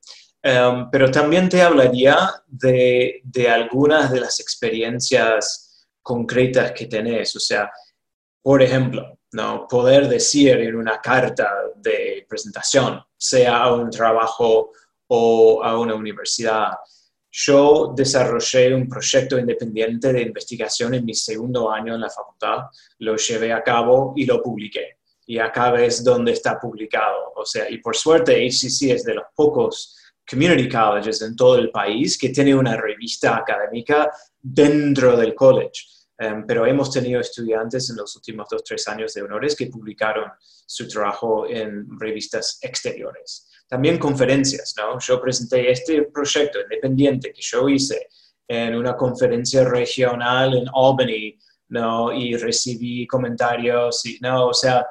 Em, 0.47 0.91
pero 0.91 1.09
también 1.09 1.49
te 1.49 1.59
hablaría 1.63 2.15
de, 2.45 3.19
de, 3.23 3.49
algunas 3.49 4.11
de 4.11 4.19
las 4.19 4.39
experiencias 4.39 5.87
concretas 6.03 6.71
que 6.71 6.85
tenés. 6.85 7.35
O 7.35 7.39
sea, 7.39 7.71
por 8.43 8.61
ejemplo, 8.61 9.17
¿no? 9.31 9.67
poder 9.67 10.07
decir 10.07 10.55
en 10.57 10.75
una 10.75 11.01
carta 11.01 11.51
de 11.77 12.27
presentación, 12.29 13.01
sea 13.17 13.63
a 13.63 13.73
un 13.73 13.89
trabajo 13.89 14.71
o 15.07 15.63
a 15.63 15.79
una 15.79 15.95
universidad, 15.95 16.73
yo 17.31 17.93
desarrollé 17.95 18.75
un 18.75 18.87
proyecto 18.87 19.39
independiente 19.39 20.13
de 20.13 20.21
investigación 20.21 20.93
en 20.93 21.05
mi 21.05 21.15
segundo 21.15 21.71
año 21.71 21.95
en 21.95 22.01
la 22.01 22.09
facultad, 22.11 22.65
lo 22.99 23.15
llevé 23.15 23.51
a 23.51 23.63
cabo 23.63 24.13
y 24.15 24.27
lo 24.27 24.43
publiqué. 24.43 24.99
Y 25.25 25.39
acá 25.39 25.71
ves 25.71 26.03
dónde 26.03 26.33
está 26.33 26.59
publicado. 26.59 27.33
O 27.35 27.45
sea, 27.45 27.67
y 27.67 27.79
por 27.79 27.95
suerte 27.95 28.45
HCC 28.47 28.91
es 28.91 29.03
de 29.03 29.15
los 29.15 29.25
pocos 29.35 29.95
community 30.29 30.67
colleges 30.67 31.21
en 31.21 31.35
todo 31.35 31.57
el 31.57 31.69
país 31.71 32.17
que 32.17 32.29
tiene 32.29 32.55
una 32.55 32.75
revista 32.75 33.37
académica 33.37 34.11
dentro 34.41 35.15
del 35.15 35.33
college. 35.35 35.83
Em, 36.17 36.45
pero 36.47 36.65
hemos 36.65 36.91
tenido 36.91 37.19
estudiantes 37.19 37.89
en 37.89 37.97
los 37.97 38.15
últimos 38.15 38.47
dos, 38.49 38.63
tres 38.63 38.87
años 38.87 39.13
de 39.13 39.21
honores 39.21 39.55
que 39.55 39.67
publicaron 39.67 40.31
su 40.65 40.87
trabajo 40.87 41.45
en 41.47 41.87
revistas 41.99 42.57
exteriores. 42.61 43.49
También 43.67 43.97
conferencias, 43.97 44.73
¿no? 44.77 44.97
Yo 44.99 45.21
presenté 45.21 45.69
este 45.69 46.03
proyecto 46.03 46.61
independiente 46.61 47.33
que 47.33 47.41
yo 47.41 47.67
hice 47.67 48.07
en 48.47 48.75
una 48.75 48.95
conferencia 48.95 49.63
regional 49.65 50.55
en 50.55 50.67
Albany, 50.73 51.37
¿no? 51.69 52.13
Y 52.13 52.37
recibí 52.37 53.05
comentarios, 53.07 54.05
y, 54.05 54.17
¿no? 54.21 54.47
O 54.47 54.53
sea, 54.53 54.87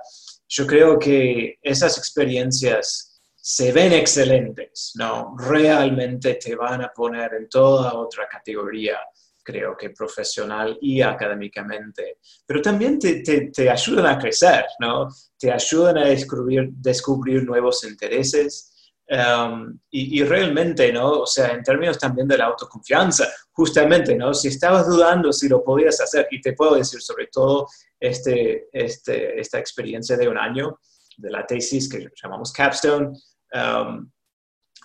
yo 0.49 0.66
creo 0.66 0.99
que 0.99 1.59
esas 1.62 1.97
experiencias 1.97 3.13
se 3.46 3.72
ven 3.72 3.92
excelentes, 3.92 4.92
¿no? 4.94 5.37
Realmente 5.37 6.37
te 6.37 6.57
van 6.57 6.80
a 6.80 6.88
poner 6.88 7.35
en 7.35 7.46
toda 7.46 7.92
otra 7.92 8.26
categoría 8.26 8.98
creo 9.42 9.76
que 9.76 9.90
profesional 9.90 10.78
y 10.80 11.02
académicamente, 11.02 12.20
pero 12.46 12.62
también 12.62 12.98
te, 12.98 13.20
te, 13.20 13.68
ayudan 13.68 14.07
a 14.07 14.18
crecer, 14.18 14.64
¿no? 14.80 15.09
Te 15.38 15.52
ayudan 15.52 15.98
a 15.98 16.07
descubrir, 16.07 16.70
descubrir 16.72 17.44
nuevos 17.44 17.85
intereses. 17.85 18.70
Um, 19.07 19.78
y, 19.90 20.20
y, 20.20 20.24
realmente, 20.24 20.90
¿no? 20.90 21.20
O 21.20 21.26
sea, 21.26 21.52
en 21.52 21.62
términos 21.62 21.98
también 21.98 22.26
de 22.26 22.38
la 22.38 22.46
autoconfianza, 22.46 23.28
justamente, 23.52 24.16
¿no? 24.16 24.33
Si 24.33 24.48
estabas 24.48 24.88
dudando 24.88 25.30
si 25.30 25.46
lo 25.46 25.62
podías 25.62 26.00
hacer, 26.00 26.26
y 26.30 26.40
te 26.40 26.54
puedo 26.54 26.76
decir 26.76 27.02
sobre 27.02 27.26
todo 27.26 27.68
este, 28.00 28.68
este, 28.72 29.38
esta 29.38 29.59
experiencia 29.59 30.16
de 30.16 30.28
un 30.28 30.38
año 30.38 30.78
de 31.18 31.30
la 31.30 31.46
tesis 31.46 31.87
que 31.87 32.09
llamamos 32.22 32.50
Capstone, 32.50 33.12
um, 33.55 34.11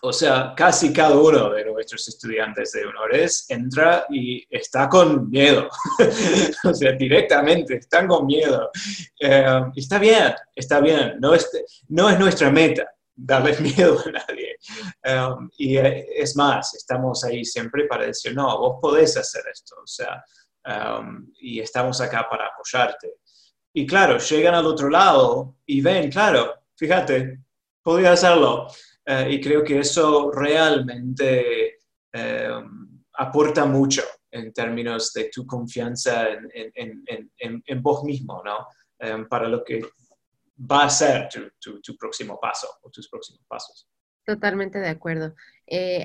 o 0.02 0.14
sea, 0.14 0.54
casi 0.56 0.94
cada 0.94 1.18
uno 1.18 1.50
de 1.50 1.66
nuestros 1.66 2.08
estudiantes 2.08 2.72
de 2.72 2.86
honores 2.86 3.46
entra 3.50 4.06
y 4.10 4.46
está 4.50 4.88
con 4.88 5.30
miedo. 5.30 5.70
o 6.64 6.74
sea, 6.74 6.94
directamente 6.94 7.76
están 7.76 8.08
con 8.08 8.26
miedo. 8.26 8.70
Y 9.20 9.80
está 9.80 10.00
bien, 10.00 10.34
está 10.56 10.80
bien. 10.80 11.18
No 11.20 11.34
es, 11.34 11.50
nuestra 11.90 12.50
meta 12.50 12.90
darle 13.14 13.58
miedo 13.60 13.98
a 14.06 14.12
nadie. 14.12 14.58
Um, 15.04 15.50
y 15.58 15.78
eh, 15.78 16.08
es 16.16 16.36
más, 16.38 16.74
estamos 16.76 17.24
ahí 17.26 17.44
siempre 17.44 17.86
para 17.86 18.06
decir, 18.06 18.34
no, 18.34 18.58
vos 18.58 18.78
podés 18.82 19.18
hacer 19.18 19.44
esto. 19.52 19.76
O 19.84 19.88
sea, 19.88 20.24
y 21.40 21.60
estamos 21.60 22.00
acá 22.00 22.28
para 22.30 22.48
apoyarte. 22.48 23.16
Y 23.74 23.86
claro, 23.86 24.18
llegan 24.18 24.56
al 24.56 24.66
otro 24.66 24.90
lado 24.90 25.58
y 25.66 25.82
ven, 25.82 26.10
claro, 26.10 26.54
fíjate, 26.76 27.40
podía 27.82 28.14
hacerlo. 28.14 28.68
Eh, 29.06 29.28
y 29.32 29.42
creo 29.42 29.64
que 29.64 29.80
eso 29.80 30.32
realmente 30.32 31.78
eh, 32.14 32.64
aporta 33.14 33.66
mucho 33.66 34.04
en 34.30 34.54
términos 34.54 35.12
de 35.14 35.32
tu 35.34 35.48
confianza 35.48 36.28
en, 36.30 37.82
vos 37.82 38.04
mismo, 38.04 38.44
¿no? 38.46 38.68
Eh, 39.00 39.26
para 39.28 39.48
lo 39.48 39.64
que 39.64 39.82
va 40.72 40.84
a 40.84 40.90
ser 40.90 41.28
tu, 41.60 41.98
próximo 41.98 42.40
paso 42.40 42.68
o 42.84 42.92
tus 42.92 43.10
próximos 43.10 43.42
pasos. 43.48 43.88
Totalmente 44.26 44.78
de 44.78 44.90
acuerdo. 44.90 45.34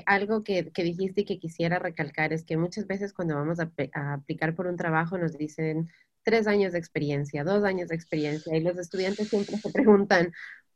algo 0.07 0.43
que, 0.43 0.71
dijiste 0.75 1.21
y 1.21 1.25
que 1.25 1.37
quisiera 1.37 1.77
recalcar 1.77 2.33
es 2.33 2.43
que 2.43 2.57
muchas 2.57 2.87
veces 2.87 3.13
cuando 3.13 3.35
vamos 3.35 3.59
a, 3.59 3.69
aplicar 4.13 4.55
por 4.55 4.65
un 4.65 4.77
trabajo 4.77 5.19
nos 5.19 5.37
dicen 5.37 5.91
tres 6.23 6.47
años 6.47 6.73
de 6.73 6.79
experiencia, 6.79 7.43
dos 7.43 7.63
años 7.63 7.89
de 7.89 7.95
experiencia 7.95 8.57
y 8.57 8.61
los 8.61 8.79
estudiantes 8.79 9.29
siempre 9.29 9.57
se 9.57 9.69
preguntan, 9.69 10.33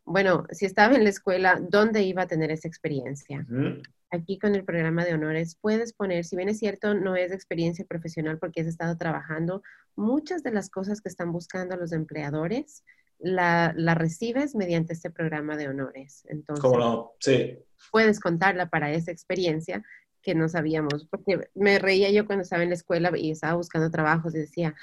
bueno, 0.10 0.45
si 0.52 0.65
estaba 0.65 0.95
en 0.95 1.04
la 1.04 1.12
escuela, 1.12 1.62
¿dónde 1.62 2.02
iba 2.02 2.24
a 2.24 2.28
tener 2.28 2.50
esa 2.50 2.67
experiencia? 2.67 3.45
Aquí 4.10 4.39
con 4.39 4.56
el 4.56 4.65
programa 4.65 5.06
de 5.06 5.13
honores 5.13 5.56
puedes 5.62 5.93
poner, 5.93 6.26
si 6.26 6.36
bien 6.36 6.50
es 6.50 6.58
cierto, 6.58 6.95
no 6.95 7.15
es 7.15 7.32
experiencia 7.32 7.86
profesional 7.86 8.39
porque 8.39 8.62
has 8.62 8.67
estado 8.67 8.98
trabajando, 8.98 9.62
muchas 9.95 10.41
de 10.41 10.52
las 10.52 10.72
cosas 10.72 11.02
que 11.02 11.10
están 11.10 11.32
buscando 11.32 11.76
los 11.76 11.91
empleadores 11.91 12.84
la, 13.19 13.72
recibes 13.93 14.56
mediante 14.56 14.93
este 14.93 15.12
programa 15.12 15.58
de 15.58 15.67
honores. 15.67 16.26
Entonces, 16.28 16.63
¿Cómo 16.63 16.80
no? 16.80 17.12
Sí. 17.19 17.60
Puedes 17.91 18.19
contarla 18.19 18.67
para 18.67 18.91
esa 18.91 19.12
experiencia 19.12 19.84
que 20.29 20.35
no 20.35 20.47
sabíamos, 20.47 21.07
porque 21.09 21.49
me 21.55 21.79
reía 21.79 22.11
yo 22.11 22.27
cuando 22.27 22.43
estaba 22.43 22.61
en 22.61 22.69
la 22.69 22.75
escuela 22.75 23.11
y 23.17 23.31
estaba 23.31 23.55
buscando 23.55 23.89
trabajos 23.89 24.35
y 24.35 24.37
decía, 24.37 24.75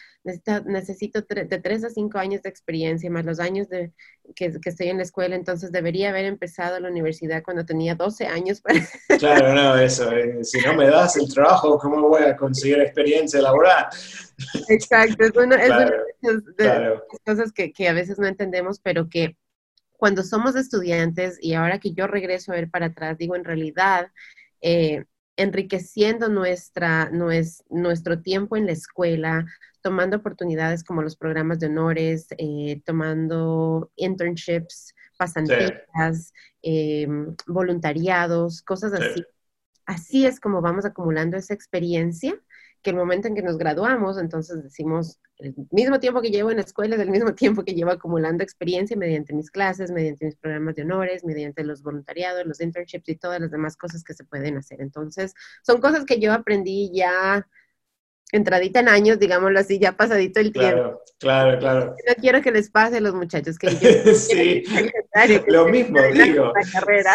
necesito, 0.65 1.21
de 1.23 1.59
tres 1.61 1.85
a 1.85 1.89
cinco 1.89 2.19
años 2.19 2.43
de 2.43 2.49
experiencia, 2.49 3.09
más 3.13 3.25
los 3.25 3.39
años 3.39 3.69
de, 3.69 3.93
que, 4.35 4.59
estoy 4.65 4.89
en 4.89 4.97
la 4.97 5.05
escuela, 5.05 5.37
entonces 5.37 5.71
debería 5.71 6.09
haber 6.09 6.25
empezado 6.25 6.81
la 6.81 6.89
universidad 6.89 7.45
cuando 7.45 7.65
tenía 7.65 7.95
12 7.95 8.27
años. 8.27 8.61
Claro, 9.21 9.55
no, 9.55 9.77
eso, 9.79 10.11
eh, 10.11 10.43
si 10.43 10.61
no 10.63 10.75
me 10.75 10.89
das 10.89 11.17
el 11.17 11.33
trabajo, 11.33 11.79
¿cómo 11.79 12.09
voy 12.09 12.25
a 12.25 12.37
conseguir 12.37 12.81
experiencia 12.81 13.41
laboral? 13.41 13.87
Exacto, 14.69 15.27
es 15.27 15.37
una, 15.37 15.63
es 15.63 16.45
de 16.57 16.67
las 16.67 17.03
cosas 17.25 17.53
que, 17.53 17.73
que 17.73 17.89
a 17.89 17.93
veces 17.93 18.19
no 18.19 18.27
entendemos, 18.27 18.81
pero 18.81 19.09
que 19.09 19.37
cuando 19.93 20.25
somos 20.25 20.57
estudiantes 20.57 21.39
y 21.41 21.55
ahora 21.55 21.79
que 21.79 21.93
yo 21.93 22.09
regreso 22.09 22.51
a 22.51 22.57
ver 22.57 22.69
para 22.69 22.87
atrás, 22.87 23.17
digo, 23.17 23.37
en 23.37 23.45
realidad, 23.45 24.11
eh, 24.61 25.05
enriqueciendo 25.37 26.29
nuestra, 26.29 27.11
nuestro 27.11 28.23
tiempo 28.23 28.57
en 28.57 28.67
la 28.67 28.73
escuela, 28.73 29.47
tomando 29.83 30.17
oportunidades 30.17 30.83
como 30.83 31.03
los 31.03 31.17
programas 31.17 31.61
de 31.61 31.67
honores, 31.67 32.27
eh, 32.39 32.81
tomando 32.85 33.93
internships, 33.97 34.95
pasantías, 35.17 36.33
em, 36.63 37.35
voluntariados, 37.47 38.63
cosas 38.63 38.93
así. 38.95 39.25
Así 39.85 40.27
es 40.27 40.41
como 40.41 40.61
vamos 40.61 40.85
acumulando 40.85 41.37
esa 41.37 41.55
experiencia 41.55 42.37
el 42.91 42.97
momento 42.97 43.29
en 43.29 43.35
que 43.35 43.43
nos 43.43 43.59
graduamos, 43.59 44.19
entonces 44.19 44.63
decimos, 44.63 45.19
el 45.39 45.55
mismo 45.71 46.01
tiempo 46.01 46.23
que 46.23 46.31
llevo 46.31 46.51
en 46.51 46.57
la 46.57 46.63
escuela 46.63 46.97
es 46.97 47.01
el 47.03 47.11
mismo 47.11 47.35
tiempo 47.35 47.65
que 47.65 47.75
llevo 47.75 47.91
acumulando 47.91 48.43
experiencia 48.43 48.97
mediante 48.97 49.33
mis 49.35 49.51
clases, 49.51 49.91
mediante 49.91 50.25
mis 50.25 50.37
programas 50.37 50.75
de 50.77 50.83
honores, 50.83 51.25
mediante 51.25 51.65
los 51.65 51.83
voluntariados, 51.83 52.47
los 52.47 52.61
internships 52.61 53.09
y 53.09 53.17
todas 53.17 53.41
las 53.41 53.51
demás 53.51 53.77
cosas 53.77 54.05
que 54.05 54.15
se 54.15 54.25
pueden 54.25 54.57
hacer. 54.57 54.81
Entonces, 54.81 55.35
son 55.63 55.81
cosas 55.81 56.05
que 56.05 56.21
yo 56.21 56.33
aprendí 56.33 56.91
ya 56.93 57.47
entradita 58.33 58.81
en 58.81 58.89
años, 58.89 59.19
digámoslo 59.19 59.59
así, 59.59 59.79
ya 59.79 59.97
pasadito 59.97 60.41
el 60.41 60.53
tiempo. 60.53 61.01
Claro, 61.19 61.59
claro. 61.59 61.95
No 62.07 62.15
quiero 62.17 62.43
que 62.43 62.51
les 62.51 62.71
pase 62.71 62.99
a 62.99 63.01
los 63.01 63.15
muchachos 63.15 63.59
que 63.59 63.71
sí, 64.15 64.65
lo 65.47 65.67
mismo 65.67 65.99
digo. 66.13 66.53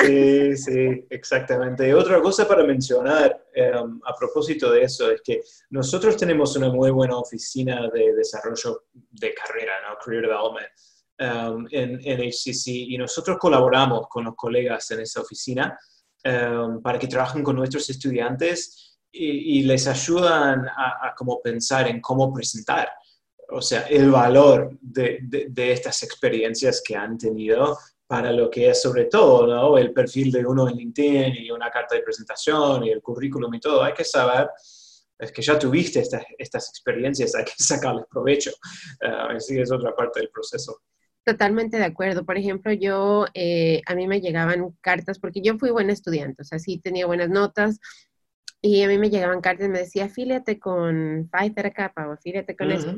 Sí, 0.05 0.57
sí, 0.57 1.05
exactamente. 1.09 1.87
Y 1.87 1.91
otra 1.91 2.21
cosa 2.21 2.47
para 2.47 2.63
mencionar 2.63 3.45
em, 3.53 3.99
a 4.03 4.15
propósito 4.17 4.71
de 4.71 4.83
eso 4.83 5.11
es 5.11 5.21
que 5.21 5.41
nosotros 5.69 6.17
tenemos 6.17 6.55
una 6.55 6.69
muy 6.69 6.89
buena 6.89 7.17
oficina 7.17 7.89
de 7.93 8.13
desarrollo 8.15 8.85
de 8.93 9.33
carrera, 9.33 9.73
¿no? 9.87 9.97
Career 10.03 10.23
Development. 10.23 10.67
Em, 11.17 11.67
en, 11.69 11.99
en, 12.03 12.19
HCC 12.31 12.67
y 12.67 12.97
nosotros 12.97 13.37
colaboramos 13.37 14.07
con 14.07 14.23
los 14.23 14.35
colegas 14.35 14.89
en 14.89 15.01
esa 15.01 15.21
oficina 15.21 15.77
em, 16.23 16.81
para 16.81 16.97
que 16.97 17.07
trabajen 17.07 17.43
con 17.43 17.55
nuestros 17.55 17.87
estudiantes 17.91 18.90
y, 19.11 19.63
les 19.63 19.87
ayudan 19.87 20.65
a, 20.67 21.13
como 21.17 21.41
pensar 21.41 21.87
en 21.87 21.99
cómo 21.99 22.33
presentar, 22.33 22.89
o 23.49 23.61
sea, 23.61 23.81
el 23.81 24.09
valor 24.09 24.77
de, 24.81 25.19
de, 25.21 25.71
estas 25.71 26.03
experiencias 26.03 26.81
que 26.85 26.95
han 26.95 27.17
tenido 27.17 27.77
para 28.07 28.31
lo 28.31 28.49
que 28.49 28.69
es 28.69 28.81
sobre 28.81 29.05
todo 29.05 29.47
¿no? 29.47 29.77
el 29.77 29.93
perfil 29.93 30.31
de 30.31 30.45
uno 30.45 30.69
en 30.69 30.77
LinkedIn 30.77 31.35
y 31.35 31.51
una 31.51 31.69
carta 31.69 31.95
de 31.95 32.01
presentación 32.01 32.85
y 32.85 32.91
el 32.91 33.01
currículum 33.01 33.53
y 33.53 33.59
todo. 33.59 33.83
Hay 33.83 33.93
que 33.93 34.05
saber 34.05 34.49
es 35.21 35.31
que 35.31 35.41
ya 35.43 35.57
tuviste 35.57 35.99
estas, 35.99 36.23
estas 36.37 36.69
experiencias, 36.69 37.35
hay 37.35 37.45
que 37.45 37.51
sacarles 37.57 38.05
provecho. 38.09 38.51
Uh, 39.01 39.35
así 39.35 39.59
es 39.59 39.71
otra 39.71 39.95
parte 39.95 40.19
del 40.19 40.29
proceso. 40.29 40.81
Totalmente 41.23 41.77
de 41.77 41.85
acuerdo. 41.85 42.25
Por 42.25 42.37
ejemplo, 42.37 42.73
yo, 42.73 43.27
eh, 43.35 43.81
a 43.85 43.93
mí 43.93 44.07
me 44.07 44.19
llegaban 44.19 44.75
cartas, 44.81 45.19
porque 45.19 45.41
yo 45.43 45.59
fui 45.59 45.69
buena 45.69 45.93
estudiante, 45.93 46.41
o 46.41 46.45
sea, 46.45 46.57
sí 46.57 46.79
tenía 46.79 47.05
buenas 47.05 47.29
notas, 47.29 47.79
y 48.61 48.83
a 48.83 48.87
mí 48.87 48.97
me 48.97 49.09
llegaban 49.09 49.41
cartas 49.41 49.67
y 49.67 49.69
me 49.69 49.79
decía, 49.79 50.05
afíliate 50.05 50.59
con 50.59 51.29
Pfizer 51.31 51.73
Kappa 51.73 52.07
o 52.07 52.11
afíliate 52.11 52.55
con 52.55 52.71
eso. 52.71 52.95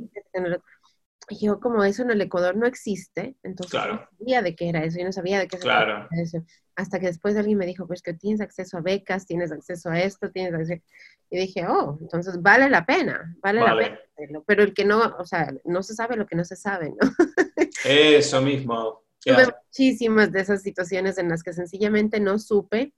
Y 1.30 1.46
yo, 1.46 1.62
como 1.62 1.86
eso 1.86 2.04
en 2.04 2.12
el 2.12 2.20
Ecuador 2.20 2.58
no 2.58 2.68
existe, 2.68 3.38
entonces 3.44 3.80
no 3.88 4.10
sabía 4.20 4.42
de 4.42 4.56
qué 4.58 4.68
era 4.68 4.84
eso, 4.84 5.00
yo 5.00 5.06
no 5.06 5.14
sabía 5.14 5.40
de 5.40 5.48
qué 5.48 5.58
era 5.62 6.10
eso. 6.12 6.44
Hasta 6.76 7.00
que 7.00 7.06
después 7.06 7.38
alguien 7.38 7.58
me 7.58 7.66
dijo, 7.66 7.88
pues 7.88 8.02
que 8.02 8.14
tienes 8.14 8.42
acceso 8.42 8.78
a 8.78 8.82
becas, 8.82 9.26
tienes 9.26 9.52
acceso 9.52 9.90
a 9.90 10.02
esto, 10.02 10.32
tienes 10.32 10.54
acceso... 10.54 10.84
Y 11.30 11.38
dije, 11.38 11.66
oh, 11.66 11.98
entonces 12.02 12.42
vale 12.42 12.70
la 12.70 12.86
pena, 12.86 13.36
vale, 13.42 13.62
la 13.62 13.76
pena. 13.76 14.42
Pero 14.46 14.64
el 14.64 14.74
que 14.74 14.84
no, 14.84 15.16
o 15.18 15.26
sea, 15.26 15.52
no 15.64 15.82
se 15.82 15.96
sabe 15.96 16.18
lo 16.18 16.28
que 16.28 16.36
no 16.36 16.44
se 16.44 16.58
sabe, 16.58 16.90
¿no? 16.90 17.10
Eso 17.86 18.42
mismo. 18.42 19.04
Tuve 19.24 19.46
muchísimas 19.46 20.32
de 20.32 20.42
esas 20.42 20.62
situaciones 20.62 21.18
en 21.18 21.30
las 21.30 21.42
que 21.42 21.54
sencillamente 21.54 22.20
no 22.20 22.38
supe 22.38 22.94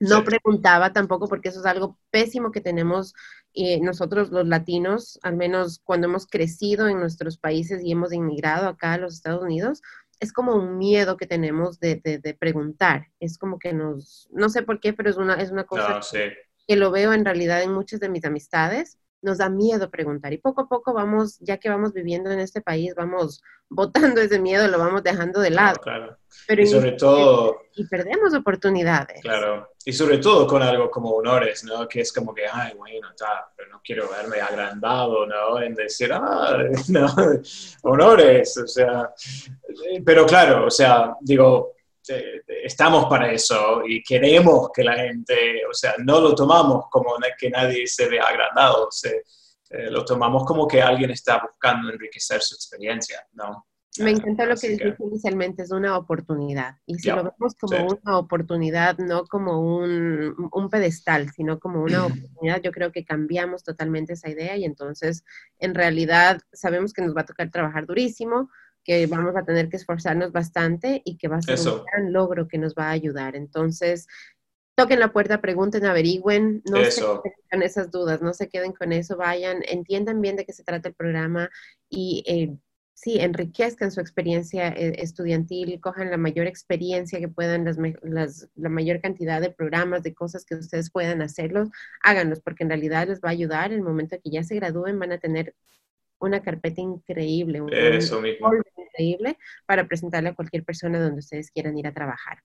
No 0.00 0.24
preguntaba 0.24 0.92
tampoco 0.92 1.28
porque 1.28 1.48
eso 1.48 1.60
es 1.60 1.66
algo 1.66 1.98
pésimo 2.10 2.52
que 2.52 2.60
tenemos 2.60 3.14
eh, 3.54 3.80
nosotros 3.80 4.30
los 4.30 4.46
latinos, 4.46 5.18
al 5.22 5.36
menos 5.36 5.80
cuando 5.82 6.06
hemos 6.06 6.26
crecido 6.26 6.88
en 6.88 7.00
nuestros 7.00 7.38
países 7.38 7.82
y 7.82 7.92
hemos 7.92 8.12
inmigrado 8.12 8.68
acá 8.68 8.92
a 8.92 8.98
los 8.98 9.14
Estados 9.14 9.42
Unidos, 9.42 9.82
es 10.20 10.32
como 10.32 10.54
un 10.54 10.78
miedo 10.78 11.16
que 11.16 11.26
tenemos 11.26 11.80
de, 11.80 11.96
de, 11.96 12.34
preguntar. 12.34 13.08
Es 13.20 13.38
como 13.38 13.58
que 13.58 13.72
nos, 13.72 14.28
no 14.30 14.48
sé 14.48 14.62
por 14.62 14.80
qué, 14.80 14.92
pero 14.92 15.10
es 15.10 15.16
una, 15.16 15.34
es 15.34 15.50
una 15.50 15.64
cosa 15.64 16.00
que 16.66 16.76
lo 16.76 16.90
veo 16.90 17.12
en 17.12 17.24
realidad 17.24 17.62
en 17.62 17.72
muchas 17.72 18.00
de 18.00 18.08
mis 18.08 18.24
amistades 18.24 18.98
nos 19.22 19.38
da 19.38 19.48
miedo 19.48 19.90
preguntar 19.90 20.32
y 20.32 20.38
poco 20.38 20.62
a 20.62 20.68
poco 20.68 20.92
vamos, 20.92 21.38
ya 21.40 21.58
que 21.58 21.68
vamos 21.68 21.92
viviendo 21.92 22.30
en 22.30 22.40
este 22.40 22.60
país, 22.60 22.94
vamos 22.94 23.42
botando 23.70 24.20
ese 24.20 24.38
miedo, 24.38 24.66
lo 24.68 24.78
vamos 24.78 25.02
dejando 25.02 25.40
de 25.40 25.50
lado. 25.50 25.78
Claro, 25.80 26.16
Pero 26.46 26.62
y 26.62 26.66
sobre 26.66 26.92
todo... 26.92 27.60
Y 27.74 27.86
perdemos 27.86 28.32
oportunidades. 28.34 29.20
Claro, 29.20 29.68
y 29.84 29.92
sobre 29.92 30.18
todo 30.18 30.46
con 30.46 30.62
algo 30.62 30.90
como 30.90 31.10
honores, 31.10 31.64
¿no? 31.64 31.86
Que 31.86 32.00
es 32.00 32.12
como 32.12 32.34
que, 32.34 32.46
ay, 32.50 32.74
bueno, 32.76 33.10
está, 33.10 33.50
pero 33.54 33.70
no 33.70 33.80
quiero 33.84 34.08
verme 34.08 34.40
agrandado, 34.40 35.26
¿no? 35.26 35.60
En 35.60 35.74
decir, 35.74 36.10
ah, 36.12 36.58
no, 36.88 37.14
honores, 37.82 38.56
o 38.56 38.66
sea, 38.66 39.12
pero 40.04 40.26
claro, 40.26 40.66
o 40.66 40.70
sea, 40.70 41.14
digo, 41.20 41.74
estamos 42.46 43.06
para 43.06 43.32
eso 43.32 43.82
y 43.86 44.02
queremos 44.02 44.70
que 44.74 44.84
la 44.84 44.96
gente, 44.96 45.62
o 45.68 45.74
sea, 45.74 45.94
no 45.98 46.20
lo 46.20 46.34
tomamos 46.34 46.86
como 46.90 47.14
que 47.38 47.50
nadie 47.50 47.86
se 47.86 48.08
vea 48.08 48.24
agrandado, 48.24 48.88
eh, 49.70 49.90
lo 49.90 50.04
tomamos 50.04 50.44
como 50.44 50.66
que 50.66 50.80
alguien 50.80 51.10
está 51.10 51.40
buscando 51.40 51.90
enriquecer 51.90 52.40
su 52.40 52.54
experiencia, 52.54 53.26
¿no? 53.32 53.66
Me 53.98 54.10
encanta 54.10 54.46
lo 54.46 54.54
que 54.56 54.68
dijiste 54.68 55.02
inicialmente, 55.02 55.62
es 55.62 55.72
una 55.72 55.96
oportunidad. 55.96 56.76
Y 56.86 56.98
si 56.98 57.08
lo 57.08 57.16
vemos 57.16 57.54
como 57.58 57.98
una 58.02 58.18
oportunidad, 58.18 58.98
no 58.98 59.24
como 59.24 59.60
un, 59.60 60.34
un, 60.52 60.70
pedestal, 60.70 61.30
sino 61.30 61.58
como 61.58 61.82
una 61.82 62.06
oportunidad, 62.06 62.60
yo 62.62 62.70
creo 62.70 62.92
que 62.92 63.04
cambiamos 63.04 63.64
totalmente 63.64 64.12
esa 64.12 64.30
idea 64.30 64.56
y 64.56 64.64
entonces, 64.64 65.24
en 65.58 65.74
realidad, 65.74 66.40
sabemos 66.52 66.92
que 66.92 67.02
nos 67.02 67.16
va 67.16 67.22
a 67.22 67.26
tocar 67.26 67.50
trabajar 67.50 67.86
durísimo, 67.86 68.50
que 68.84 69.06
vamos 69.06 69.36
a 69.36 69.44
tener 69.44 69.68
que 69.68 69.76
esforzarnos 69.76 70.32
bastante 70.32 71.02
y 71.04 71.16
que 71.16 71.28
va 71.28 71.36
a 71.36 71.42
ser 71.42 71.58
un 71.58 71.84
gran 71.84 72.12
logro 72.12 72.48
que 72.48 72.58
nos 72.58 72.74
va 72.74 72.88
a 72.88 72.92
ayudar. 72.92 73.36
Entonces, 73.36 74.06
toquen 74.74 75.00
la 75.00 75.12
puerta, 75.12 75.40
pregunten, 75.40 75.84
averigüen, 75.84 76.62
no 76.70 76.84
se 76.84 77.00
queden 77.00 77.32
con 77.50 77.62
esas 77.62 77.90
dudas, 77.90 78.22
no 78.22 78.32
se 78.32 78.48
queden 78.48 78.72
con 78.72 78.92
eso, 78.92 79.16
vayan, 79.16 79.62
entiendan 79.66 80.20
bien 80.20 80.36
de 80.36 80.44
qué 80.44 80.52
se 80.52 80.62
trata 80.62 80.88
el 80.88 80.94
programa 80.94 81.50
y 81.90 82.22
eh, 82.26 82.56
sí, 82.94 83.18
enriquezcan 83.20 83.92
su 83.92 84.00
experiencia 84.00 84.68
eh, 84.68 84.94
estudiantil, 84.98 85.80
cojan 85.80 86.10
la 86.10 86.16
mayor 86.16 86.46
experiencia 86.46 87.20
que 87.20 87.28
puedan, 87.28 87.64
las, 87.64 88.48
la 88.56 88.68
mayor 88.68 89.00
cantidad 89.00 89.40
de 89.40 89.50
programas, 89.50 90.02
de 90.02 90.14
cosas 90.14 90.44
que 90.44 90.56
ustedes 90.56 90.90
puedan 90.90 91.22
hacerlos, 91.22 91.68
háganlos, 92.02 92.40
porque 92.40 92.64
en 92.64 92.70
realidad 92.70 93.06
les 93.06 93.20
va 93.20 93.28
a 93.28 93.32
ayudar. 93.32 93.72
En 93.72 93.78
el 93.78 93.84
momento 93.84 94.16
que 94.22 94.30
ya 94.30 94.42
se 94.42 94.56
gradúen, 94.56 94.98
van 94.98 95.12
a 95.12 95.18
tener 95.18 95.54
una 96.20 96.42
carpeta 96.42 96.80
increíble, 96.80 97.60
un 97.60 97.72
Eso 97.72 98.20
mismo. 98.20 98.50
increíble 98.76 99.38
para 99.66 99.86
presentarle 99.86 100.30
a 100.30 100.34
cualquier 100.34 100.64
persona 100.64 101.00
donde 101.00 101.20
ustedes 101.20 101.50
quieran 101.50 101.78
ir 101.78 101.86
a 101.86 101.94
trabajar. 101.94 102.38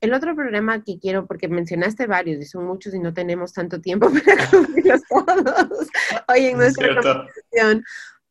El 0.00 0.12
otro 0.12 0.34
programa 0.34 0.82
que 0.84 0.98
quiero, 0.98 1.26
porque 1.26 1.48
mencionaste 1.48 2.06
varios 2.06 2.38
y 2.40 2.44
son 2.44 2.66
muchos 2.66 2.94
y 2.94 2.98
no 2.98 3.14
tenemos 3.14 3.52
tanto 3.52 3.80
tiempo 3.80 4.10
para 4.26 4.50
cubrirlos 4.50 5.02
todos 5.08 5.88
hoy 6.28 6.46
en 6.46 6.58
nuestra 6.58 6.88
conversación, 6.88 7.84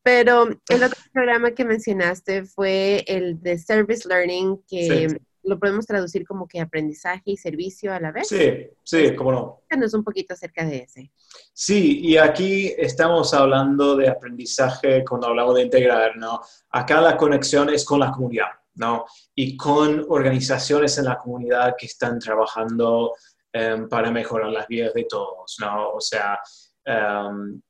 pero 0.03 0.49
el 0.69 0.83
otro 0.83 0.99
programa 1.11 1.51
que 1.51 1.65
mencionaste 1.65 2.43
fue 2.45 3.03
el 3.07 3.41
de 3.41 3.57
Service 3.57 4.07
Learning, 4.07 4.61
que 4.67 5.07
lo 5.43 5.59
podemos 5.59 5.85
traducir 5.85 6.25
como 6.25 6.47
que 6.47 6.61
aprendizaje 6.61 7.23
y 7.25 7.37
servicio 7.37 7.93
a 7.93 7.99
la 7.99 8.11
vez. 8.11 8.27
Sí, 8.27 8.67
sí, 8.83 9.15
cómo 9.15 9.31
no. 9.31 9.61
Cuéntanos 9.67 9.93
un 9.93 10.03
poquito 10.03 10.33
acerca 10.33 10.65
de 10.65 10.77
ese. 10.77 11.11
Sí, 11.53 11.99
y 12.01 12.17
aquí 12.17 12.73
estamos 12.77 13.33
hablando 13.33 13.95
de 13.95 14.09
aprendizaje 14.09 15.03
cuando 15.03 15.27
hablamos 15.27 15.55
de 15.55 15.63
integrar, 15.63 16.15
¿no? 16.17 16.41
Acá 16.69 17.01
la 17.01 17.17
conexión 17.17 17.69
es 17.69 17.83
con 17.83 17.99
la 17.99 18.11
comunidad, 18.11 18.51
¿no? 18.75 19.05
Y 19.35 19.57
con 19.57 20.05
organizaciones 20.09 20.97
en 20.97 21.05
la 21.05 21.17
comunidad 21.17 21.75
que 21.77 21.87
están 21.87 22.19
trabajando 22.19 23.13
em, 23.51 23.87
para 23.89 24.11
mejorar 24.11 24.49
las 24.49 24.67
vidas 24.67 24.93
de 24.93 25.03
todos, 25.03 25.57
¿no? 25.59 25.91
O 25.91 26.01
sea, 26.01 26.39
em, 26.85 27.61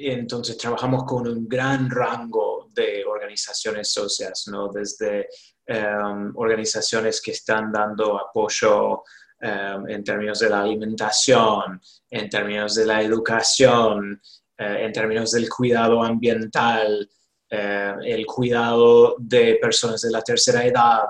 entonces 0.00 0.56
trabajamos 0.56 1.04
con 1.04 1.26
un 1.26 1.48
gran 1.48 1.90
rango 1.90 2.68
de 2.72 3.04
organizaciones 3.04 3.92
sociales, 3.92 4.46
¿no? 4.46 4.68
Desde 4.68 5.28
Em, 5.70 6.32
organizaciones 6.34 7.20
que 7.20 7.32
están 7.32 7.70
dando 7.70 8.18
apoyo 8.18 9.02
em, 9.38 9.86
en 9.90 10.02
términos 10.02 10.38
de 10.38 10.48
la 10.48 10.62
alimentación, 10.62 11.78
en 12.08 12.30
términos 12.30 12.74
de 12.74 12.86
la 12.86 13.02
educación, 13.02 14.18
eh, 14.56 14.78
en 14.86 14.92
términos 14.94 15.30
del 15.32 15.46
cuidado 15.50 16.02
ambiental, 16.02 17.06
eh, 17.50 17.94
el 18.02 18.24
cuidado 18.24 19.16
de 19.18 19.58
personas 19.60 20.00
de 20.00 20.10
la 20.10 20.22
tercera 20.22 20.64
edad, 20.64 21.04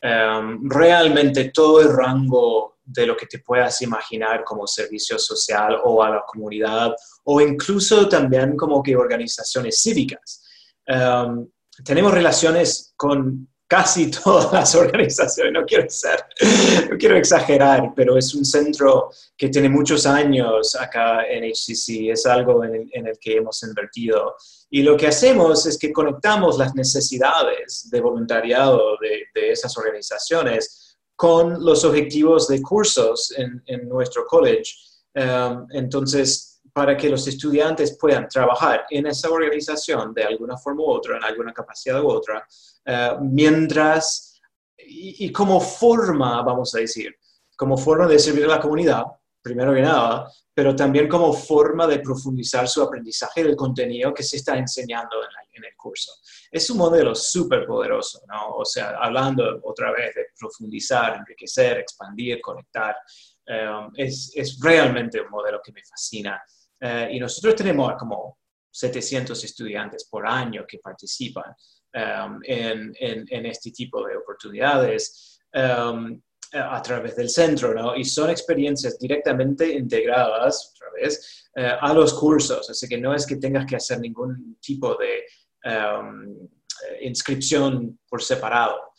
em, 0.00 0.68
realmente 0.68 1.52
todo 1.54 1.80
el 1.80 1.96
rango 1.96 2.78
de 2.82 3.06
lo 3.06 3.16
que 3.16 3.26
te 3.26 3.38
puedas 3.38 3.80
imaginar 3.80 4.42
como 4.42 4.66
servicio 4.66 5.20
social 5.20 5.78
o 5.84 6.02
a 6.02 6.10
la 6.10 6.24
comunidad 6.26 6.96
o 7.26 7.40
incluso 7.40 8.08
también 8.08 8.56
como 8.56 8.82
que 8.82 8.96
organizaciones 8.96 9.80
cívicas. 9.80 10.42
tenemos 11.84 12.12
relaciones 12.12 12.92
con 12.96 13.48
casi 13.70 14.10
todas 14.24 14.52
las 14.52 14.74
organizaciones, 14.74 15.52
no 15.52 15.64
quiero 15.64 17.16
exagerar, 17.16 17.92
pero 17.94 18.18
es 18.18 18.34
un 18.34 18.44
centro 18.44 19.10
que 19.36 19.48
tiene 19.48 19.68
muchos 19.68 20.06
años 20.06 20.74
acá 20.74 21.24
en 21.28 21.44
HCC, 21.44 22.10
es 22.10 22.26
algo 22.26 22.64
en 22.64 22.90
el, 22.92 23.18
que 23.20 23.36
hemos 23.36 23.62
invertido. 23.62 24.34
Y 24.70 24.82
lo 24.82 24.96
que 24.96 25.06
hacemos 25.06 25.66
es 25.66 25.78
que 25.78 25.92
conectamos 25.92 26.58
las 26.58 26.74
necesidades 26.74 27.88
de 27.90 28.00
voluntariado 28.00 28.96
de, 29.00 29.50
esas 29.52 29.76
organizaciones 29.78 30.96
con 31.14 31.64
los 31.64 31.84
objetivos 31.84 32.48
de 32.48 32.60
cursos 32.60 33.32
en, 33.36 33.88
nuestro 33.88 34.26
college. 34.26 34.74
Um, 35.14 35.66
entonces, 35.70 36.49
para 36.72 36.96
que 36.96 37.08
los 37.08 37.26
estudiantes 37.26 37.96
puedan 37.98 38.28
trabajar 38.28 38.84
en 38.90 39.06
esa 39.06 39.30
organización 39.30 40.14
de 40.14 40.24
alguna 40.24 40.56
forma 40.56 40.82
u 40.82 40.90
otra, 40.90 41.16
en 41.16 41.24
alguna 41.24 41.52
capacidad 41.52 42.02
u 42.02 42.08
otra, 42.08 42.46
eh, 42.84 43.16
mientras, 43.20 44.40
y, 44.76 45.30
como 45.32 45.60
forma, 45.60 46.42
vamos 46.42 46.74
a 46.74 46.78
decir, 46.78 47.14
como 47.56 47.76
forma 47.76 48.06
de 48.06 48.18
servir 48.18 48.44
a 48.44 48.48
la 48.48 48.60
comunidad, 48.60 49.04
primero 49.42 49.74
que 49.74 49.82
nada, 49.82 50.30
pero 50.52 50.74
también 50.76 51.08
como 51.08 51.32
forma 51.32 51.86
de 51.86 52.00
profundizar 52.00 52.68
su 52.68 52.82
aprendizaje 52.82 53.42
del 53.42 53.56
contenido 53.56 54.12
que 54.12 54.22
se 54.22 54.36
está 54.36 54.56
enseñando 54.56 55.16
en, 55.22 55.30
el 55.62 55.76
curso. 55.76 56.12
Es 56.50 56.70
un 56.70 56.78
modelo 56.78 57.14
súper 57.14 57.66
poderoso, 57.66 58.22
¿no? 58.26 58.56
O 58.56 58.64
sea, 58.64 58.96
hablando 58.98 59.60
otra 59.62 59.92
vez 59.92 60.14
de 60.14 60.28
profundizar, 60.38 61.18
enriquecer, 61.18 61.76
expandir, 61.80 62.40
conectar, 62.40 62.96
eh, 63.46 63.88
es, 63.96 64.32
es, 64.34 64.58
realmente 64.58 65.20
un 65.20 65.28
modelo 65.28 65.60
que 65.62 65.72
me 65.72 65.82
fascina. 65.84 66.42
Eh, 66.80 67.10
y 67.12 67.20
nosotros 67.20 67.54
tenemos 67.54 67.92
como 67.98 68.38
700 68.70 69.44
estudiantes 69.44 70.08
por 70.08 70.26
año 70.26 70.64
que 70.66 70.78
participan. 70.78 71.54
Um, 71.92 72.38
en, 72.44 72.94
en, 73.00 73.46
este 73.46 73.72
tipo 73.72 74.06
de 74.06 74.16
oportunidades 74.16 75.40
um, 75.52 76.22
a 76.52 76.80
través 76.80 77.16
del 77.16 77.28
centro, 77.28 77.74
¿no? 77.74 77.96
Y 77.96 78.04
son 78.04 78.30
experiencias 78.30 78.96
directamente 78.96 79.72
integradas, 79.72 80.72
otra 80.72 80.86
vez, 80.92 81.50
uh, 81.56 81.84
a 81.84 81.92
los 81.92 82.14
cursos, 82.14 82.70
así 82.70 82.86
que 82.86 82.96
no 82.96 83.12
es 83.12 83.26
que 83.26 83.38
tengas 83.38 83.66
que 83.66 83.74
hacer 83.74 83.98
ningún 83.98 84.56
tipo 84.60 84.94
de 84.94 85.24
um, 85.68 86.48
inscripción 87.00 87.98
por 88.08 88.22
separado. 88.22 88.92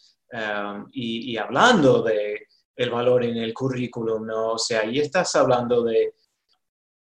Y, 0.91 1.32
y, 1.32 1.38
hablando 1.38 2.04
de 2.04 2.48
el 2.76 2.89
valor 2.89 3.24
en 3.24 3.38
el 3.38 3.54
currículum, 3.54 4.26
¿no? 4.26 4.52
O 4.54 4.58
sea, 4.58 4.82
ahí 4.82 5.00
estás 5.00 5.34
hablando 5.36 5.84
de, 5.84 6.15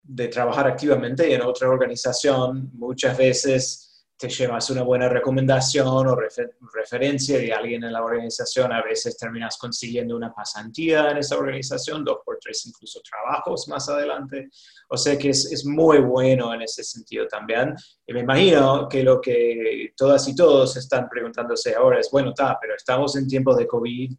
de 0.04 0.28
trabajar 0.28 0.68
activamente 0.68 1.34
en 1.34 1.42
otra 1.42 1.70
organización, 1.70 2.70
muchas 2.74 3.18
veces 3.18 3.90
te 4.16 4.30
llevas 4.30 4.70
una 4.70 4.84
buena 4.84 5.10
recomendación 5.10 5.88
o 5.88 6.16
referencia 6.74 7.38
de 7.38 7.52
alguien 7.52 7.84
en 7.84 7.92
la 7.92 8.04
organización, 8.04 8.72
a 8.72 8.82
veces 8.82 9.18
terminas 9.18 9.58
consiguiendo 9.58 10.16
una 10.16 10.34
pasantía 10.34 11.12
en 11.12 11.18
esa 11.18 11.38
organización, 11.38 12.06
dos 12.06 12.20
por 12.24 12.38
tres 12.40 12.66
incluso 12.66 13.02
trabajos 13.02 13.68
más 13.68 13.90
adelante. 13.90 14.50
O 14.90 14.98
sea 14.98 15.18
que 15.18 15.30
es, 15.30 15.52
es 15.52 15.66
muy 15.66 16.00
bueno 16.00 16.54
en 16.54 16.62
ese 16.62 16.84
sentido 16.84 17.28
también. 17.28 17.76
Y 18.06 18.14
me 18.14 18.22
imagino 18.22 18.88
que 18.88 19.04
lo 19.04 19.20
que 19.20 19.94
todas 19.98 20.26
y 20.28 20.36
todos 20.36 20.78
están 20.78 21.10
preguntándose 21.10 21.76
ahora 21.76 22.00
es, 22.00 22.10
bueno, 22.12 22.30
está, 22.30 22.58
pero 22.62 22.76
estamos 22.76 23.16
en 23.16 23.28
tiempos 23.28 23.58
de 23.58 23.68
COVID. 23.68 24.14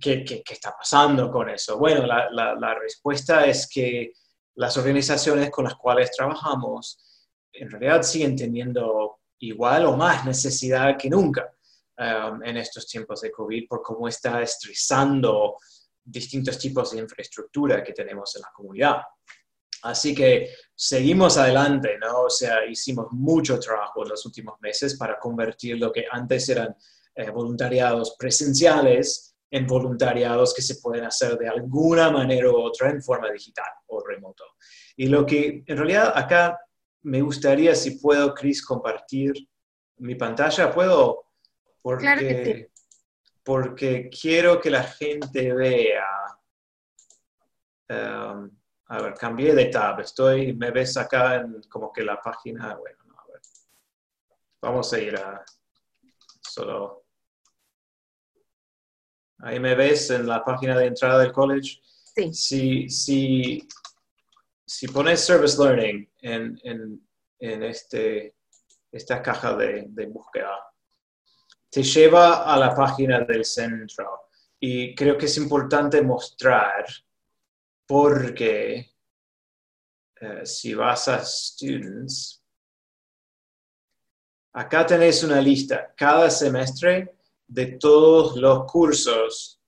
¿Qué, 0.00 0.24
qué, 0.24 0.42
qué 0.42 0.54
está 0.54 0.72
pasando 0.78 1.30
con 1.30 1.50
eso? 1.50 1.76
Bueno, 1.76 2.06
la, 2.06 2.30
la 2.30 2.74
respuesta 2.78 3.44
es 3.44 3.68
que 3.68 4.12
las 4.54 4.76
organizaciones 4.76 5.50
con 5.50 5.64
las 5.64 5.76
cuales 5.76 6.10
trabajamos 6.10 6.98
en 7.52 7.70
realidad 7.70 8.02
siguen 8.02 8.36
teniendo 8.36 9.20
igual 9.38 9.86
o 9.86 9.96
más 9.96 10.24
necesidad 10.24 10.96
que 10.96 11.10
nunca 11.10 11.52
um, 11.98 12.42
en 12.42 12.56
estos 12.56 12.86
tiempos 12.86 13.20
de 13.20 13.30
COVID 13.30 13.68
por 13.68 13.82
cómo 13.82 14.08
está 14.08 14.40
estresando 14.40 15.56
distintos 16.04 16.58
tipos 16.58 16.92
de 16.92 17.00
infraestructura 17.00 17.82
que 17.82 17.92
tenemos 17.92 18.34
en 18.36 18.42
la 18.42 18.50
comunidad. 18.54 19.02
Así 19.82 20.14
que 20.14 20.48
seguimos 20.74 21.36
adelante, 21.38 21.98
¿no? 21.98 22.22
O 22.22 22.30
sea, 22.30 22.64
hicimos 22.66 23.08
mucho 23.10 23.58
trabajo 23.58 24.04
en 24.04 24.10
los 24.10 24.24
últimos 24.24 24.60
meses 24.60 24.96
para 24.96 25.18
convertir 25.18 25.78
lo 25.78 25.92
que 25.92 26.04
antes 26.10 26.48
eran 26.48 26.76
eh, 27.14 27.30
voluntariados 27.30 28.14
presenciales 28.16 29.31
en 29.52 29.66
voluntariados 29.66 30.54
que 30.54 30.62
se 30.62 30.76
pueden 30.76 31.04
hacer 31.04 31.36
de 31.36 31.46
alguna 31.46 32.10
manera 32.10 32.50
u 32.50 32.56
otra 32.56 32.88
en 32.90 33.02
forma 33.02 33.30
digital 33.30 33.70
o 33.86 34.02
remoto. 34.02 34.44
Y 34.96 35.08
lo 35.08 35.26
que 35.26 35.62
en 35.66 35.76
realidad 35.76 36.10
acá 36.16 36.58
me 37.02 37.20
gustaría, 37.20 37.74
si 37.74 37.98
puedo, 37.98 38.32
Chris, 38.32 38.64
compartir 38.64 39.34
mi 39.98 40.14
pantalla, 40.14 40.72
¿puedo? 40.72 41.26
Porque, 41.82 42.70
porque 43.44 44.08
quiero 44.08 44.58
que 44.58 44.70
la 44.70 44.84
gente 44.84 45.52
vea. 45.52 46.06
Um, 47.90 48.50
a 48.86 49.02
ver, 49.02 49.14
cambié 49.14 49.54
de 49.54 49.66
tab. 49.66 50.00
Estoy, 50.00 50.54
me 50.54 50.70
ves 50.70 50.96
acá 50.96 51.36
en 51.36 51.60
como 51.68 51.92
que 51.92 52.02
la 52.02 52.18
página. 52.22 52.74
Bueno, 52.76 52.98
no, 53.04 53.20
a 53.20 53.26
ver. 53.26 53.40
Vamos 54.62 54.90
a 54.94 54.98
ir 54.98 55.14
a 55.16 55.44
solo. 56.40 57.01
Ahí 59.42 59.58
me 59.58 59.74
ves 59.74 60.10
en 60.10 60.26
la 60.26 60.44
página 60.44 60.78
de 60.78 60.86
entrada 60.86 61.18
del 61.18 61.32
college. 61.32 61.80
Sí. 62.14 62.32
Si, 62.32 62.88
si, 62.88 63.68
si 64.64 64.88
pones 64.88 65.20
Service 65.20 65.60
Learning 65.60 66.08
en, 66.20 66.60
en, 66.62 67.08
en 67.38 67.62
este, 67.64 68.36
esta 68.90 69.20
caja 69.20 69.56
de, 69.56 69.86
de 69.88 70.06
búsqueda, 70.06 70.56
te 71.70 71.82
lleva 71.82 72.44
a 72.44 72.56
la 72.56 72.74
página 72.74 73.20
del 73.20 73.44
centro. 73.44 74.28
Y 74.60 74.94
creo 74.94 75.18
que 75.18 75.26
es 75.26 75.36
importante 75.38 76.02
mostrar 76.02 76.86
porque 77.86 78.92
eh, 80.20 80.46
si 80.46 80.74
vas 80.74 81.08
a 81.08 81.24
Students, 81.24 82.44
acá 84.52 84.86
tenés 84.86 85.24
una 85.24 85.40
lista 85.40 85.92
cada 85.96 86.30
semestre 86.30 87.16
de 87.52 87.78
todos 87.78 88.36
los 88.36 88.64
cursos. 88.64 89.60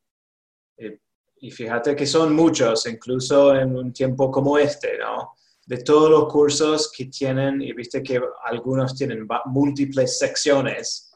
Eh, 0.77 0.99
y 1.41 1.51
fíjate 1.51 1.95
que 1.95 2.07
son 2.07 2.35
muchos, 2.35 2.87
incluso 2.87 3.55
en 3.55 3.77
un 3.77 3.93
tiempo 3.93 4.31
como 4.31 4.59
este, 4.59 4.99
¿no? 4.99 5.35
De 5.67 5.79
todos 5.79 6.11
los 6.11 6.33
cursos 6.33 6.93
que 6.93 7.07
tienen, 7.07 7.63
y 7.63 7.73
viste 7.73 8.03
que 8.03 8.21
algunos 8.45 8.95
tienen 8.95 9.27
múltiples 9.47 10.19
secciones 10.19 11.11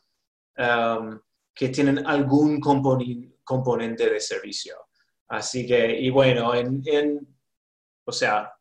Um, 0.58 1.20
que 1.54 1.68
tienen 1.68 2.04
algún 2.04 2.60
componente 2.60 4.10
de 4.10 4.20
servicio. 4.20 4.76
Así 5.28 5.66
que, 5.66 6.00
y 6.00 6.10
bueno, 6.10 6.52
en, 6.54 7.36
o 8.04 8.12
sea, 8.12 8.52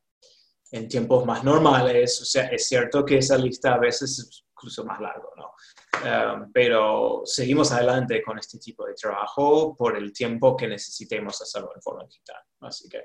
en 0.72 0.88
tiempos 0.88 1.26
más 1.26 1.44
normales, 1.44 2.22
o 2.22 2.26
sea, 2.26 2.48
es 2.48 2.68
cierto 2.68 3.04
que 3.04 3.18
esa 3.18 3.38
lista 3.38 3.74
a 3.74 3.80
veces 3.80 4.20
es 4.20 4.46
incluso 4.52 4.84
más 4.86 5.00
largo, 5.00 5.32
¿no? 5.38 5.54
Um, 6.04 6.52
pero 6.52 7.22
seguimos 7.26 7.72
adelante 7.72 8.22
con 8.22 8.38
este 8.38 8.58
tipo 8.60 8.86
de 8.86 8.94
trabajo 8.94 9.76
por 9.76 9.98
el 9.98 10.12
tiempo 10.12 10.56
que 10.56 10.68
necesitemos 10.68 11.42
hacerlo 11.42 11.72
en 11.76 11.82
forma 11.82 12.04
digital. 12.06 12.42
Así 12.62 12.88
que 12.90 13.02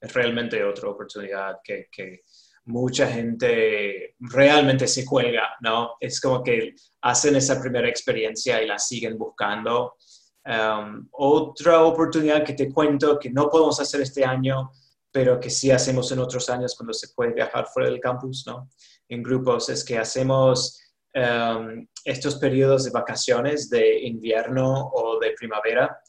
es 0.00 0.12
realmente 0.14 0.62
otra 0.64 0.88
oportunidad 0.88 1.56
que, 1.62 1.88
que 1.90 2.22
mucha 2.66 3.06
gente 3.08 4.14
realmente 4.20 4.86
se 4.86 5.04
cuelga, 5.04 5.56
¿no? 5.60 5.96
Es 6.00 6.20
como 6.20 6.42
que 6.42 6.74
hacen 7.02 7.36
esa 7.36 7.60
primera 7.60 7.88
experiencia 7.88 8.62
y 8.62 8.66
la 8.66 8.78
siguen 8.78 9.18
buscando. 9.18 9.96
Um, 10.44 11.08
otra 11.12 11.84
oportunidad 11.84 12.44
que 12.44 12.54
te 12.54 12.72
cuento 12.72 13.18
que 13.18 13.30
no 13.30 13.48
podemos 13.50 13.78
hacer 13.80 14.00
este 14.00 14.24
año, 14.24 14.70
pero 15.12 15.38
que 15.38 15.50
sí 15.50 15.70
hacemos 15.70 16.10
en 16.12 16.20
otros 16.20 16.48
años 16.48 16.74
cuando 16.76 16.94
se 16.94 17.08
puede 17.08 17.34
viajar 17.34 17.66
fuera 17.66 17.90
del 17.90 18.00
campus, 18.00 18.44
¿no? 18.46 18.70
En 19.08 19.22
grupos, 19.22 19.68
es 19.68 19.84
que 19.84 19.98
hacemos 19.98 20.80
um, 21.14 21.86
estos 22.04 22.36
periodos 22.36 22.84
de 22.84 22.90
vacaciones 22.90 23.68
de 23.68 24.00
invierno 24.00 24.90
o 24.92 25.18
de 25.18 25.32
primavera 25.32 26.00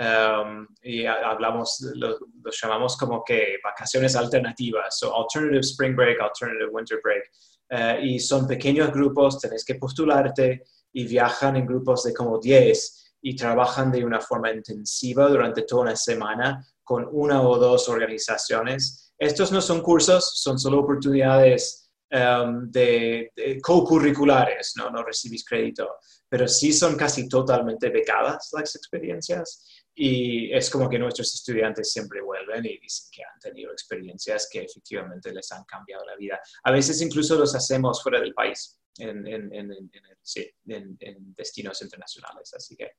Um, 0.00 0.66
y 0.82 1.04
hablamos, 1.04 1.78
lo, 1.94 2.16
llamamos 2.50 2.96
como 2.96 3.22
que 3.22 3.58
vacaciones 3.62 4.16
alternativas, 4.16 5.02
o 5.02 5.14
alternative 5.14 5.60
spring 5.60 5.94
break, 5.94 6.18
alternative 6.18 6.70
winter 6.72 7.00
break. 7.04 7.22
Uh, 7.70 8.02
y 8.02 8.18
son 8.18 8.46
pequeños 8.46 8.90
grupos, 8.92 9.38
tenés 9.38 9.62
que 9.62 9.74
postularte 9.74 10.64
y 10.94 11.04
viajan 11.04 11.56
en 11.56 11.66
grupos 11.66 12.04
de 12.04 12.14
como 12.14 12.38
10 12.38 13.18
y 13.20 13.36
trabajan 13.36 13.92
de 13.92 14.02
una 14.02 14.20
forma 14.20 14.50
intensiva 14.50 15.28
durante 15.28 15.62
toda 15.62 15.82
una 15.82 15.96
semana 15.96 16.66
con 16.82 17.06
una 17.12 17.42
o 17.42 17.58
dos 17.58 17.86
organizaciones. 17.90 19.12
Estos 19.18 19.52
no 19.52 19.60
son 19.60 19.82
cursos, 19.82 20.40
son 20.40 20.58
solo 20.58 20.80
oportunidades 20.80 21.79
um, 22.12 22.70
de, 22.70 23.32
co-curriculares, 23.62 24.74
¿no? 24.76 24.90
no 24.90 25.02
recibís 25.02 25.44
crédito, 25.44 25.96
pero 26.28 26.46
sí 26.48 26.72
son 26.72 26.96
casi 26.96 27.28
totalmente 27.28 27.88
becadas 27.90 28.50
las 28.52 28.74
experiencias 28.76 29.84
y 29.94 30.52
es 30.52 30.70
como 30.70 30.88
que 30.88 30.98
nuestros 30.98 31.34
estudiantes 31.34 31.92
siempre 31.92 32.22
vuelven 32.22 32.64
y 32.64 32.78
dicen 32.78 33.08
que 33.12 33.22
han 33.22 33.38
tenido 33.40 33.72
experiencias 33.72 34.48
que 34.50 34.62
efectivamente 34.62 35.32
les 35.32 35.50
han 35.52 35.64
cambiado 35.64 36.04
la 36.04 36.16
vida. 36.16 36.40
A 36.64 36.70
veces 36.70 37.00
incluso 37.02 37.36
los 37.36 37.54
hacemos 37.54 38.02
fuera 38.02 38.20
del 38.20 38.32
país, 38.32 38.80
en, 38.98 39.26
en, 39.26 39.52
en, 39.52 39.90
sí, 40.22 40.48
en, 40.66 40.96
destinos 41.34 41.82
internacionales. 41.82 42.52
Así 42.54 42.76
que 42.76 42.92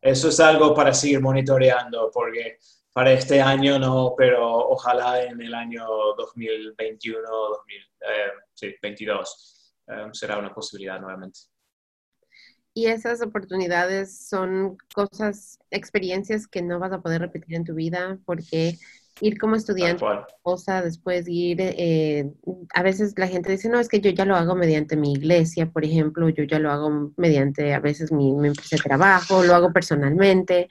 eso 0.00 0.28
es 0.28 0.40
algo 0.40 0.74
para 0.74 0.92
seguir 0.92 1.20
monitoreando, 1.20 2.10
porque 2.12 2.58
para 2.94 3.12
este 3.12 3.42
año 3.42 3.78
no, 3.78 4.14
pero 4.16 4.68
ojalá 4.68 5.24
en 5.24 5.40
el 5.40 5.52
año 5.52 5.84
2021 6.16 7.28
2022 8.56 9.76
eh, 9.88 9.92
eh, 9.92 10.08
será 10.12 10.38
una 10.38 10.54
posibilidad 10.54 11.00
nuevamente. 11.00 11.40
Y 12.72 12.86
esas 12.86 13.20
oportunidades 13.20 14.28
son 14.28 14.78
cosas, 14.94 15.58
experiencias 15.70 16.46
que 16.46 16.62
no 16.62 16.78
vas 16.78 16.92
a 16.92 17.02
poder 17.02 17.20
repetir 17.20 17.56
en 17.56 17.64
tu 17.64 17.74
vida 17.74 18.18
porque 18.24 18.78
ir 19.20 19.38
como 19.38 19.56
estudiante, 19.56 20.04
cosa 20.42 20.80
después 20.82 21.26
ir, 21.28 21.58
eh, 21.60 22.30
a 22.74 22.82
veces 22.82 23.14
la 23.16 23.26
gente 23.26 23.50
dice, 23.50 23.68
no, 23.68 23.80
es 23.80 23.88
que 23.88 24.00
yo 24.00 24.10
ya 24.10 24.24
lo 24.24 24.36
hago 24.36 24.54
mediante 24.54 24.96
mi 24.96 25.12
iglesia, 25.12 25.70
por 25.70 25.84
ejemplo, 25.84 26.28
yo 26.28 26.44
ya 26.44 26.60
lo 26.60 26.70
hago 26.70 27.12
mediante 27.16 27.74
a 27.74 27.80
veces 27.80 28.12
mi, 28.12 28.30
empresa 28.30 28.76
de 28.76 28.82
trabajo, 28.82 29.42
lo 29.42 29.54
hago 29.54 29.72
personalmente. 29.72 30.68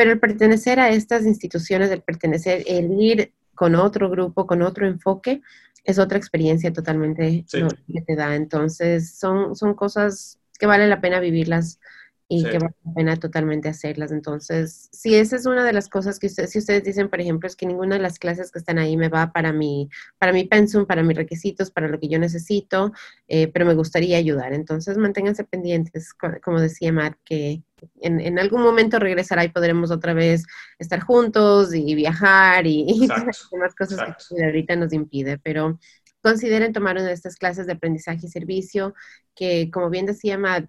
Pero 0.00 0.12
el 0.12 0.18
pertenecer 0.18 0.80
a 0.80 0.88
estas 0.88 1.26
instituciones, 1.26 1.90
el 1.90 2.00
pertenecer, 2.00 2.64
el 2.66 2.90
ir 2.98 3.34
con 3.54 3.74
otro 3.74 4.08
grupo, 4.08 4.46
con 4.46 4.62
otro 4.62 4.86
enfoque, 4.86 5.42
es 5.84 5.98
otra 5.98 6.16
experiencia 6.16 6.72
totalmente 6.72 7.44
que 7.46 8.00
te 8.00 8.16
da. 8.16 8.34
Entonces, 8.34 9.18
son, 9.18 9.54
son 9.54 9.74
cosas 9.74 10.38
que 10.58 10.64
vale 10.64 10.88
la 10.88 11.02
pena 11.02 11.20
vivirlas 11.20 11.80
y 12.28 12.44
que 12.44 12.58
vale 12.60 12.74
la 12.82 12.94
pena 12.94 13.16
totalmente 13.16 13.68
hacerlas. 13.68 14.10
Entonces, 14.10 14.88
si 14.90 15.16
esa 15.16 15.36
es 15.36 15.44
una 15.44 15.64
de 15.64 15.74
las 15.74 15.90
cosas 15.90 16.18
que 16.18 16.28
ustedes, 16.28 16.50
si 16.50 16.60
ustedes 16.60 16.82
dicen, 16.82 17.10
por 17.10 17.20
ejemplo, 17.20 17.46
es 17.46 17.54
que 17.54 17.66
ninguna 17.66 17.96
de 17.96 18.02
las 18.02 18.18
clases 18.18 18.50
que 18.50 18.58
están 18.58 18.78
ahí 18.78 18.96
me 18.96 19.10
va 19.10 19.32
para 19.32 19.52
mi, 19.52 19.90
para 20.16 20.32
mi 20.32 20.44
pensum, 20.44 20.86
para 20.86 21.02
mis 21.02 21.18
requisitos, 21.18 21.70
para 21.70 21.88
lo 21.88 22.00
que 22.00 22.08
yo 22.08 22.18
necesito, 22.18 22.92
eh, 23.28 23.48
pero 23.48 23.66
me 23.66 23.74
gustaría 23.74 24.16
ayudar. 24.16 24.54
Entonces, 24.54 24.96
manténganse 24.96 25.44
pendientes, 25.44 26.14
como 26.42 26.58
decía 26.58 26.90
Matt, 26.90 27.18
que 27.22 27.64
en, 28.00 28.20
en, 28.20 28.38
algún 28.38 28.62
momento 28.62 28.98
regresará 28.98 29.44
y 29.44 29.48
podremos 29.48 29.90
otra 29.90 30.14
vez 30.14 30.44
estar 30.78 31.00
juntos 31.00 31.74
y 31.74 31.94
viajar 31.94 32.66
y, 32.66 32.84
y 32.88 33.08
cosas 33.78 34.26
que 34.28 34.44
ahorita 34.44 34.76
nos 34.76 34.92
impide, 34.92 35.38
pero 35.38 35.78
consideren 36.22 36.72
tomar 36.72 36.96
una 36.96 37.06
de 37.06 37.12
estas 37.12 37.36
clases 37.36 37.66
de 37.66 37.72
aprendizaje 37.72 38.26
y 38.26 38.28
servicio 38.30 38.94
que, 39.34 39.70
como 39.70 39.90
bien 39.90 40.06
decía 40.06 40.38
Matt, 40.38 40.68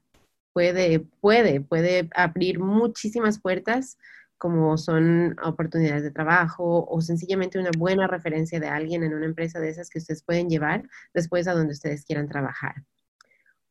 puede, 0.54 1.00
puede, 1.00 1.62
puede 1.62 2.10
abrir 2.16 2.60
muchísimas 2.60 3.40
puertas 3.40 3.98
como 4.38 4.76
son 4.78 5.38
oportunidades 5.44 6.02
de 6.02 6.10
trabajo 6.10 6.88
o 6.90 7.02
sencillamente 7.02 7.60
una 7.60 7.70
buena 7.78 8.08
referencia 8.08 8.60
de 8.60 8.68
alguien 8.68 9.04
en 9.04 9.14
una 9.14 9.28
empresa 9.28 9.60
de 9.60 9.70
esas 9.70 9.90
que 9.90 10.00
ustedes 10.00 10.24
pueden 10.24 10.50
llevar 10.50 10.90
después 11.14 11.48
a 11.48 11.54
donde 11.54 11.74
ustedes 11.74 12.04
quieran 12.06 12.28
trabajar. 12.28 12.74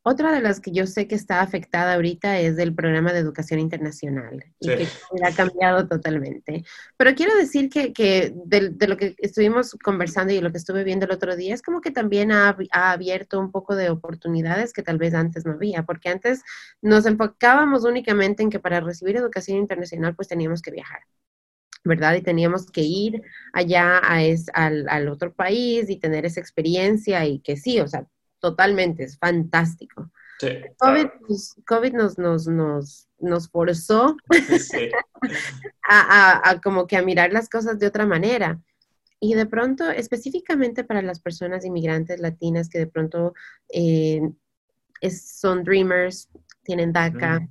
Otra 0.02 0.32
de 0.32 0.40
las 0.40 0.60
que 0.60 0.72
yo 0.72 0.86
sé 0.86 1.06
que 1.06 1.14
está 1.14 1.42
afectada 1.42 1.94
ahorita 1.94 2.40
es 2.40 2.56
del 2.56 2.74
programa 2.74 3.12
de 3.12 3.18
educación 3.18 3.60
internacional 3.60 4.42
y 4.58 4.68
que 4.68 4.88
ha 5.22 5.34
cambiado 5.34 5.86
totalmente. 5.86 6.64
Pero 6.96 7.14
quiero 7.14 7.36
decir 7.36 7.68
que, 7.68 7.92
que 7.92 8.32
de, 8.46 8.88
lo 8.88 8.96
que 8.96 9.14
estuvimos 9.18 9.76
conversando 9.84 10.32
y 10.32 10.40
lo 10.40 10.50
que 10.52 10.56
estuve 10.56 10.84
viendo 10.84 11.04
el 11.04 11.12
otro 11.12 11.36
día 11.36 11.52
es 11.52 11.60
como 11.60 11.82
que 11.82 11.90
también 11.90 12.32
ha, 12.32 12.56
ha, 12.70 12.92
abierto 12.92 13.38
un 13.38 13.50
poco 13.50 13.76
de 13.76 13.90
oportunidades 13.90 14.72
que 14.72 14.82
tal 14.82 14.96
vez 14.96 15.12
antes 15.12 15.44
no 15.44 15.52
había, 15.52 15.82
porque 15.82 16.08
antes 16.08 16.42
nos 16.80 17.04
enfocábamos 17.04 17.84
únicamente 17.84 18.42
en 18.42 18.48
que 18.48 18.58
para 18.58 18.80
recibir 18.80 19.16
educación 19.16 19.58
internacional 19.58 20.16
pues 20.16 20.28
teníamos 20.28 20.62
que 20.62 20.70
viajar. 20.70 21.00
¿verdad? 21.84 22.14
Y 22.14 22.22
teníamos 22.22 22.70
que 22.70 22.82
ir 22.82 23.22
allá 23.52 24.00
a 24.02 24.22
es, 24.22 24.46
al, 24.52 24.86
al 24.88 25.08
otro 25.08 25.32
país 25.32 25.88
y 25.88 25.96
tener 25.96 26.26
esa 26.26 26.40
experiencia 26.40 27.24
y 27.26 27.40
que 27.40 27.56
sí, 27.56 27.80
o 27.80 27.88
sea, 27.88 28.06
totalmente, 28.40 29.04
es 29.04 29.18
fantástico. 29.18 30.10
COVID, 31.66 31.92
nos, 31.92 32.18
nos, 32.18 32.46
nos, 32.46 33.08
nos, 33.18 33.48
forzó 33.50 34.16
a, 35.88 36.50
a, 36.50 36.60
como 36.60 36.86
que 36.86 36.96
a 36.96 37.02
mirar 37.02 37.32
las 37.32 37.48
cosas 37.48 37.78
de 37.78 37.86
otra 37.86 38.06
manera. 38.06 38.60
Y 39.20 39.34
de 39.34 39.44
pronto, 39.44 39.90
específicamente 39.90 40.82
para 40.82 41.02
las 41.02 41.20
personas 41.20 41.64
inmigrantes 41.66 42.20
latinas 42.20 42.70
que 42.70 42.78
de 42.78 42.86
pronto 42.86 43.34
eh, 43.68 44.22
son 45.10 45.62
dreamers, 45.62 46.30
tienen 46.62 46.92
DACA, 46.92 47.46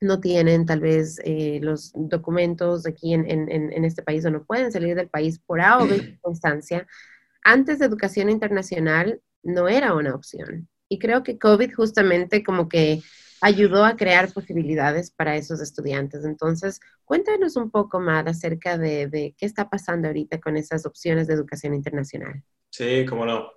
no 0.00 0.18
tienen 0.18 0.64
tal 0.64 0.80
vez 0.80 1.20
eh, 1.24 1.60
los 1.62 1.92
documentos 1.94 2.86
aquí 2.86 3.12
en, 3.12 3.30
en, 3.30 3.50
en, 3.50 3.84
este 3.84 4.02
país 4.02 4.24
o 4.24 4.30
no 4.30 4.44
pueden 4.44 4.72
salir 4.72 4.96
del 4.96 5.10
país 5.10 5.38
por 5.38 5.60
A 5.60 5.78
o 5.78 5.86
B 5.86 5.98
circunstancia, 5.98 6.86
antes 7.42 7.78
de 7.78 7.86
educación 7.86 8.30
internacional 8.30 9.20
no 9.42 9.68
era 9.68 9.94
una 9.94 10.14
opción. 10.14 10.68
Y 10.88 10.98
creo 10.98 11.22
que 11.22 11.38
COVID 11.38 11.72
justamente 11.74 12.42
como 12.42 12.68
que 12.68 13.00
ayudó 13.40 13.84
a 13.84 13.96
crear 13.96 14.32
posibilidades 14.32 15.10
para 15.10 15.36
esos 15.36 15.60
estudiantes. 15.60 16.24
Entonces, 16.24 16.80
cuéntanos 17.04 17.56
un 17.56 17.70
poco 17.70 18.00
más 18.00 18.26
acerca 18.26 18.76
de, 18.76 19.34
qué 19.38 19.46
está 19.46 19.68
pasando 19.68 20.08
ahorita 20.08 20.40
con 20.40 20.56
esas 20.56 20.84
opciones 20.84 21.26
de 21.26 21.34
educación 21.34 21.74
internacional. 21.74 22.42
Sí, 22.70 23.04
cómo 23.08 23.24
no. 23.24 23.52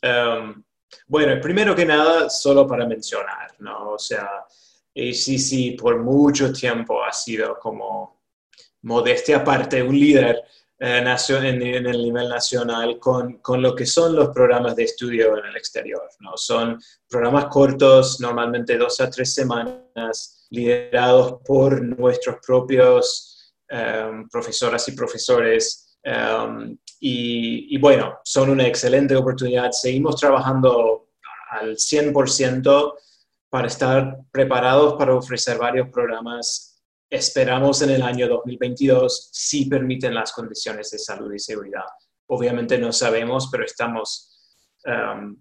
Em, 0.00 0.62
bueno, 1.06 1.40
primero 1.40 1.74
que 1.74 1.84
nada, 1.84 2.30
solo 2.30 2.66
para 2.66 2.86
mencionar, 2.86 3.54
¿no? 3.58 3.90
O 3.90 3.98
sea, 3.98 4.28
ACC 4.94 5.78
por 5.78 6.02
mucho 6.02 6.52
tiempo 6.52 7.04
ha 7.04 7.12
sido 7.12 7.58
como 7.58 8.22
modestia 8.82 9.38
aparte 9.38 9.82
un 9.82 9.98
líder 9.98 10.42
eh, 10.78 10.98
en, 10.98 11.62
en, 11.62 11.86
el 11.86 12.02
nivel 12.02 12.28
nacional 12.28 12.98
con, 12.98 13.38
con, 13.38 13.62
lo 13.62 13.74
que 13.74 13.86
son 13.86 14.14
los 14.14 14.28
programas 14.28 14.76
de 14.76 14.84
estudio 14.84 15.38
en 15.38 15.46
el 15.46 15.56
exterior. 15.56 16.02
¿no? 16.20 16.36
Son 16.36 16.78
programas 17.08 17.46
cortos, 17.46 18.20
normalmente 18.20 18.76
dos 18.76 19.00
a 19.00 19.08
tres 19.08 19.32
semanas, 19.32 20.46
liderados 20.50 21.40
por 21.46 21.82
nuestros 21.82 22.36
propios 22.46 23.54
um, 23.70 24.28
profesoras 24.28 24.86
y 24.88 24.92
profesores. 24.92 25.98
Um, 26.04 26.76
y, 27.00 27.74
y, 27.74 27.78
bueno, 27.78 28.18
son 28.22 28.50
una 28.50 28.66
excelente 28.66 29.16
oportunidad. 29.16 29.70
Seguimos 29.72 30.16
trabajando 30.16 31.08
al 31.50 31.76
100% 31.76 32.94
para 33.48 33.66
estar 33.66 34.18
preparados 34.30 34.94
para 34.94 35.14
ofrecer 35.14 35.56
varios 35.56 35.88
programas 35.88 36.75
esperamos 37.08 37.82
en 37.82 37.90
el 37.90 38.02
año 38.02 38.28
2022 38.28 39.30
si 39.32 39.66
permiten 39.66 40.14
las 40.14 40.32
condiciones 40.32 40.90
de 40.90 40.98
salud 40.98 41.32
y 41.32 41.38
seguridad. 41.38 41.84
Obviamente 42.28 42.78
no 42.78 42.92
sabemos, 42.92 43.48
pero 43.50 43.64
estamos 43.64 44.58
um, 44.84 45.36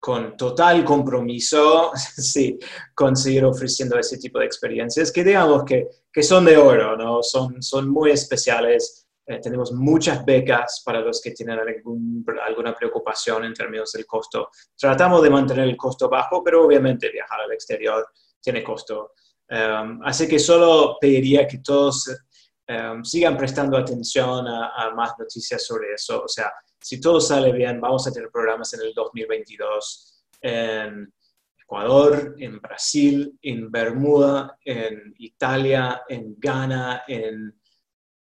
con 0.00 0.34
total 0.36 0.82
compromiso, 0.82 1.92
sí, 1.94 2.58
conseguir 2.94 3.44
ofreciendo 3.44 3.98
ese 3.98 4.18
tipo 4.18 4.38
de 4.38 4.46
experiencias 4.46 5.12
que 5.12 5.22
digamos 5.22 5.64
que, 5.64 5.88
que 6.10 6.22
son 6.22 6.46
de 6.46 6.56
oro, 6.56 6.96
¿no? 6.96 7.22
Son, 7.22 7.62
son 7.62 7.90
muy 7.90 8.10
especiales. 8.10 9.06
Eh, 9.26 9.38
tenemos 9.40 9.72
muchas 9.72 10.24
becas 10.24 10.82
para 10.84 11.00
los 11.00 11.20
que 11.20 11.32
tienen 11.32 11.58
algún, 11.58 12.24
alguna 12.44 12.74
preocupación 12.74 13.44
en 13.44 13.52
términos 13.52 13.92
del 13.92 14.06
costo. 14.06 14.48
Tratamos 14.76 15.22
de 15.22 15.30
mantener 15.30 15.68
el 15.68 15.76
costo 15.76 16.08
bajo, 16.08 16.42
pero 16.42 16.64
obviamente 16.64 17.10
viajar 17.10 17.42
al 17.42 17.52
exterior 17.52 18.08
tiene 18.40 18.64
costo. 18.64 19.12
Em, 19.50 20.00
así 20.04 20.28
que 20.28 20.38
solo 20.38 20.96
pediría 21.00 21.46
que 21.46 21.58
todos 21.58 22.08
em, 22.68 23.02
sigan 23.04 23.36
prestando 23.36 23.76
atención 23.76 24.46
a, 24.46 24.92
más 24.94 25.14
noticias 25.18 25.66
sobre 25.66 25.92
eso. 25.94 26.22
O 26.22 26.28
sea, 26.28 26.52
si 26.80 27.00
todo 27.00 27.20
sale 27.20 27.50
bien, 27.50 27.80
vamos 27.80 28.06
a 28.06 28.12
tener 28.12 28.30
programas 28.30 28.72
en 28.74 28.82
el 28.82 28.94
2022 28.94 30.24
en 30.42 31.12
Ecuador, 31.60 32.36
en 32.38 32.60
Brasil, 32.60 33.36
en 33.42 33.70
Bermuda, 33.72 34.56
en 34.64 35.14
Italia, 35.18 36.02
en 36.08 36.36
Ghana, 36.38 37.02
en 37.08 37.60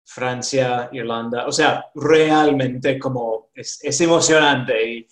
Francia, 0.05 0.89
Irlanda. 0.93 1.47
O 1.49 1.53
sea, 1.53 1.87
realmente 1.97 3.01
como 3.01 3.51
es, 3.53 4.01
emocionante 4.01 4.91
y, 4.91 5.07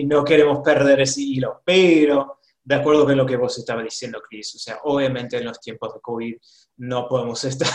y, 0.00 0.04
no 0.04 0.24
queremos 0.24 0.60
perder 0.64 1.02
ese 1.02 1.20
hilo. 1.20 1.60
Pero 1.64 2.39
de 2.62 2.74
acuerdo 2.74 3.04
con 3.04 3.16
lo 3.16 3.26
que 3.26 3.36
vos 3.36 3.58
estabas 3.58 3.84
diciendo, 3.84 4.20
Chris. 4.28 4.54
O 4.54 4.58
sea, 4.58 4.78
obviamente 4.84 5.38
en 5.38 5.44
los 5.44 5.60
tiempos 5.60 5.94
de 5.94 6.00
COVID 6.00 6.34
no 6.78 7.08
podemos 7.08 7.42
estar 7.44 7.68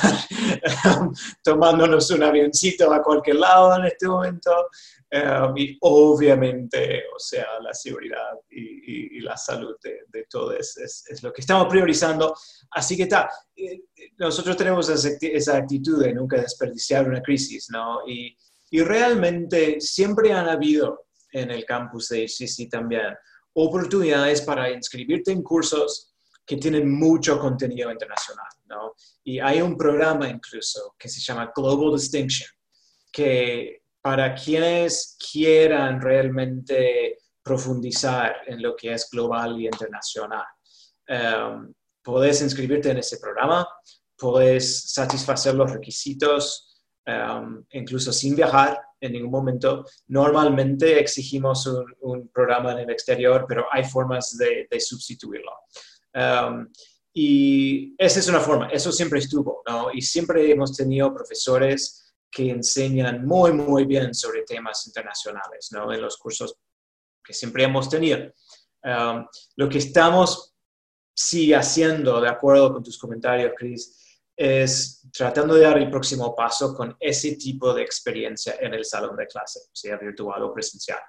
tomándonos 1.43 2.09
un 2.11 2.23
avioncito 2.23 2.91
a 2.93 3.01
cualquier 3.01 3.37
lado 3.37 3.75
en 3.77 3.85
este 3.85 4.07
momento. 4.07 4.51
Eh, 5.09 5.47
y 5.55 5.77
obviamente, 5.81 7.03
o 7.15 7.19
sea, 7.19 7.45
la 7.61 7.73
seguridad 7.73 8.39
y, 8.49 8.95
la 9.21 9.37
salud 9.37 9.75
de, 9.83 10.01
de 10.09 10.25
todos 10.29 10.77
es, 10.77 11.03
es, 11.09 11.23
lo 11.23 11.33
que 11.33 11.41
estamos 11.41 11.67
priorizando. 11.67 12.35
Así 12.69 12.95
que 12.95 13.03
está, 13.03 13.27
eh, 13.55 13.81
nosotros 14.17 14.55
tenemos 14.55 14.87
esa 14.87 15.57
actitud 15.57 16.03
de 16.03 16.13
nunca 16.13 16.39
desperdiciar 16.39 17.07
una 17.07 17.23
crisis, 17.23 17.69
¿no? 17.71 18.07
Y, 18.07 18.37
y 18.69 18.81
realmente 18.81 19.81
siempre 19.81 20.31
han 20.31 20.47
habido 20.47 21.07
en 21.31 21.49
el 21.49 21.65
campus 21.65 22.09
de 22.09 22.25
HCC 22.25 22.69
también 22.69 23.15
oportunidades 23.55 24.41
para 24.41 24.69
inscribirte 24.69 25.31
en 25.31 25.41
cursos 25.41 26.13
que 26.45 26.57
tienen 26.57 26.91
mucho 26.91 27.39
contenido 27.39 27.91
internacional, 27.91 28.47
¿no? 28.65 28.93
Y 29.23 29.39
hay 29.39 29.61
un 29.61 29.75
programa 29.75 30.29
incluso 30.29 30.95
que 30.97 31.09
se 31.09 31.19
llama 31.19 31.51
Global 31.55 31.97
Distinction, 31.97 32.49
que 33.11 33.81
para 34.01 34.35
quienes 34.35 35.17
quieran 35.31 35.99
realmente 35.99 37.17
profundizar 37.41 38.35
en 38.45 38.61
lo 38.61 38.75
que 38.75 38.93
es 38.93 39.09
global 39.09 39.59
y 39.59 39.65
internacional, 39.65 40.45
um, 41.09 41.73
puedes 42.03 42.41
inscribirte 42.41 42.91
en 42.91 42.97
ese 42.97 43.17
programa, 43.17 43.67
puedes 44.17 44.91
satisfacer 44.91 45.55
los 45.55 45.71
requisitos, 45.71 46.83
um, 47.07 47.63
incluso 47.71 48.11
sin 48.13 48.35
viajar, 48.35 48.79
en 49.05 49.13
ningún 49.13 49.31
momento. 49.31 49.85
Normalmente 50.07 50.99
exigimos 50.99 51.67
un, 52.01 52.29
programa 52.29 52.71
en 52.73 52.79
el 52.79 52.89
exterior, 52.89 53.45
pero 53.47 53.65
hay 53.71 53.83
formas 53.83 54.37
de, 54.37 54.67
sustituirlo. 54.79 55.51
Um, 56.13 56.67
y 57.13 57.95
esa 57.97 58.19
es 58.19 58.27
una 58.27 58.39
forma, 58.39 58.67
eso 58.67 58.91
siempre 58.91 59.19
estuvo, 59.19 59.61
¿no? 59.67 59.87
Y 59.93 60.01
siempre 60.01 60.51
hemos 60.51 60.75
tenido 60.75 61.13
profesores 61.13 62.13
que 62.29 62.49
enseñan 62.49 63.25
muy, 63.25 63.53
muy 63.53 63.85
bien 63.85 64.13
sobre 64.13 64.43
temas 64.43 64.85
internacionales, 64.87 65.69
¿no? 65.71 65.93
En 65.93 66.01
los 66.01 66.17
cursos 66.17 66.57
que 67.23 67.33
siempre 67.33 67.63
hemos 67.63 67.89
tenido. 67.89 68.33
Um, 68.83 69.25
lo 69.55 69.69
que 69.69 69.77
estamos 69.77 70.53
sí 71.15 71.53
haciendo, 71.53 72.19
de 72.19 72.27
acuerdo 72.27 72.73
con 72.73 72.83
tus 72.83 72.97
comentarios, 72.97 73.53
Chris, 73.57 74.04
es 74.35 75.07
tratando 75.13 75.55
de 75.55 75.61
dar 75.61 75.77
el 75.77 75.89
próximo 75.89 76.35
paso 76.35 76.75
con 76.75 76.95
ese 76.99 77.35
tipo 77.35 77.73
de 77.73 77.83
experiencia 77.83 78.55
en 78.59 78.73
el 78.73 78.83
salón 78.83 79.15
de 79.15 79.27
clase, 79.27 79.61
sea 79.71 79.97
virtual 79.97 80.43
o 80.43 80.53
presencial. 80.53 80.99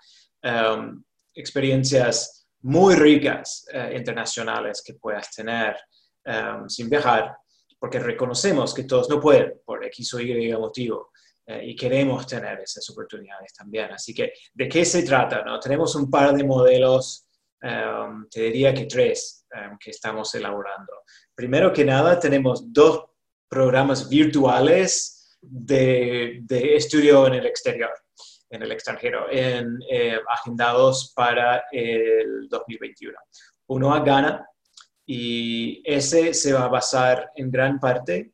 Um, 0.43 1.03
experiencias 1.35 2.47
muy 2.63 2.95
ricas 2.95 3.67
eh, 3.73 3.95
internacionales 3.97 4.83
que 4.85 4.95
puedas 4.95 5.31
tener 5.35 5.77
um, 6.25 6.69
sin 6.69 6.89
viajar, 6.89 7.37
porque 7.79 7.99
reconocemos 7.99 8.73
que 8.73 8.85
todos 8.85 9.09
no 9.09 9.21
pueden 9.21 9.61
por 9.65 9.85
X 9.87 10.15
o 10.15 10.21
Y 10.21 10.53
motivo. 10.53 11.11
Eh, 11.47 11.67
y 11.67 11.77
queremos 11.77 12.27
tener 12.27 12.61
esas 12.61 12.89
oportunidades 12.91 13.53
también. 13.55 13.93
Así 13.93 14.15
que, 14.15 14.33
¿de 14.53 14.69
qué 14.69 14.85
se 14.85 15.03
trata? 15.03 15.43
No? 15.43 15.59
Tenemos 15.61 15.95
un 15.95 16.11
par 16.11 16.33
de 16.33 16.45
modelos, 16.45 17.29
um, 17.63 18.29
te 18.29 18.43
diría 18.43 18.73
que 18.73 18.87
tres, 18.87 19.47
que 19.81 19.91
estamos 19.91 20.35
elaborando. 20.35 20.93
Primero 21.35 21.73
que 21.73 21.85
nada, 21.85 22.19
tenemos 22.19 22.73
dos 22.73 23.05
programas 23.49 24.09
virtuales 24.09 25.39
de, 25.41 26.45
estudio 26.77 27.27
en 27.27 27.35
el 27.35 27.47
exterior, 27.47 27.91
en 28.51 28.63
el 28.63 28.73
extranjero, 28.73 29.27
en, 29.31 29.79
eh, 29.91 30.19
agendados 30.29 31.13
para 31.15 31.65
el 31.71 32.49
2021. 32.49 33.17
Uno 33.69 33.95
a 33.95 34.01
Ghana 34.01 34.47
y 35.07 35.83
ese 35.85 36.35
se 36.35 36.53
va 36.53 36.65
a 36.65 36.69
basar 36.69 37.31
en 37.37 37.51
gran 37.51 37.79
parte 37.79 38.33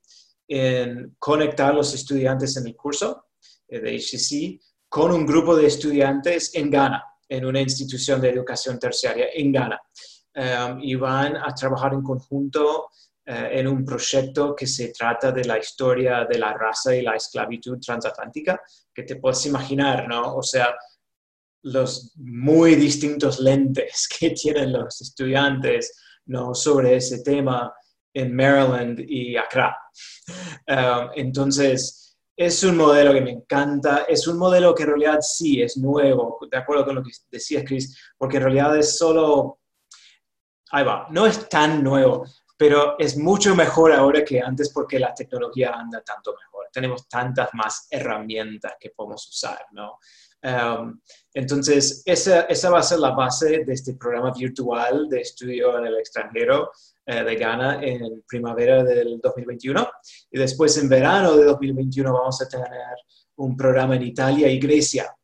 en 0.49 1.17
conectar 1.19 1.75
los 1.75 1.95
estudiantes 1.95 2.57
en 2.57 2.67
el 2.67 2.77
curso 2.77 3.27
eh, 3.69 3.81
de 3.81 3.97
HCC 3.97 4.61
con 4.89 5.13
un 5.13 5.25
grupo 5.25 5.57
de 5.57 5.67
estudiantes 5.67 6.55
en 6.55 6.71
Ghana, 6.71 7.03
en 7.29 7.47
una 7.47 7.61
institución 7.61 8.21
de 8.21 8.31
educación 8.31 8.79
terciaria 8.79 9.27
en 9.33 9.53
Ghana. 9.53 9.81
Um, 10.35 10.81
y 10.81 10.95
van 10.95 11.37
a 11.37 11.55
trabajar 11.55 11.93
en 11.93 12.03
conjunto 12.03 12.89
en 13.25 13.69
un 13.69 13.85
proyecto 13.85 14.55
que 14.55 14.67
se 14.67 14.89
trata 14.89 15.31
de 15.31 15.45
la 15.45 15.59
historia 15.59 16.25
de 16.25 16.39
la 16.39 16.53
raza 16.55 16.95
y 16.95 17.03
la 17.03 17.15
esclavitud 17.15 17.79
transatlántica, 17.79 18.61
que 18.93 19.05
te 19.05 19.17
puedes 19.17 19.47
imaginar, 19.47 20.09
¿no? 20.09 20.37
O 20.37 20.43
sea, 20.43 20.75
los 21.63 22.13
muy 22.17 22.75
distintos 22.75 23.39
lentes 23.39 24.09
que 24.19 24.31
tienen 24.31 24.73
los 24.73 25.01
estudiantes, 25.01 26.01
¿no? 26.27 26.55
Sobre 26.55 26.97
ese 26.97 27.23
tema 27.23 27.73
en 28.15 28.35
Maryland 28.35 29.01
y 29.07 29.37
Accra. 29.37 29.77
Eh, 30.67 31.09
entonces, 31.17 32.19
es 32.37 32.65
un 32.65 32.77
modelo 32.77 33.13
que 33.13 33.21
me 33.21 33.31
encanta, 33.31 34.05
es 34.09 34.27
un 34.27 34.39
modelo 34.39 34.75
que 34.75 34.83
en 34.83 34.89
realidad 34.89 35.19
sí 35.21 35.63
es 35.63 35.77
nuevo, 35.77 36.39
de 36.51 36.57
acuerdo 36.57 36.87
con 36.87 36.97
lo 36.97 37.03
que 37.03 37.11
decías, 37.31 37.63
Chris, 37.65 37.97
porque 38.19 38.39
en 38.39 38.45
realidad 38.45 38.77
es 38.77 38.97
solo 38.97 39.61
ahí 40.73 40.85
va, 40.85 41.07
no 41.11 41.27
es 41.27 41.49
tan 41.49 41.83
nuevo, 41.85 42.25
pero 42.57 42.99
es 42.99 43.17
mucho 43.17 43.55
mejor 43.55 43.93
ahora 43.93 44.25
que 44.25 44.41
antes 44.41 44.71
porque 44.71 44.99
la 44.99 45.15
tecnología 45.15 45.73
anda 45.75 46.03
tanto 46.03 46.33
mejor. 46.33 46.69
Tenemos 46.73 47.09
tantas 47.09 47.49
más 47.55 47.87
herramientas 47.91 48.75
que 48.79 48.91
podemos 48.91 49.27
usar, 49.29 49.67
¿no? 49.73 49.99
Um, 50.45 51.01
entonces, 51.33 52.03
esa, 52.05 52.43
esa, 52.43 52.71
va 52.71 52.81
a 52.81 52.83
ser 52.83 52.99
la 52.99 53.11
base 53.11 53.65
de 53.65 53.73
este 53.73 53.95
programa 53.95 54.33
virtual 54.33 55.09
de 55.09 55.21
estudio 55.21 55.79
en 55.79 55.87
el 55.87 55.99
extranjero 55.99 56.73
eh, 57.07 57.23
de 57.23 57.37
Ghana 57.37 57.81
en 57.81 58.23
primavera 58.27 58.83
del 58.83 59.21
2021. 59.23 59.89
Y 60.33 60.39
después, 60.39 60.77
en 60.79 60.89
verano 60.89 61.37
de 61.37 61.45
2021, 61.45 62.13
vamos 62.13 62.43
a 62.43 62.49
tener 62.49 62.69
un 63.37 63.57
programa 63.57 63.95
en 63.95 64.03
Italia 64.03 64.49
y 64.49 64.59
Grecia. 64.59 65.15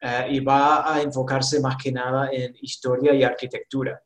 Eh, 0.00 0.26
y 0.30 0.40
va 0.40 0.94
a 0.94 1.02
enfocarse 1.02 1.60
más 1.60 1.76
que 1.76 1.92
nada 1.92 2.30
en 2.32 2.54
historia 2.62 3.12
y 3.12 3.22
arquitectura. 3.22 4.00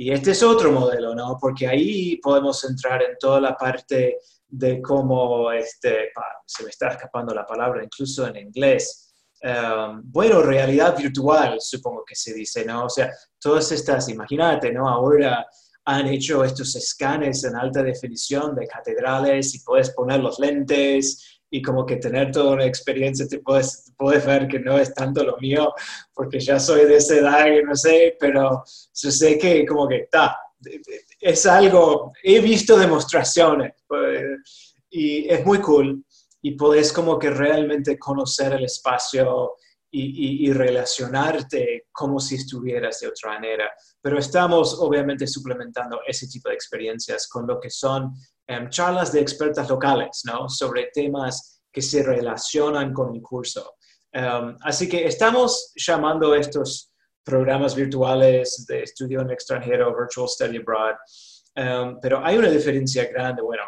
Y 0.00 0.12
este 0.12 0.30
es 0.30 0.42
otro 0.42 0.70
modelo, 0.70 1.14
¿no? 1.14 1.36
Porque 1.40 1.66
ahí 1.66 2.16
podemos 2.18 2.64
entrar 2.64 3.02
en 3.02 3.16
toda 3.18 3.40
la 3.40 3.56
parte 3.56 4.18
de 4.46 4.80
cómo, 4.80 5.50
este, 5.50 6.12
se 6.46 6.62
me 6.62 6.70
está 6.70 6.88
escapando 6.88 7.34
la 7.34 7.44
palabra, 7.44 7.82
incluso 7.82 8.26
en 8.26 8.36
inglés, 8.36 9.08
Um, 9.40 10.02
bueno, 10.04 10.42
realidad 10.42 10.96
virtual, 10.96 11.58
supongo 11.60 12.04
que 12.04 12.16
se 12.16 12.34
dice, 12.34 12.64
¿no? 12.64 12.86
O 12.86 12.88
sea, 12.88 13.12
todas 13.38 13.70
estas, 13.70 14.08
imagínate, 14.08 14.72
¿no? 14.72 14.88
Ahora 14.88 15.46
han 15.84 16.08
hecho 16.08 16.42
estos 16.42 16.74
escanes 16.74 17.44
en 17.44 17.54
alta 17.54 17.82
definición 17.82 18.54
de 18.56 18.66
catedrales 18.66 19.54
y 19.54 19.60
puedes 19.60 19.90
poner 19.90 20.20
los 20.20 20.38
lentes 20.40 21.37
y 21.50 21.62
como 21.62 21.86
que 21.86 21.96
tener 21.96 22.30
toda 22.30 22.54
una 22.54 22.66
experiencia, 22.66 23.26
te 23.26 23.38
puedes, 23.38 23.92
puedes 23.96 24.24
ver 24.26 24.48
que 24.48 24.58
no 24.58 24.78
es 24.78 24.92
tanto 24.94 25.24
lo 25.24 25.36
mío, 25.38 25.72
porque 26.14 26.40
ya 26.40 26.58
soy 26.58 26.84
de 26.84 26.96
esa 26.96 27.16
edad 27.16 27.46
y 27.46 27.62
no 27.62 27.74
sé, 27.74 28.16
pero 28.20 28.62
yo 28.94 29.10
sé 29.10 29.38
que 29.38 29.64
como 29.66 29.88
que 29.88 29.96
está, 29.96 30.36
es 31.20 31.46
algo, 31.46 32.12
he 32.22 32.40
visto 32.40 32.76
demostraciones 32.76 33.72
pues, 33.86 34.74
y 34.90 35.28
es 35.28 35.44
muy 35.44 35.60
cool 35.60 36.04
y 36.42 36.52
podés 36.52 36.92
como 36.92 37.18
que 37.18 37.30
realmente 37.30 37.98
conocer 37.98 38.52
el 38.52 38.64
espacio 38.64 39.54
y, 39.90 40.52
relacionarte 40.52 41.86
como 41.92 42.20
si 42.20 42.36
estuvieras 42.36 43.00
de 43.00 43.08
otra 43.08 43.34
manera. 43.34 43.70
Pero 44.00 44.18
estamos 44.18 44.78
obviamente 44.80 45.26
suplementando 45.26 46.00
ese 46.06 46.26
tipo 46.28 46.48
de 46.48 46.54
experiencias 46.54 47.28
con 47.28 47.46
lo 47.46 47.58
que 47.58 47.70
son 47.70 48.12
em, 48.46 48.68
charlas 48.68 49.12
de 49.12 49.20
expertas 49.20 49.68
locales, 49.68 50.22
¿no? 50.24 50.48
Sobre 50.48 50.90
temas 50.92 51.62
que 51.72 51.82
se 51.82 52.02
relacionan 52.02 52.92
con 52.92 53.14
el 53.14 53.22
curso. 53.22 53.76
Em, 54.12 54.56
así 54.62 54.88
que 54.88 55.06
estamos 55.06 55.72
llamando 55.74 56.34
estos 56.34 56.92
programas 57.24 57.74
virtuales 57.74 58.64
de 58.66 58.82
estudio 58.82 59.20
en 59.20 59.30
extranjero, 59.30 59.94
Virtual 59.94 60.28
Study 60.28 60.56
Abroad, 60.58 60.96
em, 61.54 61.98
pero 62.00 62.24
hay 62.24 62.38
una 62.38 62.48
diferencia 62.48 63.06
grande, 63.06 63.42
bueno, 63.42 63.62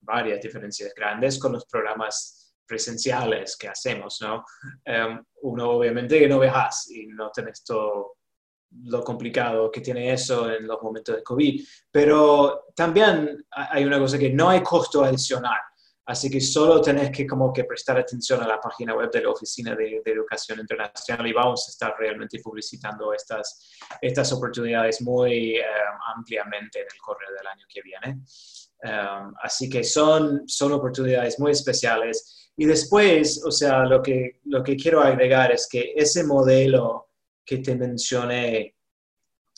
varias 0.00 0.40
diferencias 0.40 0.92
grandes 0.94 1.38
con 1.38 1.52
los 1.52 1.64
programas 1.66 2.49
presenciales 2.70 3.56
que 3.56 3.66
hacemos, 3.66 4.20
¿no? 4.20 4.44
Em, 4.84 5.20
uno 5.42 5.70
obviamente 5.70 6.20
que 6.20 6.28
no 6.28 6.38
viajas 6.38 6.88
y 6.88 7.08
no 7.08 7.32
tenés 7.32 7.64
todo 7.64 8.18
lo 8.84 9.02
complicado 9.02 9.72
que 9.72 9.80
tiene 9.80 10.12
eso 10.12 10.48
en 10.48 10.68
los 10.68 10.80
momentos 10.80 11.16
de 11.16 11.24
COVID, 11.24 11.66
pero 11.90 12.66
también 12.76 13.44
hay 13.50 13.84
una 13.84 13.98
cosa 13.98 14.16
que 14.16 14.30
no 14.30 14.48
hay 14.48 14.62
costo 14.62 15.02
adicional, 15.02 15.58
así 16.06 16.30
que 16.30 16.40
solo 16.40 16.80
tenés 16.80 17.10
que 17.10 17.26
como 17.26 17.52
que 17.52 17.64
prestar 17.64 17.98
atención 17.98 18.40
a 18.40 18.46
la 18.46 18.60
página 18.60 18.94
web 18.94 19.10
de 19.10 19.22
la 19.22 19.30
Oficina 19.30 19.74
de, 19.74 20.00
Educación 20.04 20.60
Internacional 20.60 21.26
y 21.26 21.32
vamos 21.32 21.66
a 21.66 21.70
estar 21.72 21.96
realmente 21.98 22.38
publicitando 22.38 23.12
estas, 23.12 23.68
estas 24.00 24.32
oportunidades 24.32 25.02
muy 25.02 25.56
em, 25.56 25.64
ampliamente 26.14 26.78
en 26.78 26.86
el 26.86 27.00
correo 27.00 27.30
del 27.36 27.46
año 27.48 27.66
que 27.68 27.82
viene. 27.82 28.22
Um, 28.82 29.34
así 29.42 29.68
que 29.68 29.84
son, 29.84 30.48
son 30.48 30.72
oportunidades 30.72 31.38
muy 31.38 31.52
especiales. 31.52 32.49
Y 32.60 32.66
después, 32.66 33.42
o 33.42 33.50
sea, 33.50 33.86
lo 33.86 34.02
que, 34.02 34.40
lo 34.44 34.62
que 34.62 34.76
quiero 34.76 35.00
agregar 35.00 35.50
es 35.50 35.66
que 35.66 35.94
ese 35.96 36.24
modelo 36.24 37.08
que 37.42 37.56
te 37.56 37.74
mencioné 37.74 38.76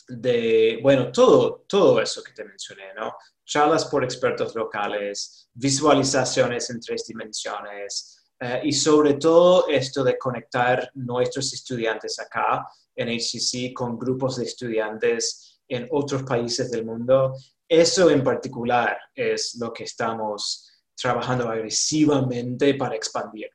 de, 0.07 0.79
bueno, 0.81 1.11
todo, 1.11 1.65
todo 1.67 1.99
eso 1.99 2.23
que 2.23 2.31
te 2.31 2.45
mencioné, 2.45 2.93
¿no? 2.95 3.13
Charlas 3.43 3.87
por 3.87 4.05
expertos 4.05 4.55
locales, 4.55 5.49
visualizaciones 5.53 6.69
en 6.69 6.79
tres 6.79 7.05
dimensiones 7.05 8.23
eh, 8.39 8.61
y 8.63 8.71
sobre 8.71 9.15
todo 9.15 9.67
esto 9.67 10.01
de 10.01 10.17
conectar 10.17 10.89
nuestros 10.93 11.51
estudiantes 11.51 12.17
acá 12.19 12.65
en 12.95 13.09
HCC 13.09 13.73
con 13.73 13.99
grupos 13.99 14.37
de 14.37 14.45
estudiantes 14.45 15.59
en 15.67 15.89
otros 15.91 16.23
países 16.23 16.71
del 16.71 16.85
mundo 16.85 17.33
eso 17.67 18.09
en 18.11 18.23
particular 18.23 18.97
es 19.15 19.55
lo 19.59 19.73
que 19.73 19.85
estamos 19.85 20.69
trabajando 21.03 21.49
agresivamente 21.49 22.75
para 22.75 22.95
expandir. 22.95 23.49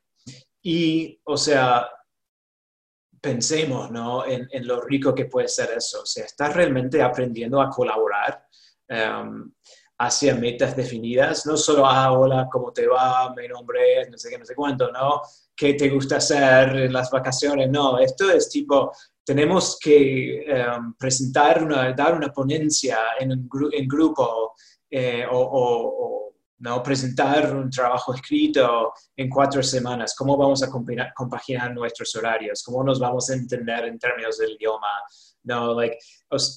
Y, 0.61 1.19
o 1.23 1.35
sea, 1.35 1.89
pensemos 3.19 3.89
¿no? 3.89 4.23
en, 4.23 4.47
lo 4.67 4.81
rico 4.81 5.15
que 5.15 5.25
puede 5.25 5.47
ser 5.47 5.71
eso. 5.75 6.03
O 6.03 6.05
sea, 6.05 6.25
estás 6.25 6.53
realmente 6.53 7.01
aprendiendo 7.01 7.59
a 7.59 7.71
colaborar 7.71 8.45
um, 8.87 9.51
hacia 9.97 10.35
metas 10.35 10.75
definidas, 10.75 11.47
no 11.47 11.57
solo, 11.57 11.87
ah, 11.87 12.11
hola, 12.11 12.47
¿cómo 12.51 12.71
te 12.71 12.85
va? 12.87 13.33
Mi 13.35 13.47
nombre 13.47 14.01
es 14.01 14.11
no 14.11 14.17
sé 14.19 14.29
qué, 14.29 14.37
no 14.37 14.45
sé 14.45 14.53
cuánto, 14.53 14.91
¿no? 14.91 15.21
¿Qué 15.55 15.73
te 15.73 15.89
gusta 15.89 16.17
hacer 16.17 16.75
en 16.75 16.93
las 16.93 17.09
vacaciones? 17.09 17.67
No, 17.71 17.97
esto 17.97 18.29
es 18.29 18.47
tipo, 18.47 18.91
tenemos 19.25 19.79
que 19.81 20.43
em, 20.43 20.93
presentar, 20.93 21.63
una, 21.63 21.93
dar 21.93 22.13
una 22.13 22.31
ponencia 22.31 22.99
en, 23.19 23.31
en 23.31 23.87
grupo 23.87 24.53
eh, 24.89 25.25
o, 25.29 26.28
¿no? 26.59 26.83
presentar 26.83 27.55
un 27.55 27.69
trabajo 27.69 28.13
escrito 28.13 28.93
en 29.15 29.29
cuatro 29.29 29.63
semanas, 29.63 30.15
cómo 30.15 30.37
vamos 30.37 30.63
a 30.63 30.69
compaginar 31.13 31.73
nuestros 31.73 32.15
horarios, 32.15 32.63
cómo 32.63 32.83
nos 32.83 32.99
vamos 32.99 33.29
a 33.29 33.33
entender 33.33 33.85
en 33.85 33.99
términos 33.99 34.37
del 34.37 34.51
idioma, 34.51 34.87
no, 35.43 35.73
like, 35.73 35.97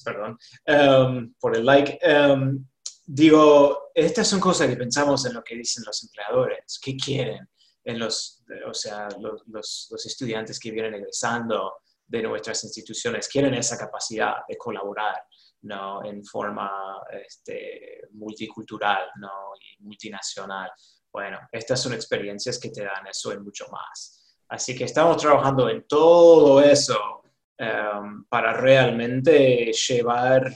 perdón, 0.03 0.37
em, 0.65 1.33
por 1.39 1.55
el 1.55 1.65
like. 1.65 1.97
Em, 2.01 2.65
digo, 3.05 3.91
estas 3.93 4.27
son 4.27 4.39
cosas 4.39 4.67
que 4.67 4.75
pensamos 4.75 5.25
en 5.25 5.33
lo 5.33 5.43
que 5.43 5.55
dicen 5.55 5.83
los 5.85 6.03
empleadores, 6.03 6.79
qué 6.81 6.95
quieren 6.95 7.49
en 7.85 7.99
los, 7.99 8.43
o 8.67 8.73
sea, 8.73 9.09
los, 9.19 9.87
los 9.91 10.05
estudiantes 10.05 10.57
que 10.59 10.71
vienen 10.71 10.95
egresando, 10.95 11.73
de 12.13 12.21
nuestras 12.21 12.63
instituciones 12.63 13.27
quieren 13.27 13.53
esa 13.55 13.77
capacidad 13.77 14.35
de 14.47 14.57
colaborar 14.57 15.15
¿no? 15.63 16.03
en 16.03 16.23
forma 16.23 17.01
este, 17.11 18.01
multicultural 18.11 19.09
¿no? 19.19 19.53
y 19.59 19.83
multinacional. 19.83 20.71
Bueno, 21.11 21.39
estas 21.51 21.81
son 21.81 21.93
experiencias 21.93 22.59
que 22.59 22.69
te 22.69 22.83
dan 22.83 23.07
eso 23.07 23.33
y 23.33 23.39
mucho 23.39 23.67
más. 23.69 24.37
Así 24.49 24.75
que 24.75 24.85
estamos 24.85 25.17
trabajando 25.17 25.69
en 25.69 25.85
todo 25.87 26.61
eso 26.61 27.23
um, 27.59 28.25
para 28.25 28.53
realmente 28.53 29.71
llevar, 29.71 30.53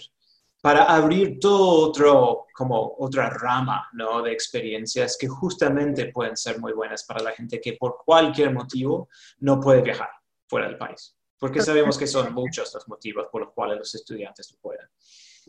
para 0.61 0.83
abrir 0.83 1.39
todo 1.39 1.89
otro, 1.89 2.45
como 2.53 2.95
otra 2.99 3.29
rama 3.29 3.87
¿no? 3.93 4.21
de 4.21 4.31
experiencias 4.31 5.17
que 5.19 5.27
justamente 5.27 6.11
pueden 6.11 6.35
ser 6.35 6.59
muy 6.59 6.73
buenas 6.73 7.05
para 7.05 7.23
la 7.23 7.31
gente 7.31 7.61
que 7.61 7.73
por 7.73 7.97
cualquier 8.05 8.53
motivo 8.53 9.09
no 9.39 9.59
puede 9.59 9.81
viajar 9.81 10.09
fuera 10.47 10.67
del 10.67 10.77
país 10.77 11.16
porque 11.39 11.61
sabemos 11.61 11.97
que 11.97 12.07
son 12.07 12.33
muchos 12.33 12.73
los 12.73 12.87
motivos 12.87 13.27
por 13.31 13.41
los 13.41 13.53
cuales 13.53 13.77
los 13.77 13.95
estudiantes 13.95 14.51
no 14.51 14.59
pueden. 14.59 14.87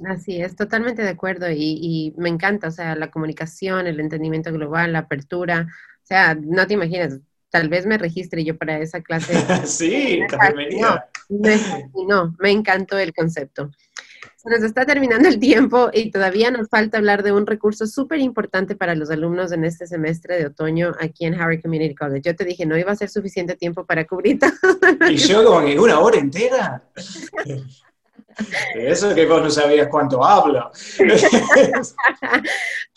Así 0.06 0.40
es, 0.40 0.54
totalmente 0.54 1.02
de 1.02 1.08
acuerdo 1.08 1.50
y, 1.50 2.14
me 2.16 2.28
encanta, 2.28 2.68
o 2.68 2.70
sea, 2.70 2.94
la 2.94 3.10
comunicación, 3.10 3.86
el 3.86 3.98
entendimiento 3.98 4.52
global, 4.52 4.92
la 4.92 5.00
apertura, 5.00 5.66
o 5.68 6.06
sea, 6.06 6.34
no 6.34 6.66
te 6.66 6.74
imaginas, 6.74 7.18
tal 7.50 7.68
vez 7.68 7.84
me 7.84 7.98
registre 7.98 8.44
yo 8.44 8.56
para 8.56 8.78
esa 8.78 9.02
clase. 9.02 9.32
sí, 9.66 10.20
bienvenida. 10.40 11.08
no, 12.06 12.36
me 12.38 12.50
encantó 12.50 12.98
el 12.98 13.12
concepto. 13.12 13.70
Se 14.40 14.48
nos 14.48 14.62
está 14.62 14.86
terminando 14.86 15.28
el 15.28 15.40
tiempo 15.40 15.90
y 15.92 16.12
todavía 16.12 16.52
nos 16.52 16.68
falta 16.68 16.98
hablar 16.98 17.24
de 17.24 17.32
un 17.32 17.44
recurso 17.44 17.88
súper 17.88 18.20
importante 18.20 18.76
para 18.76 18.94
los 18.94 19.10
alumnos 19.10 19.50
en 19.50 19.64
este 19.64 19.88
semestre 19.88 20.38
de 20.38 20.46
otoño 20.46 20.92
aquí 21.00 21.26
en 21.26 21.34
Harvard 21.34 21.60
Community 21.60 21.92
College. 21.92 22.22
Yo 22.24 22.36
te 22.36 22.44
dije, 22.44 22.64
no 22.64 22.78
iba 22.78 22.92
a 22.92 22.96
ser 22.96 23.08
suficiente 23.08 23.56
tiempo 23.56 23.84
para 23.84 24.06
cubrir 24.06 24.38
todo. 24.38 24.52
Y 25.10 25.16
yo 25.16 25.44
como 25.44 25.66
que 25.66 25.76
una 25.76 25.98
hora 25.98 26.18
entera. 26.18 26.84
Eso 28.76 29.12
que 29.12 29.26
vos 29.26 29.42
no 29.42 29.50
sabías 29.50 29.88
cuánto 29.90 30.24
hablo. 30.24 30.70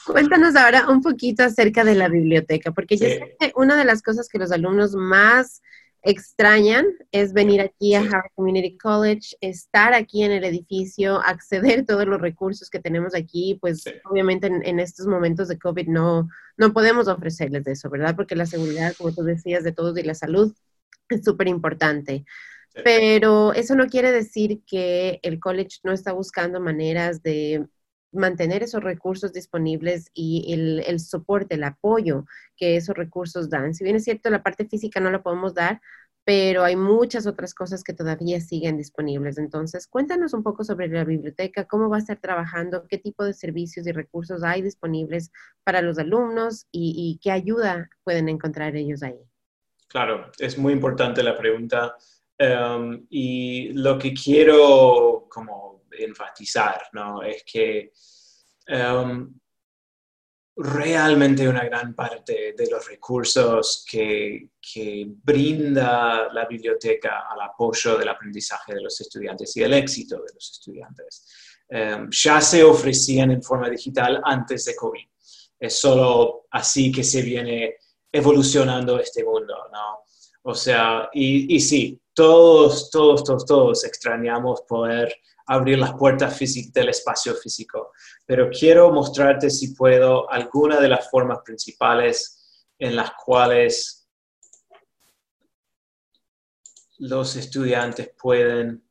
Cuéntanos 0.06 0.56
ahora 0.56 0.90
un 0.90 1.02
poquito 1.02 1.44
acerca 1.44 1.84
de 1.84 1.96
la 1.96 2.08
biblioteca, 2.08 2.72
porque 2.72 2.98
yo 2.98 3.08
sé 3.08 3.36
que 3.40 3.52
una 3.56 3.76
de 3.76 3.86
las 3.86 4.04
cosas 4.04 4.30
que 4.30 4.38
los 4.38 4.52
alumnos 4.52 4.94
más 4.94 5.64
extrañan 6.04 6.86
es 7.12 7.34
venir 7.34 7.62
aquí 7.62 7.94
a 7.94 8.02
Harvard 8.02 8.32
Community 8.36 8.78
College, 8.78 9.36
estar 9.42 9.94
aquí 9.94 10.24
en 10.24 10.32
el 10.32 10.44
edificio, 10.44 11.20
acceder 11.22 11.80
a 11.80 11.86
todos 11.86 12.06
los 12.06 12.20
recursos 12.20 12.70
que 12.70 12.80
tenemos 12.80 13.14
aquí, 13.16 13.58
pues 13.62 13.84
obviamente 14.10 14.48
en, 14.48 14.80
estos 14.80 15.08
momentos 15.08 15.48
de 15.48 15.60
COVID 15.60 15.88
no, 15.88 16.28
no 16.58 16.74
podemos 16.74 17.08
ofrecerles 17.08 17.68
eso, 17.68 17.90
¿verdad? 17.90 18.16
Porque 18.16 18.36
la 18.36 18.46
seguridad, 18.46 18.94
como 18.98 19.14
tú 19.14 19.24
decías, 19.24 19.64
de 19.64 19.72
todos 19.72 19.98
y 19.98 20.04
la 20.04 20.16
salud 20.16 20.54
es 21.10 21.24
súper 21.24 21.48
importante. 21.48 22.26
Pero 22.84 23.54
eso 23.54 23.76
no 23.76 23.88
quiere 23.88 24.12
decir 24.12 24.62
que 24.66 25.20
el 25.24 25.40
college 25.40 25.80
no 25.84 25.92
está 25.92 26.14
buscando 26.14 26.62
maneras 26.62 27.22
de 27.22 27.68
mantener 28.12 28.64
esos 28.64 28.84
recursos 28.84 29.34
disponibles 29.34 30.10
y 30.14 30.54
el, 30.54 30.84
el, 30.86 31.00
soporte, 31.00 31.56
el 31.56 31.64
apoyo 31.64 32.26
que 32.58 32.76
esos 32.76 32.96
recursos 32.96 33.50
dan. 33.50 33.74
Si 33.74 33.84
bien 33.84 33.96
es 33.96 34.04
cierto, 34.04 34.30
la 34.30 34.44
parte 34.44 34.66
física 34.66 35.00
no 35.00 35.12
la 35.12 35.24
podemos 35.24 35.54
dar, 35.54 35.82
pero 36.24 36.64
hay 36.64 36.76
muchas 36.76 37.26
otras 37.26 37.54
cosas 37.54 37.84
que 37.84 37.94
todavía 37.94 38.40
siguen 38.42 38.78
disponibles. 38.78 39.38
Entonces, 39.38 39.88
cuéntanos 39.88 40.34
un 40.34 40.44
poco 40.44 40.64
sobre 40.64 40.88
la 40.88 41.04
biblioteca, 41.04 41.66
cómo 41.66 41.90
va 41.90 41.98
a 41.98 42.00
estar 42.00 42.20
trabajando, 42.20 42.86
qué 42.88 42.98
tipo 42.98 43.24
de 43.24 43.34
servicios 43.34 43.88
y 43.88 43.92
recursos 43.92 44.44
hay 44.44 44.62
disponibles 44.62 45.32
para 45.64 45.82
los 45.82 45.98
alumnos 45.98 46.68
y, 46.72 47.20
qué 47.24 47.32
ayuda 47.32 47.90
pueden 48.04 48.30
encontrar 48.30 48.76
ellos 48.76 49.04
ahí. 49.04 49.20
Claro, 49.88 50.32
es 50.38 50.58
muy 50.58 50.74
importante 50.74 51.24
la 51.24 51.38
pregunta. 51.38 51.96
Em, 52.38 53.06
y 53.10 53.74
lo 53.74 53.98
que 53.98 54.14
quiero 54.14 55.28
como 55.30 55.81
enfatizar, 56.00 56.84
¿no? 56.94 57.22
Es 57.22 57.44
que 57.44 57.92
um, 58.70 59.34
realmente 60.56 61.48
una 61.48 61.64
gran 61.64 61.94
parte 61.96 62.54
de 62.58 62.70
los 62.70 62.88
recursos 62.88 63.86
que, 63.90 64.50
brinda 65.24 66.32
la 66.32 66.46
biblioteca 66.46 67.28
al 67.30 67.42
apoyo 67.42 67.98
del 67.98 68.10
aprendizaje 68.10 68.76
de 68.76 68.82
los 68.82 69.00
estudiantes 69.02 69.56
y 69.58 69.64
el 69.64 69.74
éxito 69.74 70.18
de 70.18 70.34
los 70.34 70.52
estudiantes 70.52 71.26
um, 71.70 72.10
ya 72.10 72.40
se 72.40 72.64
ofrecían 72.64 73.32
en 73.32 73.42
forma 73.42 73.70
digital 73.70 74.22
antes 74.24 74.66
de 74.66 74.76
COVID. 74.76 75.08
Es 75.60 75.80
solo 75.80 76.48
así 76.52 76.92
que 76.92 77.04
se 77.04 77.22
viene 77.22 77.76
evolucionando 78.12 79.00
este 79.00 79.24
mundo, 79.24 79.56
¿no? 79.72 80.00
O 80.44 80.56
sea, 80.56 81.10
y, 81.14 81.56
y 81.56 81.60
sí, 81.60 82.02
todos, 82.14 82.90
todos, 82.90 83.24
todos, 83.24 83.46
todos 83.46 83.86
extrañamos 83.86 84.62
poder 84.68 85.14
abrir 85.48 85.80
las 85.80 85.94
puertas 85.94 86.38
del 86.74 86.90
espacio 86.90 87.36
físico. 87.36 87.92
Pero 88.26 88.50
quiero 88.50 88.92
mostrarte, 88.92 89.50
si 89.50 89.74
puedo, 89.74 90.30
alguna 90.32 90.80
de 90.80 90.90
las 90.90 91.10
formas 91.10 91.40
principales 91.44 92.66
en 92.78 92.96
las 92.96 93.12
cuales 93.14 94.08
los 96.98 97.36
estudiantes 97.36 98.12
pueden 98.18 98.84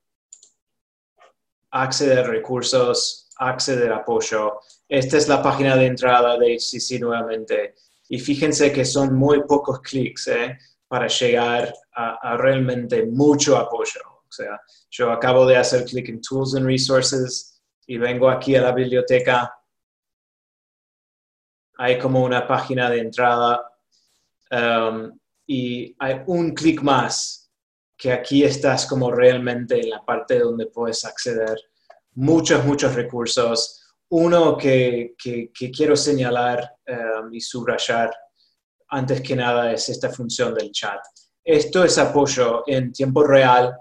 acceder 1.70 2.18
a 2.18 2.24
recursos, 2.24 3.28
acceder 3.36 3.92
a 3.92 3.98
apoyo. 3.98 4.60
Esta 4.88 5.16
es 5.16 5.28
la 5.28 5.42
página 5.42 5.76
de 5.76 5.86
entrada 5.86 6.36
de 6.36 6.56
HCC 6.56 7.00
nuevamente. 7.00 7.76
Y 8.08 8.18
fíjense 8.18 8.72
que 8.72 8.84
son 8.84 9.14
muy 9.14 9.44
pocos 9.44 9.80
clics 9.80 10.26
¿eh? 10.28 10.58
para 10.88 11.06
llegar 11.06 11.72
a 11.92 12.36
realmente 12.36 13.06
mucho 13.06 13.56
apoyo. 13.56 14.09
O 14.30 14.32
sea, 14.32 14.60
yo 14.90 15.10
acabo 15.10 15.44
de 15.44 15.56
hacer 15.56 15.84
clic 15.84 16.08
en 16.08 16.20
Tools 16.20 16.54
and 16.54 16.64
Resources 16.64 17.60
y 17.84 17.98
vengo 17.98 18.30
aquí 18.30 18.54
a 18.54 18.62
la 18.62 18.72
biblioteca. 18.72 19.52
Hay 21.78 21.98
como 21.98 22.22
una 22.22 22.46
página 22.46 22.88
de 22.88 23.00
entrada 23.00 23.60
um, 24.52 25.18
y 25.46 25.96
hay 25.98 26.22
un 26.26 26.54
clic 26.54 26.80
más 26.82 27.50
que 27.98 28.12
aquí 28.12 28.44
estás 28.44 28.86
como 28.86 29.10
realmente 29.10 29.80
en 29.80 29.90
la 29.90 30.04
parte 30.04 30.38
donde 30.38 30.66
puedes 30.66 31.04
acceder 31.04 31.58
muchos, 32.12 32.64
muchos 32.64 32.94
recursos. 32.94 33.82
Uno 34.10 34.56
que, 34.56 35.14
quiero 35.76 35.96
señalar 35.96 36.76
um, 36.86 37.34
y 37.34 37.40
subrayar 37.40 38.14
antes 38.90 39.20
que 39.22 39.34
nada 39.34 39.72
es 39.72 39.88
esta 39.88 40.08
función 40.08 40.54
del 40.54 40.70
chat. 40.70 41.00
Esto 41.42 41.82
es 41.82 41.98
apoyo 41.98 42.62
en 42.68 42.92
tiempo 42.92 43.24
real 43.24 43.76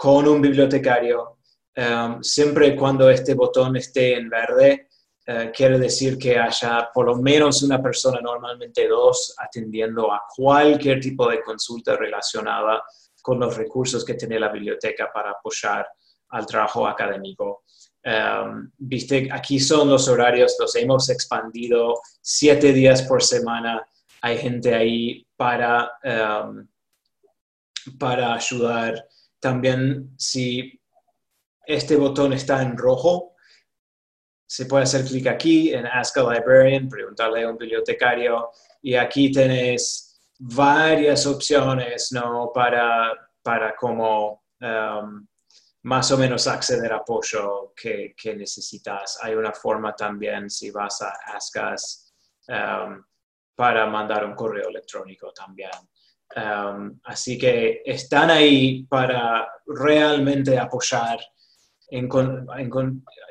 con 0.00 0.26
un 0.26 0.40
bibliotecario, 0.40 1.40
um, 1.76 2.22
siempre 2.22 2.74
cuando 2.74 3.10
este 3.10 3.34
botón 3.34 3.76
esté 3.76 4.14
en 4.14 4.30
verde, 4.30 4.88
uh, 5.28 5.52
quiere 5.52 5.78
decir 5.78 6.16
que 6.16 6.38
haya 6.38 6.88
por 6.94 7.04
lo 7.04 7.16
menos 7.16 7.62
una 7.62 7.82
persona, 7.82 8.18
normalmente 8.22 8.88
dos, 8.88 9.34
atendiendo 9.36 10.10
a 10.10 10.22
cualquier 10.34 11.00
tipo 11.00 11.28
de 11.28 11.42
consulta 11.42 11.98
relacionada 11.98 12.82
con 13.20 13.38
los 13.38 13.58
recursos 13.58 14.02
que 14.02 14.14
tiene 14.14 14.40
la 14.40 14.48
biblioteca 14.48 15.10
para 15.12 15.32
apoyar 15.32 15.86
al 16.30 16.46
trabajo 16.46 16.86
académico. 16.86 17.64
Um, 18.02 18.70
viste, 18.78 19.28
aquí 19.30 19.60
son 19.60 19.90
los 19.90 20.08
horarios, 20.08 20.56
los 20.58 20.74
hemos 20.76 21.10
expandido 21.10 22.00
siete 22.22 22.72
días 22.72 23.02
por 23.02 23.22
semana. 23.22 23.86
Hay 24.22 24.38
gente 24.38 24.74
ahí 24.74 25.26
para, 25.36 25.92
um, 26.02 26.66
para 27.98 28.32
ayudar 28.32 29.09
también 29.40 30.14
si 30.18 30.80
este 31.66 31.96
botón 31.96 32.32
está 32.32 32.62
en 32.62 32.76
rojo, 32.76 33.34
se 34.46 34.66
puede 34.66 34.84
hacer 34.84 35.04
clic 35.04 35.26
aquí 35.28 35.72
en 35.72 35.86
Ask 35.86 36.18
a 36.18 36.32
Librarian, 36.32 36.88
preguntarle 36.88 37.44
a 37.44 37.50
un 37.50 37.56
bibliotecario 37.56 38.50
y 38.82 38.94
aquí 38.94 39.30
tenés 39.30 40.20
varias 40.38 41.26
opciones 41.26 42.10
¿no? 42.12 42.50
para, 42.52 43.12
para 43.42 43.76
como 43.76 44.44
um, 44.60 45.26
más 45.82 46.10
o 46.10 46.18
menos 46.18 46.46
acceder 46.46 46.92
a 46.92 46.96
apoyo 46.96 47.72
que, 47.76 48.14
que, 48.16 48.34
necesitas. 48.34 49.18
Hay 49.22 49.34
una 49.34 49.52
forma 49.52 49.94
también 49.94 50.50
si 50.50 50.70
vas 50.70 51.00
a 51.02 51.12
Ask 51.26 51.56
Us 51.72 52.12
um, 52.48 53.04
para 53.54 53.86
mandar 53.86 54.24
un 54.24 54.34
correo 54.34 54.68
electrónico 54.68 55.32
también. 55.32 55.70
Así 57.04 57.36
que 57.36 57.82
están 57.84 58.30
ahí 58.30 58.84
para 58.84 59.48
realmente 59.66 60.58
apoyar, 60.58 61.18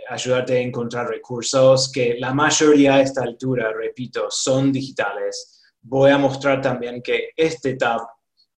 ayudarte 0.09 0.57
a 0.57 0.61
encontrar 0.61 1.07
recursos 1.07 1.91
que 1.91 2.15
la 2.19 2.33
mayoría 2.33 2.95
a 2.95 3.01
esta 3.01 3.23
altura, 3.23 3.71
repito, 3.71 4.27
son 4.29 4.71
digitales. 4.71 5.61
Voy 5.81 6.11
a 6.11 6.17
mostrar 6.17 6.61
también 6.61 7.01
que 7.01 7.29
este 7.35 7.75
tab 7.75 8.01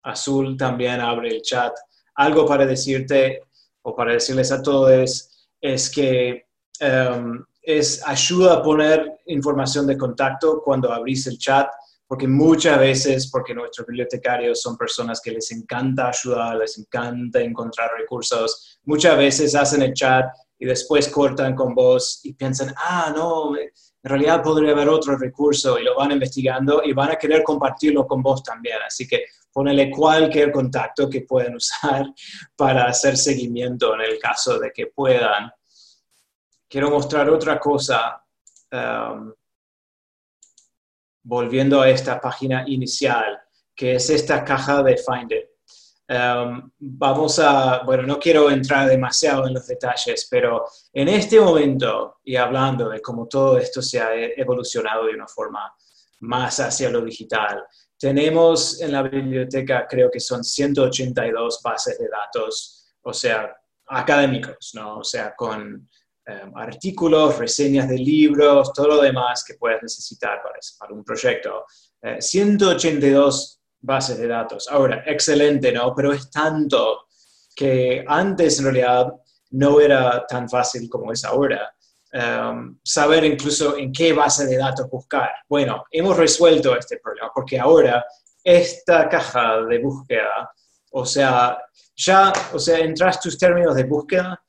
azul 0.03 0.57
también 0.57 0.99
abre 1.01 1.29
el 1.29 1.41
chat. 1.43 1.73
Algo 2.15 2.47
para 2.47 2.65
decirte 2.65 3.43
o 3.83 3.95
para 3.95 4.13
decirles 4.13 4.51
a 4.51 4.61
todos 4.61 5.29
es 5.61 5.89
que 5.89 6.47
es 7.61 8.07
ayuda 8.07 8.55
a 8.55 8.63
poner 8.63 9.19
información 9.27 9.85
de 9.85 9.97
contacto 9.97 10.63
cuando 10.63 10.91
abrís 10.91 11.27
el 11.27 11.37
chat 11.37 11.69
porque 12.11 12.27
muchas 12.27 12.77
veces, 12.77 13.29
porque 13.31 13.53
nuestros 13.53 13.87
bibliotecarios 13.87 14.61
son 14.61 14.75
personas 14.75 15.21
que 15.21 15.31
les 15.31 15.49
encanta 15.53 16.09
ayudar, 16.09 16.57
les 16.57 16.77
encanta 16.77 17.39
encontrar 17.39 17.89
recursos, 17.97 18.81
muchas 18.83 19.17
veces 19.17 19.55
hacen 19.55 19.81
el 19.81 19.93
chat 19.93 20.25
y 20.59 20.65
después 20.65 21.07
cortan 21.07 21.55
con 21.55 21.73
vos 21.73 22.19
y 22.23 22.33
piensan, 22.33 22.75
ah, 22.75 23.13
no, 23.15 23.55
en 23.55 23.69
realidad 24.03 24.43
podría 24.43 24.73
haber 24.73 24.89
otro 24.89 25.17
recurso 25.17 25.79
y 25.79 25.85
lo 25.85 25.95
van 25.95 26.11
investigando 26.11 26.81
y 26.83 26.91
van 26.91 27.11
a 27.11 27.15
querer 27.15 27.43
compartirlo 27.43 28.05
con 28.05 28.21
vos 28.21 28.43
también. 28.43 28.79
Así 28.85 29.07
que 29.07 29.27
ponele 29.49 29.89
cualquier 29.89 30.51
contacto 30.51 31.09
que 31.09 31.21
puedan 31.21 31.55
usar 31.55 32.07
para 32.57 32.87
hacer 32.87 33.15
seguimiento 33.15 33.95
en 33.95 34.01
el 34.01 34.19
caso 34.19 34.59
de 34.59 34.69
que 34.75 34.87
puedan. 34.87 35.49
Quiero 36.67 36.89
mostrar 36.89 37.29
otra 37.29 37.57
cosa. 37.57 38.21
Um, 38.69 39.31
volviendo 41.23 41.81
a 41.81 41.89
esta 41.89 42.19
página 42.19 42.63
inicial, 42.67 43.39
que 43.75 43.95
es 43.95 44.09
esta 44.09 44.43
caja 44.43 44.83
de 44.83 44.97
Find 44.97 45.31
It. 45.31 45.51
Um, 46.09 46.69
vamos 46.77 47.39
a, 47.39 47.83
bueno, 47.85 48.03
no 48.03 48.19
quiero 48.19 48.51
entrar 48.51 48.89
demasiado 48.89 49.47
en 49.47 49.53
los 49.53 49.65
detalles, 49.65 50.27
pero 50.29 50.65
en 50.91 51.07
este 51.07 51.39
momento, 51.39 52.17
y 52.25 52.35
hablando 52.35 52.89
de 52.89 53.01
cómo 53.01 53.27
todo 53.27 53.57
esto 53.57 53.81
se 53.81 54.01
ha 54.01 54.13
e-, 54.13 54.33
evolucionado 54.35 55.05
de 55.05 55.13
una 55.13 55.27
forma 55.27 55.73
más 56.19 56.59
hacia 56.59 56.89
lo 56.89 57.01
digital, 57.01 57.63
tenemos 57.97 58.81
en 58.81 58.91
la 58.91 59.03
biblioteca, 59.03 59.87
creo 59.87 60.11
que 60.11 60.19
son 60.19 60.43
182 60.43 61.61
bases 61.63 61.97
de 61.97 62.09
datos, 62.09 62.93
o 63.03 63.13
sea, 63.13 63.55
académicos, 63.87 64.71
¿no? 64.73 64.97
O 64.97 65.03
sea, 65.03 65.33
con 65.35 65.87
Em, 66.23 66.51
artículos, 66.55 67.39
reseñas 67.39 67.89
de 67.89 67.97
libros, 67.97 68.71
todo 68.73 68.89
lo 68.89 69.01
demás 69.01 69.43
que 69.43 69.55
puedas 69.55 69.81
necesitar 69.81 70.39
para, 70.43 70.93
un 70.93 71.03
proyecto. 71.03 71.65
182 72.19 73.59
eh, 73.59 73.61
bases 73.79 74.19
de 74.19 74.27
datos. 74.27 74.67
Ahora, 74.69 75.03
excelente, 75.07 75.71
¿no? 75.71 75.95
Pero 75.95 76.13
es 76.13 76.29
tanto 76.29 77.07
que 77.55 78.05
antes 78.07 78.59
en 78.59 78.65
realidad 78.65 79.13
no 79.51 79.81
era 79.81 80.23
tan 80.27 80.47
fácil 80.47 80.87
como 80.87 81.11
es 81.11 81.25
ahora. 81.25 81.73
Em, 82.11 82.77
saber 82.83 83.23
incluso 83.25 83.75
en 83.77 83.91
qué 83.91 84.13
base 84.13 84.45
de 84.45 84.57
datos 84.57 84.89
buscar. 84.91 85.31
Bueno, 85.49 85.85
hemos 85.89 86.15
resuelto 86.17 86.77
este 86.77 86.97
problema 86.97 87.31
porque 87.33 87.59
ahora 87.59 88.05
esta 88.43 89.09
caja 89.09 89.61
de 89.63 89.79
búsqueda, 89.79 90.51
o 90.91 91.05
sea, 91.05 91.57
ya, 91.95 92.31
o 92.53 92.59
sea, 92.59 92.79
entras 92.79 93.19
tus 93.19 93.37
términos 93.37 93.75
de 93.75 93.85
búsqueda 93.85 94.39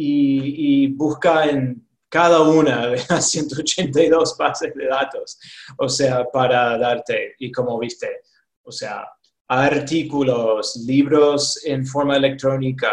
y, 0.00 0.86
busca 0.88 1.46
en 1.46 1.84
cada 2.08 2.42
una 2.42 2.86
de 2.88 3.02
las 3.08 3.30
182 3.30 4.36
bases 4.38 4.74
de 4.74 4.86
datos, 4.86 5.38
o 5.76 5.88
sea, 5.88 6.24
para 6.24 6.78
darte, 6.78 7.34
y 7.38 7.50
como 7.50 7.78
viste, 7.78 8.22
o 8.62 8.72
sea, 8.72 9.06
artículos, 9.48 10.76
libros 10.86 11.64
en 11.64 11.84
forma 11.86 12.16
electrónica, 12.16 12.92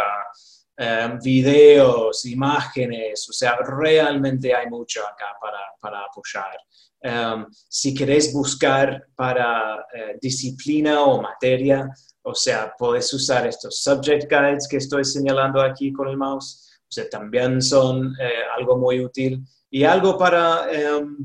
em, 0.78 1.20
videos, 1.20 2.26
imágenes, 2.26 3.30
o 3.30 3.34
sea, 3.34 3.58
realmente 3.58 4.53
hay 4.53 4.68
mucho 4.68 5.01
acá 5.01 5.38
para, 5.39 5.60
para 5.80 5.99
apoyar. 5.99 6.58
Em, 7.01 7.45
si 7.70 7.93
queréis 7.93 8.34
buscar 8.34 9.06
para 9.16 9.86
eh, 9.93 10.18
disciplina 10.20 11.01
o 11.01 11.22
materia, 11.22 11.88
o 12.24 12.34
sea, 12.34 12.74
podés 12.78 13.14
usar 13.14 13.45
estos 13.45 13.84
subject 13.84 14.28
guides 14.30 14.68
que 14.68 14.78
estoy 14.78 15.06
señalando 15.06 15.62
aquí 15.62 15.93
con 15.93 16.08
el 16.08 16.18
mouse, 16.18 16.64
o 16.88 16.92
sea, 16.92 17.10
también 17.10 17.62
son 17.62 18.16
eh, 18.20 18.44
algo 18.58 18.78
muy 18.78 19.04
útil. 19.04 19.44
Y 19.70 19.84
algo 19.84 20.18
para, 20.18 20.72
em, 20.72 21.18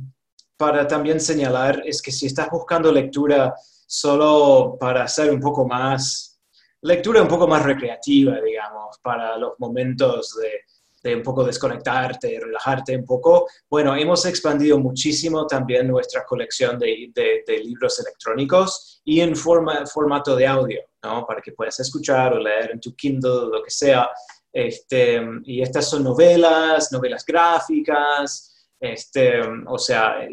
para 0.56 0.86
también 0.86 1.20
señalar 1.20 1.82
es 1.84 2.02
que 2.02 2.10
si 2.10 2.26
estás 2.26 2.48
buscando 2.50 2.90
lectura 2.90 3.54
solo 3.86 4.76
para 4.78 5.04
hacer 5.04 5.30
un 5.30 5.40
poco 5.40 5.66
más, 5.66 6.40
lectura 6.82 7.22
un 7.22 7.28
poco 7.28 7.46
más 7.46 7.62
recreativa, 7.62 8.40
digamos, 8.40 8.98
para 9.02 9.36
los 9.36 9.52
momentos 9.58 10.36
de, 10.40 10.64
de 11.02 11.16
un 11.16 11.22
poco 11.22 11.44
desconectarte, 11.44 12.40
relajarte 12.40 12.96
un 12.96 13.04
poco. 13.04 13.46
Bueno, 13.68 13.94
hemos 13.96 14.24
expandido 14.26 14.78
muchísimo 14.78 15.46
también 15.46 15.88
nuestra 15.88 16.24
colección 16.24 16.78
de, 16.78 17.10
de, 17.14 17.58
libros 17.58 17.98
electrónicos 18.00 19.00
y 19.04 19.20
en 19.20 19.34
forma, 19.34 19.86
formato 19.86 20.36
de 20.36 20.46
audio, 20.46 20.80
¿no? 21.02 21.24
Para 21.26 21.40
que 21.40 21.52
puedas 21.52 21.78
escuchar 21.80 22.34
o 22.34 22.38
leer 22.38 22.72
en 22.72 22.80
tu 22.80 22.94
Kindle, 22.94 23.48
lo 23.50 23.62
que 23.62 23.70
sea. 23.70 24.08
Este, 24.52 25.20
y 25.44 25.62
estas 25.62 25.88
son 25.88 26.04
novelas, 26.04 26.90
novelas 26.92 27.24
gráficas, 27.24 28.68
este, 28.80 29.40
o 29.66 29.78
sea, 29.78 30.26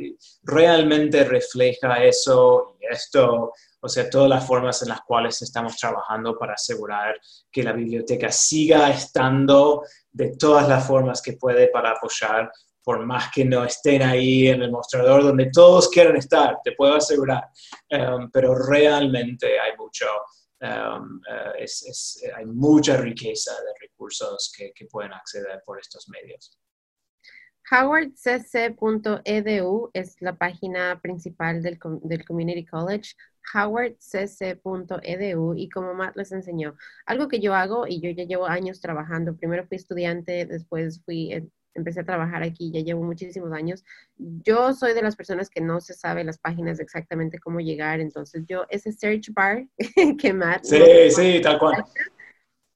realmente 0.43 1.24
refleja 1.24 2.03
eso 2.03 2.78
y 2.80 2.86
esto 2.91 3.51
o 3.80 3.89
sea, 3.89 4.09
todas 4.09 4.30
las 4.30 4.45
formas 4.45 4.82
en 4.82 4.89
las 4.89 5.01
cuales 5.01 5.41
estamos 5.41 5.78
trabajando 5.78 6.38
para 6.38 6.53
asegurar 6.53 7.20
que 7.51 7.63
la 7.63 7.74
biblioteca 7.74 8.32
siga 8.32 8.89
estando 8.89 9.84
de 10.11 10.36
todas 10.36 10.68
las 10.68 10.86
formas 10.86 11.22
que 11.22 11.34
puede 11.34 11.68
para 11.68 11.91
apoyar, 11.91 12.51
por 12.84 13.05
más 13.05 13.32
que 13.32 13.45
no 13.45 13.63
estén 13.63 14.01
ahí 14.01 14.47
en 14.47 14.61
el 14.61 14.72
mostrador 14.72 15.24
donde 15.24 15.51
todos 15.51 15.89
quieren 15.89 16.15
estar, 16.15 16.57
te 16.63 16.72
puedo 16.72 16.95
asegurar. 16.95 17.49
Um, 17.91 18.30
pero 18.32 18.55
realmente 18.55 19.59
hay 19.59 19.76
mucho, 19.78 20.05
um, 20.61 21.17
uh, 21.17 21.53
es, 21.57 22.21
hay 22.35 22.45
mucha 22.45 22.97
riqueza 22.97 23.53
de 23.53 23.73
recursos 23.81 24.53
que, 24.55 24.71
que 24.73 24.85
pueden 24.85 25.13
acceder 25.13 25.61
por 25.65 25.79
estos 25.79 26.07
medios. 26.09 26.59
HowardCC.edu 27.69 29.89
es 29.93 30.15
la 30.21 30.37
página 30.37 31.01
principal 31.01 31.61
del, 31.61 31.77
del 32.03 32.25
Community 32.25 32.65
College 32.65 33.13
howardcc.edu 33.53 35.53
y 35.55 35.69
como 35.69 35.93
Matt 35.93 36.17
les 36.17 36.31
enseñó, 36.31 36.75
algo 37.05 37.27
que 37.27 37.39
yo 37.39 37.53
hago 37.53 37.85
y 37.87 38.01
yo 38.01 38.09
ya 38.11 38.25
llevo 38.25 38.47
años 38.47 38.81
trabajando, 38.81 39.35
primero 39.35 39.67
fui 39.67 39.77
estudiante, 39.77 40.45
después 40.45 41.03
fui, 41.03 41.33
eh, 41.33 41.47
empecé 41.78 42.01
a 42.01 42.05
trabajar 42.05 42.43
aquí, 42.43 42.71
ya 42.71 42.82
llevo 42.82 43.03
muchísimos 43.03 43.51
años. 43.53 43.84
Yo 44.17 44.73
soy 44.73 44.93
de 44.93 45.01
las 45.01 45.15
personas 45.15 45.49
que 45.49 45.61
no 45.61 45.80
se 45.80 45.93
sabe 45.93 46.23
las 46.23 46.38
páginas 46.38 46.80
exactamente 46.80 47.39
cómo 47.39 47.59
llegar, 47.59 47.99
entonces 47.99 48.43
yo 48.47 48.65
ese 48.69 48.91
search 48.91 49.32
bar 49.34 49.65
que 50.19 50.34
Matt... 50.34 50.63
Sí, 50.63 50.82
sí, 51.11 51.41
tal 51.41 51.59
cual 51.59 51.84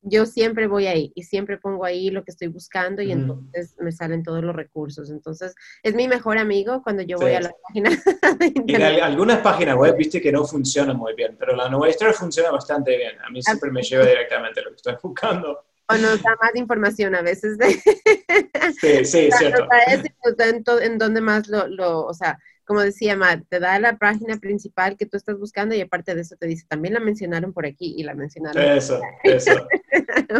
yo 0.03 0.25
siempre 0.25 0.67
voy 0.67 0.87
ahí 0.87 1.11
y 1.15 1.23
siempre 1.23 1.57
pongo 1.57 1.85
ahí 1.85 2.09
lo 2.09 2.23
que 2.23 2.31
estoy 2.31 2.47
buscando 2.47 3.01
y 3.01 3.11
entonces 3.11 3.75
me 3.79 3.91
salen 3.91 4.23
todos 4.23 4.43
los 4.43 4.55
recursos. 4.55 5.11
Entonces, 5.11 5.53
es 5.83 5.93
mi 5.93 6.07
mejor 6.07 6.37
amigo 6.37 6.81
cuando 6.81 7.03
yo 7.03 7.17
voy 7.17 7.33
a 7.33 7.41
la 7.41 7.51
página. 7.67 7.91
en 8.67 8.81
algunas 8.81 9.39
páginas 9.41 9.75
web, 9.75 9.95
viste 9.95 10.19
que 10.19 10.31
no 10.31 10.43
funcionan 10.45 10.97
muy 10.97 11.13
bien, 11.13 11.35
pero 11.39 11.55
la 11.55 11.69
nuestra 11.69 12.11
funciona 12.13 12.49
bastante 12.49 12.97
bien. 12.97 13.13
A 13.21 13.29
mí 13.29 13.41
siempre 13.43 13.71
me 13.71 13.83
lleva 13.83 14.05
directamente 14.05 14.61
lo 14.61 14.69
que 14.69 14.77
estoy 14.77 14.95
buscando. 15.03 15.65
O 15.91 15.97
nos 15.97 16.21
da 16.21 16.37
más 16.41 16.55
información 16.55 17.15
a 17.15 17.21
veces. 17.21 17.57
De... 17.57 17.71
sí, 18.81 19.05
sí, 19.05 19.29
cierto. 19.37 19.67
En, 19.87 20.63
en 20.81 20.97
donde 20.97 21.21
más 21.21 21.47
lo, 21.47 21.67
lo, 21.67 22.05
o 22.05 22.13
sea, 22.13 22.39
como 22.71 22.81
decía 22.81 23.17
Matt, 23.17 23.43
te 23.49 23.59
da 23.59 23.79
la 23.79 23.97
página 23.97 24.37
principal 24.37 24.95
que 24.95 25.05
tú 25.05 25.17
estás 25.17 25.37
buscando 25.37 25.75
y 25.75 25.81
aparte 25.81 26.15
de 26.15 26.21
eso 26.21 26.37
te 26.37 26.47
dice, 26.47 26.65
también 26.69 26.93
la 26.93 27.01
mencionaron 27.01 27.51
por 27.51 27.65
aquí 27.65 27.95
y 27.97 28.03
la 28.03 28.13
mencionaron. 28.13 28.63
Eso, 28.63 29.01
eso. 29.23 29.67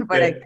por 0.07 0.23
aquí. 0.23 0.39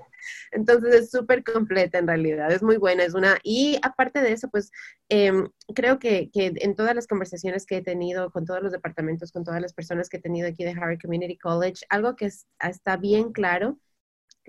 Entonces 0.51 0.95
es 0.95 1.11
súper 1.11 1.43
completa 1.43 1.99
en 1.99 2.07
realidad, 2.07 2.51
es 2.51 2.63
muy 2.63 2.77
buena, 2.77 3.03
es 3.03 3.13
una... 3.13 3.37
Y 3.43 3.77
aparte 3.83 4.21
de 4.21 4.31
eso, 4.31 4.49
pues 4.49 4.71
em, 5.09 5.47
creo 5.75 5.99
que, 5.99 6.31
que, 6.33 6.53
en 6.55 6.75
todas 6.75 6.95
las 6.95 7.05
conversaciones 7.05 7.67
que 7.67 7.77
he 7.77 7.81
tenido 7.83 8.31
con 8.31 8.45
todos 8.45 8.63
los 8.63 8.71
departamentos, 8.71 9.31
con 9.31 9.43
todas 9.43 9.61
las 9.61 9.73
personas 9.73 10.09
que 10.09 10.17
he 10.17 10.21
tenido 10.21 10.47
aquí 10.47 10.63
de 10.63 10.71
Harvard 10.71 10.99
Community 10.99 11.37
College, 11.37 11.85
algo 11.89 12.15
que 12.15 12.31
está 12.59 12.97
bien 12.97 13.31
claro 13.31 13.77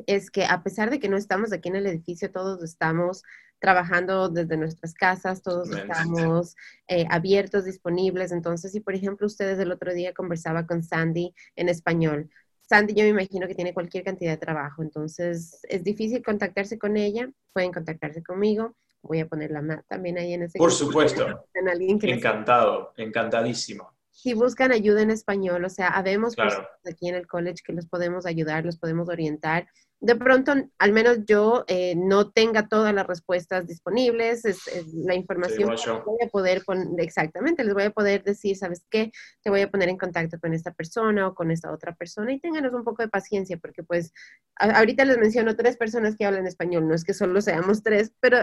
es 0.06 0.30
que 0.30 0.44
a 0.44 0.62
pesar 0.62 0.90
de 0.90 1.00
que 1.00 1.08
no 1.08 1.16
estamos 1.16 1.52
aquí 1.52 1.68
en 1.68 1.76
el 1.76 1.86
edificio, 1.86 2.30
todos 2.30 2.62
estamos 2.62 3.22
trabajando 3.58 4.28
desde 4.28 4.56
nuestras 4.56 4.94
casas, 4.94 5.42
todos 5.42 5.70
estamos 5.70 6.56
eh, 6.88 7.06
abiertos, 7.10 7.64
disponibles. 7.64 8.32
Entonces, 8.32 8.72
si 8.72 8.80
por 8.80 8.94
ejemplo 8.94 9.26
ustedes 9.26 9.58
el 9.58 9.72
otro 9.72 9.94
día 9.94 10.12
conversaba 10.12 10.66
con 10.66 10.82
Sandy 10.82 11.34
en 11.56 11.68
español, 11.68 12.30
Sandy 12.68 12.94
yo 12.94 13.04
me 13.04 13.10
imagino 13.10 13.46
que 13.46 13.54
tiene 13.54 13.72
cualquier 13.72 14.04
cantidad 14.04 14.32
de 14.32 14.38
trabajo, 14.38 14.82
entonces 14.82 15.60
es 15.62 15.84
difícil 15.84 16.22
contactarse 16.22 16.78
con 16.78 16.96
ella, 16.96 17.30
pueden 17.52 17.72
contactarse 17.72 18.22
conmigo. 18.22 18.76
Voy 19.02 19.20
a 19.20 19.28
poner 19.28 19.52
la 19.52 19.84
también 19.88 20.18
ahí 20.18 20.32
en 20.32 20.42
ese. 20.42 20.58
Por 20.58 20.72
supuesto. 20.72 21.44
Encantado, 21.54 22.92
encantadísimo 22.96 23.96
si 24.16 24.32
buscan 24.32 24.72
ayuda 24.72 25.02
en 25.02 25.10
español, 25.10 25.62
o 25.66 25.68
sea, 25.68 25.88
habemos 25.88 26.34
claro. 26.34 26.66
aquí 26.86 27.08
en 27.08 27.16
el 27.16 27.26
college 27.26 27.62
que 27.62 27.74
los 27.74 27.86
podemos 27.86 28.24
ayudar, 28.24 28.64
los 28.64 28.78
podemos 28.78 29.10
orientar. 29.10 29.68
De 29.98 30.14
pronto, 30.14 30.52
al 30.78 30.92
menos 30.92 31.24
yo 31.26 31.64
eh, 31.68 31.94
no 31.96 32.30
tenga 32.30 32.68
todas 32.68 32.92
las 32.92 33.06
respuestas 33.06 33.66
disponibles, 33.66 34.44
es, 34.44 34.58
la 34.92 35.14
información 35.14 35.74
que 35.74 35.90
voy 36.04 36.18
a 36.22 36.28
poder 36.28 36.62
poner, 36.66 37.00
exactamente, 37.00 37.64
les 37.64 37.72
voy 37.72 37.84
a 37.84 37.90
poder 37.90 38.22
decir, 38.22 38.56
¿sabes 38.56 38.84
qué? 38.90 39.10
Te 39.42 39.48
voy 39.48 39.62
a 39.62 39.70
poner 39.70 39.88
en 39.88 39.96
contacto 39.96 40.38
con 40.38 40.52
esta 40.52 40.72
persona 40.72 41.28
o 41.28 41.34
con 41.34 41.50
esta 41.50 41.72
otra 41.72 41.94
persona 41.94 42.32
y 42.32 42.40
ténganos 42.40 42.74
un 42.74 42.84
poco 42.84 43.02
de 43.02 43.08
paciencia 43.08 43.56
porque 43.56 43.82
pues 43.82 44.12
ahorita 44.56 45.06
les 45.06 45.16
menciono 45.16 45.56
tres 45.56 45.78
personas 45.78 46.14
que 46.14 46.26
hablan 46.26 46.46
español, 46.46 46.86
no 46.86 46.94
es 46.94 47.02
que 47.02 47.14
solo 47.14 47.40
seamos 47.40 47.82
tres, 47.82 48.12
pero 48.20 48.38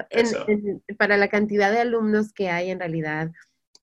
para 0.97 1.17
la 1.17 1.27
cantidad 1.27 1.71
de 1.71 1.81
alumnos 1.81 2.33
que 2.33 2.49
hay 2.49 2.71
en 2.71 2.79
realidad, 2.79 3.31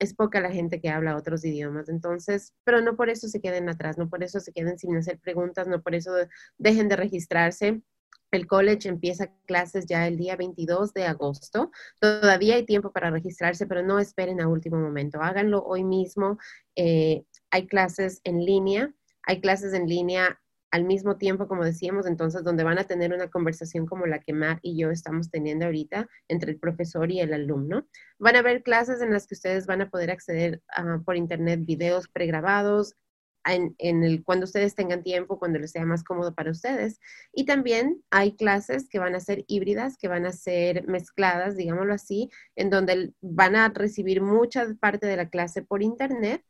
es 0.01 0.15
poca 0.15 0.41
la 0.41 0.51
gente 0.51 0.81
que 0.81 0.89
habla 0.89 1.17
otros 1.17 1.45
idiomas. 1.45 1.89
Entonces, 1.89 2.55
pero 2.65 2.81
no 2.81 2.97
por 2.97 3.11
eso 3.11 3.29
se 3.29 3.41
queden 3.41 3.69
atrás, 3.69 3.99
no 3.99 4.09
por 4.09 4.25
eso 4.25 4.41
se 4.41 4.53
queden 4.53 4.79
sin 4.79 4.97
hacer 4.97 5.19
preguntas, 5.21 5.69
no 5.69 5.83
por 5.83 5.95
eso 5.95 6.13
dejen 6.59 6.89
de 6.89 6.97
registrarse. 6.97 7.83
El 8.31 8.47
college 8.47 8.89
empieza 8.89 9.33
clases 9.47 9.87
ya 9.87 10.07
el 10.07 10.17
día 10.17 10.37
22 10.37 10.95
de 10.95 11.05
agosto. 11.05 11.71
Todavía 12.01 12.55
hay 12.55 12.65
tiempo 12.65 12.93
para 12.93 13.11
registrarse, 13.11 13.67
pero 13.67 13.83
no 13.83 13.99
esperen 13.99 14.41
a 14.41 14.49
último 14.49 14.79
momento. 14.79 15.21
Háganlo 15.21 15.63
hoy 15.65 15.85
mismo. 15.85 16.39
Eh, 16.77 17.25
hay 17.51 17.67
clases 17.67 18.21
en 18.25 18.45
línea. 18.45 18.95
Hay 19.25 19.41
clases 19.41 19.75
en 19.75 19.87
línea 19.87 20.41
al 20.71 20.85
mismo 20.85 21.17
tiempo, 21.17 21.49
como 21.49 21.65
decíamos, 21.65 22.07
entonces, 22.07 22.45
donde 22.45 22.65
van 22.65 22.79
a 22.79 22.85
tener 22.85 23.13
una 23.13 23.29
conversación 23.29 23.87
como 23.87 24.07
la 24.07 24.21
que 24.21 24.33
Matt 24.33 24.61
y 24.63 24.79
yo 24.79 24.91
estamos 24.91 25.31
teniendo 25.31 25.67
ahorita 25.67 26.09
entre 26.29 26.53
el 26.53 26.59
profesor 26.59 27.11
y 27.11 27.21
el 27.21 27.33
alumno. 27.33 27.87
Van 28.19 28.37
a 28.37 28.41
haber 28.41 28.63
clases 28.63 29.01
en 29.03 29.13
las 29.13 29.27
que 29.27 29.35
ustedes 29.35 29.67
van 29.67 29.83
a 29.83 29.91
poder 29.91 30.11
acceder 30.11 30.63
ah, 30.75 31.01
por 31.05 31.17
internet, 31.17 31.61
videos 31.65 32.09
pregrabados, 32.09 32.95
en, 33.45 34.23
cuando 34.23 34.45
ustedes 34.45 34.75
tengan 34.75 35.03
tiempo, 35.03 35.39
cuando 35.39 35.59
les 35.59 35.73
sea 35.73 35.87
más 35.87 36.05
cómodo 36.05 36.35
para 36.35 36.51
ustedes. 36.51 37.01
Y 37.33 37.45
también 37.47 38.03
hay 38.11 38.37
clases 38.37 38.89
que 38.89 38.99
van 38.99 39.15
a 39.15 39.21
ser 39.21 39.45
híbridas, 39.49 39.97
que 39.97 40.09
van 40.09 40.27
a 40.27 40.33
ser 40.33 40.87
mezcladas, 40.87 41.57
digámoslo 41.57 41.95
así, 41.95 42.31
en 42.57 42.71
donde 42.71 43.13
van 43.21 43.57
a 43.57 43.69
recibir 43.71 44.23
mucha 44.23 44.67
parte 44.81 45.07
de 45.07 45.17
la 45.17 45.29
clase 45.29 45.63
por 45.63 45.83
internet 45.83 46.45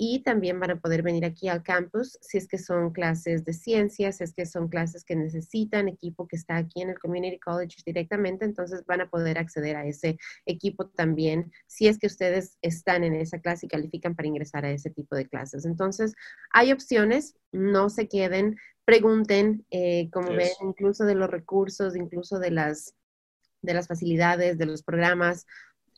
y 0.00 0.20
también 0.20 0.60
van 0.60 0.70
a 0.70 0.80
poder 0.80 1.02
venir 1.02 1.24
aquí 1.24 1.48
al 1.48 1.64
campus 1.64 2.18
si 2.22 2.38
es 2.38 2.46
que 2.46 2.56
son 2.56 2.92
clases 2.92 3.44
de 3.44 3.52
ciencias, 3.52 4.18
si 4.18 4.24
es 4.24 4.32
que 4.32 4.46
son 4.46 4.68
clases 4.68 5.04
que 5.04 5.16
necesitan 5.16 5.88
equipo 5.88 6.28
que 6.28 6.36
está 6.36 6.56
aquí 6.56 6.80
en 6.80 6.90
el 6.90 7.00
Community 7.00 7.40
College 7.40 7.82
directamente, 7.84 8.44
entonces 8.44 8.86
van 8.86 9.00
a 9.00 9.10
poder 9.10 9.38
acceder 9.38 9.74
a 9.74 9.84
ese 9.84 10.16
equipo 10.46 10.86
también 10.86 11.50
si 11.66 11.88
es 11.88 11.98
que 11.98 12.06
ustedes 12.06 12.56
están 12.62 13.02
en 13.02 13.16
esa 13.16 13.40
clase 13.40 13.66
y 13.66 13.68
califican 13.68 14.14
para 14.14 14.28
ingresar 14.28 14.64
a 14.64 14.70
ese 14.70 14.88
tipo 14.88 15.16
de 15.16 15.28
clases. 15.28 15.64
Entonces, 15.64 16.14
hay 16.52 16.70
opciones, 16.70 17.36
no 17.50 17.90
se 17.90 18.06
queden, 18.06 18.56
pregunten, 18.84 19.66
eh, 19.70 20.08
como 20.12 20.28
ven, 20.28 20.48
incluso 20.62 21.04
de 21.06 21.16
los 21.16 21.28
recursos, 21.28 21.96
incluso 21.96 22.38
de 22.38 22.52
las 22.52 22.94
de 23.60 23.74
las 23.74 23.88
facilidades, 23.88 24.56
de 24.56 24.66
los 24.66 24.82
programas, 24.84 25.44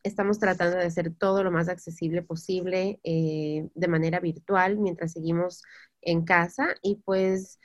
estamos 0.03 0.39
tratando 0.39 0.77
de 0.77 0.85
hacer 0.85 1.13
todo 1.15 1.45
lo 1.45 1.51
más 1.51 1.69
accesible 1.69 2.23
posible 2.23 3.01
eh, 3.05 3.69
de 3.75 3.89
manera 3.89 4.21
virtual 4.21 4.79
mientras 4.79 5.13
seguimos 5.13 5.63
en 6.03 6.25
casa 6.25 6.69
y 6.83 6.97
pues 7.05 7.59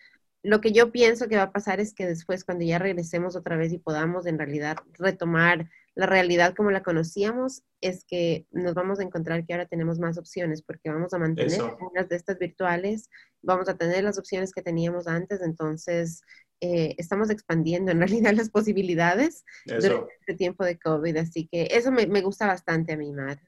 lo 0.44 0.62
que 0.62 0.72
yo 0.72 0.92
pienso 0.92 1.28
que 1.28 1.38
va 1.38 1.44
a 1.44 1.52
pasar 1.52 1.80
es 1.80 1.94
que 1.94 2.06
después 2.06 2.44
cuando 2.44 2.66
ya 2.66 2.78
regresemos 2.78 3.36
otra 3.36 3.58
vez 3.58 3.74
y 3.74 3.80
podamos 3.80 4.28
en 4.28 4.38
realidad 4.38 4.78
retomar 4.94 5.70
la 5.96 6.06
realidad 6.06 6.54
como 6.54 6.72
la 6.72 6.84
conocíamos 6.84 7.64
es 7.82 8.04
que 8.06 8.46
nos 8.52 8.74
vamos 8.74 9.00
a 9.00 9.04
encontrar 9.04 9.46
que 9.46 9.54
ahora 9.54 9.66
tenemos 9.66 9.98
más 9.98 10.18
opciones 10.18 10.62
porque 10.62 10.90
vamos 10.90 11.14
a 11.14 11.18
mantener 11.18 11.62
unas 11.80 12.10
de 12.10 12.18
estas 12.18 12.38
virtuales, 12.38 13.10
vamos 13.42 13.70
a 13.70 13.78
tener 13.78 14.04
las 14.04 14.20
opciones 14.20 14.52
que 14.52 14.62
teníamos 14.62 15.08
antes, 15.08 15.42
entonces 15.42 16.22
eh, 16.62 16.96
estamos 16.98 17.30
expandiendo 17.30 17.92
en 17.92 18.00
realidad 18.08 18.34
las 18.34 18.50
posibilidades 18.50 19.44
durante 19.66 20.14
este 20.20 20.36
tiempo 20.36 20.64
de 20.64 20.80
COVID, 20.80 21.18
así 21.18 21.48
que 21.52 21.68
eso 21.72 21.92
me, 21.92 22.22
gusta 22.22 22.48
bastante 22.48 22.94
a 22.94 22.98
mí, 22.98 23.12
Mar. 23.12 23.40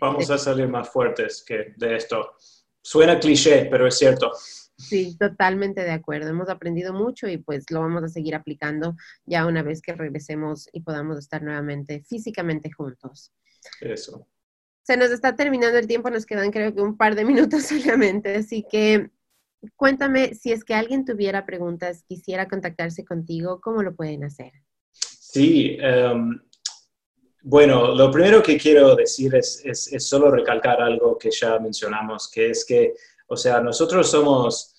vamos 0.00 0.30
a 0.30 0.38
salir 0.38 0.68
más 0.68 0.88
fuertes 0.88 1.42
que 1.46 1.74
de 1.76 1.96
esto. 1.96 2.34
Suena 2.82 3.18
cliché, 3.18 3.66
pero 3.70 3.86
es 3.86 3.98
cierto. 3.98 4.32
Sí, 4.80 5.16
totalmente 5.18 5.82
de 5.82 5.90
acuerdo. 5.90 6.30
Hemos 6.30 6.48
aprendido 6.48 6.94
mucho 6.94 7.28
y 7.28 7.36
pues 7.36 7.70
lo 7.70 7.80
vamos 7.80 8.02
a 8.02 8.08
seguir 8.08 8.34
aplicando 8.34 8.96
ya 9.26 9.46
una 9.46 9.62
vez 9.62 9.82
que 9.82 9.92
regresemos 9.92 10.68
y 10.72 10.80
podamos 10.80 11.18
estar 11.18 11.42
nuevamente 11.42 12.02
físicamente 12.08 12.72
juntos. 12.72 13.32
Eso. 13.80 14.26
Se 14.82 14.96
nos 14.96 15.10
está 15.10 15.36
terminando 15.36 15.78
el 15.78 15.86
tiempo, 15.86 16.08
nos 16.08 16.24
quedan 16.24 16.50
creo 16.50 16.74
que 16.74 16.80
un 16.80 16.96
par 16.96 17.14
de 17.14 17.24
minutos 17.24 17.64
solamente, 17.66 18.34
así 18.36 18.64
que 18.68 19.10
cuéntame 19.76 20.34
si 20.34 20.52
es 20.52 20.64
que 20.64 20.74
alguien 20.74 21.04
tuviera 21.04 21.46
preguntas, 21.46 22.04
quisiera 22.06 22.48
contactarse 22.48 23.04
contigo, 23.04 23.60
¿cómo 23.60 23.82
lo 23.82 23.94
pueden 23.94 24.24
hacer? 24.24 24.52
Sí, 24.92 25.76
em, 25.80 26.40
bueno, 27.42 27.94
lo 27.94 28.10
primero 28.10 28.42
que 28.42 28.58
quiero 28.58 28.94
decir 28.96 29.34
es, 29.34 29.62
es, 29.64 29.92
es, 29.92 30.08
solo 30.08 30.30
recalcar 30.30 30.80
algo 30.80 31.16
que 31.16 31.30
ya 31.30 31.58
mencionamos, 31.58 32.30
que 32.30 32.50
es 32.50 32.64
que, 32.64 32.94
o 33.26 33.36
sea, 33.36 33.60
nosotros 33.60 34.10
somos 34.10 34.74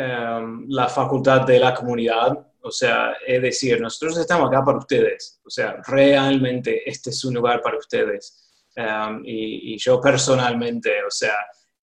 Em, 0.00 0.66
la 0.68 0.88
facultad 0.88 1.40
de 1.44 1.58
la 1.58 1.74
comunidad. 1.74 2.38
O 2.60 2.70
sea, 2.70 3.16
es 3.26 3.42
decir, 3.42 3.80
nosotros 3.80 4.16
estamos 4.16 4.48
acá 4.48 4.64
para 4.64 4.78
ustedes. 4.78 5.40
O 5.44 5.50
sea, 5.50 5.82
realmente 5.88 6.88
este 6.88 7.10
es 7.10 7.24
un 7.24 7.34
lugar 7.34 7.60
para 7.60 7.78
ustedes. 7.78 8.48
Em, 8.76 9.22
y, 9.24 9.76
yo 9.76 10.00
personalmente, 10.00 11.02
o 11.04 11.10
sea, 11.10 11.34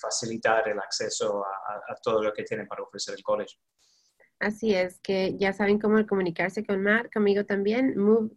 facilitar 0.00 0.68
el 0.68 0.78
acceso 0.78 1.44
a, 1.44 1.96
todo 2.00 2.22
lo 2.22 2.32
que 2.32 2.44
tiene 2.44 2.66
para 2.66 2.84
ofrecer 2.84 3.16
el 3.16 3.22
college. 3.24 3.56
Así 4.38 4.72
es, 4.72 5.00
que 5.00 5.36
ya 5.36 5.52
saben 5.52 5.80
cómo 5.80 6.06
comunicarse 6.06 6.64
con 6.64 6.80
Mar, 6.82 7.10
conmigo 7.10 7.44
también. 7.44 7.98
Move 7.98 8.30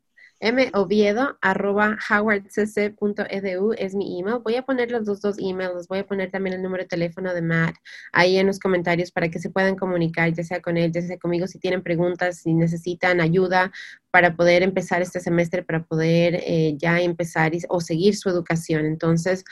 Oviedo 0.73 1.37
arroba 1.41 1.97
howardcc.edu 2.09 3.73
es 3.77 3.93
mi 3.93 4.19
email. 4.19 4.39
Voy 4.39 4.55
a 4.55 4.63
poner 4.63 4.89
los 4.89 5.05
dos, 5.05 5.21
dos 5.21 5.35
emails, 5.37 5.87
voy 5.87 5.99
a 5.99 6.07
poner 6.07 6.31
también 6.31 6.55
el 6.55 6.63
número 6.63 6.83
de 6.83 6.87
teléfono 6.87 7.31
de 7.33 7.43
Matt 7.43 7.75
ahí 8.11 8.37
en 8.37 8.47
los 8.47 8.57
comentarios 8.57 9.11
para 9.11 9.29
que 9.29 9.37
se 9.37 9.51
puedan 9.51 9.75
comunicar, 9.75 10.33
ya 10.33 10.43
sea 10.43 10.59
con 10.59 10.77
él, 10.77 10.91
ya 10.91 11.01
sea 11.03 11.19
conmigo, 11.19 11.45
si 11.45 11.59
tienen 11.59 11.83
preguntas, 11.83 12.39
si 12.39 12.53
necesitan 12.55 13.21
ayuda 13.21 13.71
para 14.09 14.35
poder 14.35 14.63
empezar 14.63 15.01
este 15.03 15.19
semestre, 15.19 15.63
para 15.63 15.83
poder 15.83 16.41
eh, 16.43 16.75
ya 16.77 16.99
empezar 16.99 17.51
o 17.69 17.79
seguir 17.79 18.15
su 18.15 18.29
educación. 18.29 18.85
Entonces, 18.85 19.43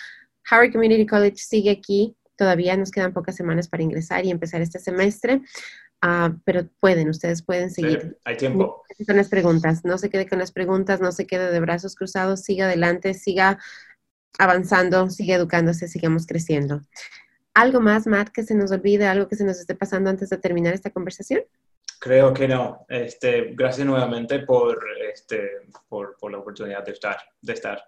Howard 0.51 0.71
Community 0.71 1.05
College 1.05 1.37
sigue 1.37 1.69
aquí. 1.69 2.15
Todavía 2.39 2.77
nos 2.77 2.89
quedan 2.89 3.11
pocas 3.11 3.35
semanas 3.35 3.67
para 3.67 3.83
ingresar 3.83 4.23
y 4.23 4.31
empezar 4.31 4.61
este 4.61 4.79
semestre. 4.79 5.41
Ah, 6.01 6.33
pero 6.45 6.69
pueden, 6.79 7.09
ustedes 7.09 7.41
pueden 7.41 7.69
seguir. 7.69 8.17
hay 8.23 8.37
tiempo. 8.37 8.81
Son 9.05 9.17
las 9.17 9.27
preguntas, 9.27 9.83
no 9.83 9.97
se 9.97 10.09
quede 10.09 10.25
con 10.25 10.39
las 10.39 10.53
preguntas, 10.53 11.01
no 11.01 11.11
se 11.11 11.27
quede 11.27 11.51
de 11.51 11.59
brazos 11.59 11.95
cruzados, 11.95 12.39
siga 12.39 12.67
adelante, 12.67 13.13
siga 13.13 13.59
avanzando, 14.37 15.09
siga 15.09 15.35
educándose, 15.35 15.89
sigamos 15.89 16.25
creciendo. 16.25 16.81
¿Algo 17.53 17.81
más, 17.81 18.07
Matt, 18.07 18.29
que 18.29 18.43
se 18.43 18.55
nos 18.55 18.71
olvide, 18.71 19.05
algo 19.05 19.27
que 19.27 19.35
se 19.35 19.43
nos 19.43 19.59
esté 19.59 19.75
pasando 19.75 20.09
antes 20.09 20.29
de 20.29 20.37
terminar 20.37 20.73
esta 20.73 20.91
conversación? 20.91 21.41
Creo 21.99 22.33
que 22.33 22.47
no. 22.47 22.85
Este, 22.87 23.53
gracias 23.53 23.85
nuevamente 23.85 24.39
por, 24.39 24.79
este, 25.11 25.67
por, 25.89 26.15
por 26.17 26.31
la 26.31 26.37
oportunidad 26.37 26.85
de 26.85 26.93
estar. 26.93 27.17
De 27.41 27.51
estar. 27.51 27.83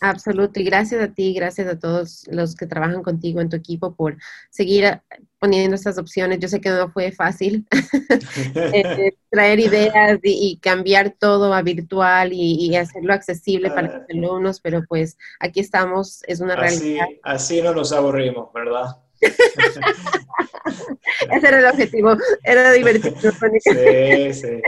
Absoluto, 0.00 0.58
y 0.58 0.64
gracias 0.64 1.00
a 1.00 1.14
ti, 1.14 1.32
gracias 1.32 1.68
a 1.68 1.78
todos 1.78 2.24
los 2.28 2.56
que 2.56 2.66
trabajan 2.66 3.04
contigo 3.04 3.40
en 3.40 3.48
tu 3.48 3.54
equipo 3.54 3.94
por 3.94 4.16
seguir 4.50 4.84
eh, 4.84 5.00
poniendo 5.38 5.76
estas 5.76 5.96
opciones. 5.96 6.40
Yo 6.40 6.48
sé 6.48 6.60
que 6.60 6.70
no 6.70 6.90
fue 6.90 7.12
fácil 7.12 7.66
eh, 8.56 9.14
traer 9.30 9.60
ideas 9.60 10.18
y, 10.24 10.58
cambiar 10.60 11.14
todo 11.16 11.54
a 11.54 11.62
virtual 11.62 12.32
y, 12.32 12.74
hacerlo 12.74 13.12
accesible 13.12 13.70
para 13.70 13.82
los 13.82 14.02
ah. 14.02 14.06
alumnos, 14.10 14.60
pero 14.60 14.82
pues 14.88 15.16
aquí 15.38 15.60
estamos, 15.60 16.22
es 16.26 16.40
una 16.40 16.56
realidad. 16.56 17.06
Así 17.22 17.62
no 17.62 17.72
nos 17.72 17.92
aburrimos, 17.92 18.52
¿verdad? 18.52 18.96
Ese 21.30 21.46
era 21.48 21.60
el 21.60 21.66
objetivo, 21.66 22.16
era 22.42 22.72
divertido. 22.72 23.14
sí, 23.62 24.34
sí. 24.34 24.60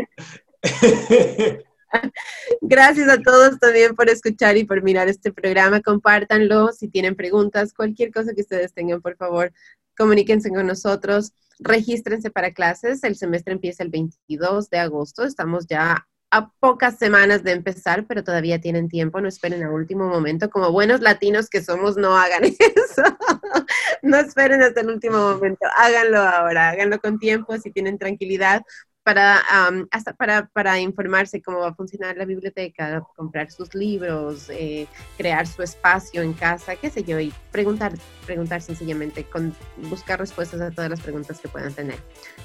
Gracias 2.60 3.08
a 3.08 3.20
todos 3.20 3.58
también 3.58 3.94
por 3.94 4.08
escuchar 4.08 4.56
y 4.56 4.64
por 4.64 4.82
mirar 4.82 5.08
este 5.08 5.32
programa. 5.32 5.80
Compártanlo 5.80 6.72
si 6.72 6.88
tienen 6.88 7.14
preguntas, 7.14 7.72
cualquier 7.72 8.12
cosa 8.12 8.32
que 8.34 8.42
ustedes 8.42 8.72
tengan, 8.72 9.00
por 9.00 9.16
favor, 9.16 9.52
comuníquense 9.96 10.50
con 10.50 10.66
nosotros. 10.66 11.32
Regístrense 11.58 12.30
para 12.30 12.52
clases. 12.52 13.04
El 13.04 13.16
semestre 13.16 13.52
empieza 13.52 13.82
el 13.82 13.90
22 13.90 14.70
de 14.70 14.78
agosto. 14.78 15.24
Estamos 15.24 15.66
ya 15.66 16.06
a 16.30 16.50
pocas 16.58 16.98
semanas 16.98 17.44
de 17.44 17.52
empezar, 17.52 18.06
pero 18.08 18.24
todavía 18.24 18.60
tienen 18.60 18.88
tiempo. 18.88 19.20
No 19.20 19.28
esperen 19.28 19.62
a 19.62 19.70
último 19.70 20.08
momento. 20.08 20.50
Como 20.50 20.72
buenos 20.72 21.00
latinos 21.00 21.48
que 21.48 21.62
somos, 21.62 21.96
no 21.96 22.16
hagan 22.16 22.42
eso. 22.44 23.02
no 24.02 24.16
esperen 24.16 24.62
hasta 24.62 24.80
el 24.80 24.88
último 24.88 25.16
momento. 25.16 25.64
Háganlo 25.76 26.18
ahora. 26.18 26.70
Háganlo 26.70 26.98
con 26.98 27.20
tiempo 27.20 27.56
si 27.58 27.70
tienen 27.70 27.98
tranquilidad 27.98 28.62
para, 29.04 29.42
hasta 29.90 30.14
para, 30.14 30.46
para, 30.46 30.80
informarse 30.80 31.42
cómo 31.42 31.58
va 31.58 31.68
a 31.68 31.74
funcionar 31.74 32.16
la 32.16 32.24
biblioteca, 32.24 33.02
comprar 33.14 33.50
sus 33.50 33.74
libros, 33.74 34.48
eh, 34.48 34.86
crear 35.18 35.46
su 35.46 35.62
espacio 35.62 36.22
en 36.22 36.32
casa, 36.32 36.74
qué 36.76 36.88
sé 36.88 37.04
yo, 37.04 37.20
y 37.20 37.32
preguntar, 37.52 37.92
preguntar 38.24 38.62
sencillamente, 38.62 39.24
con, 39.24 39.54
buscar 39.90 40.18
respuestas 40.18 40.62
a 40.62 40.70
todas 40.70 40.88
las 40.88 41.00
preguntas 41.00 41.38
que 41.38 41.48
puedan 41.48 41.74
tener. 41.74 41.98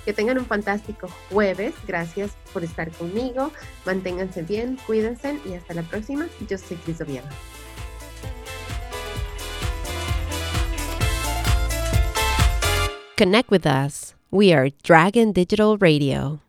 Que 0.03 0.11
tengan 0.11 0.37
un 0.37 0.45
fantástico 0.45 1.07
jueves, 1.31 1.73
gracias 1.87 2.31
por 2.51 2.65
estar 2.65 2.91
conmigo, 2.91 3.51
manténganse 3.85 4.43
bien, 4.43 4.77
cuídense 4.85 5.39
y 5.45 5.53
hasta 5.53 5.73
la 5.73 5.83
próxima. 5.83 6.27
Yo 6.49 6.57
soy 6.57 6.75
Cris 6.77 6.99
Oviedo. 6.99 7.27
Connect 13.15 13.49
with 13.49 13.65
us. 13.65 14.13
We 14.31 14.53
are 14.53 14.69
Dragon 14.83 15.31
Digital 15.31 15.77
Radio. 15.77 16.39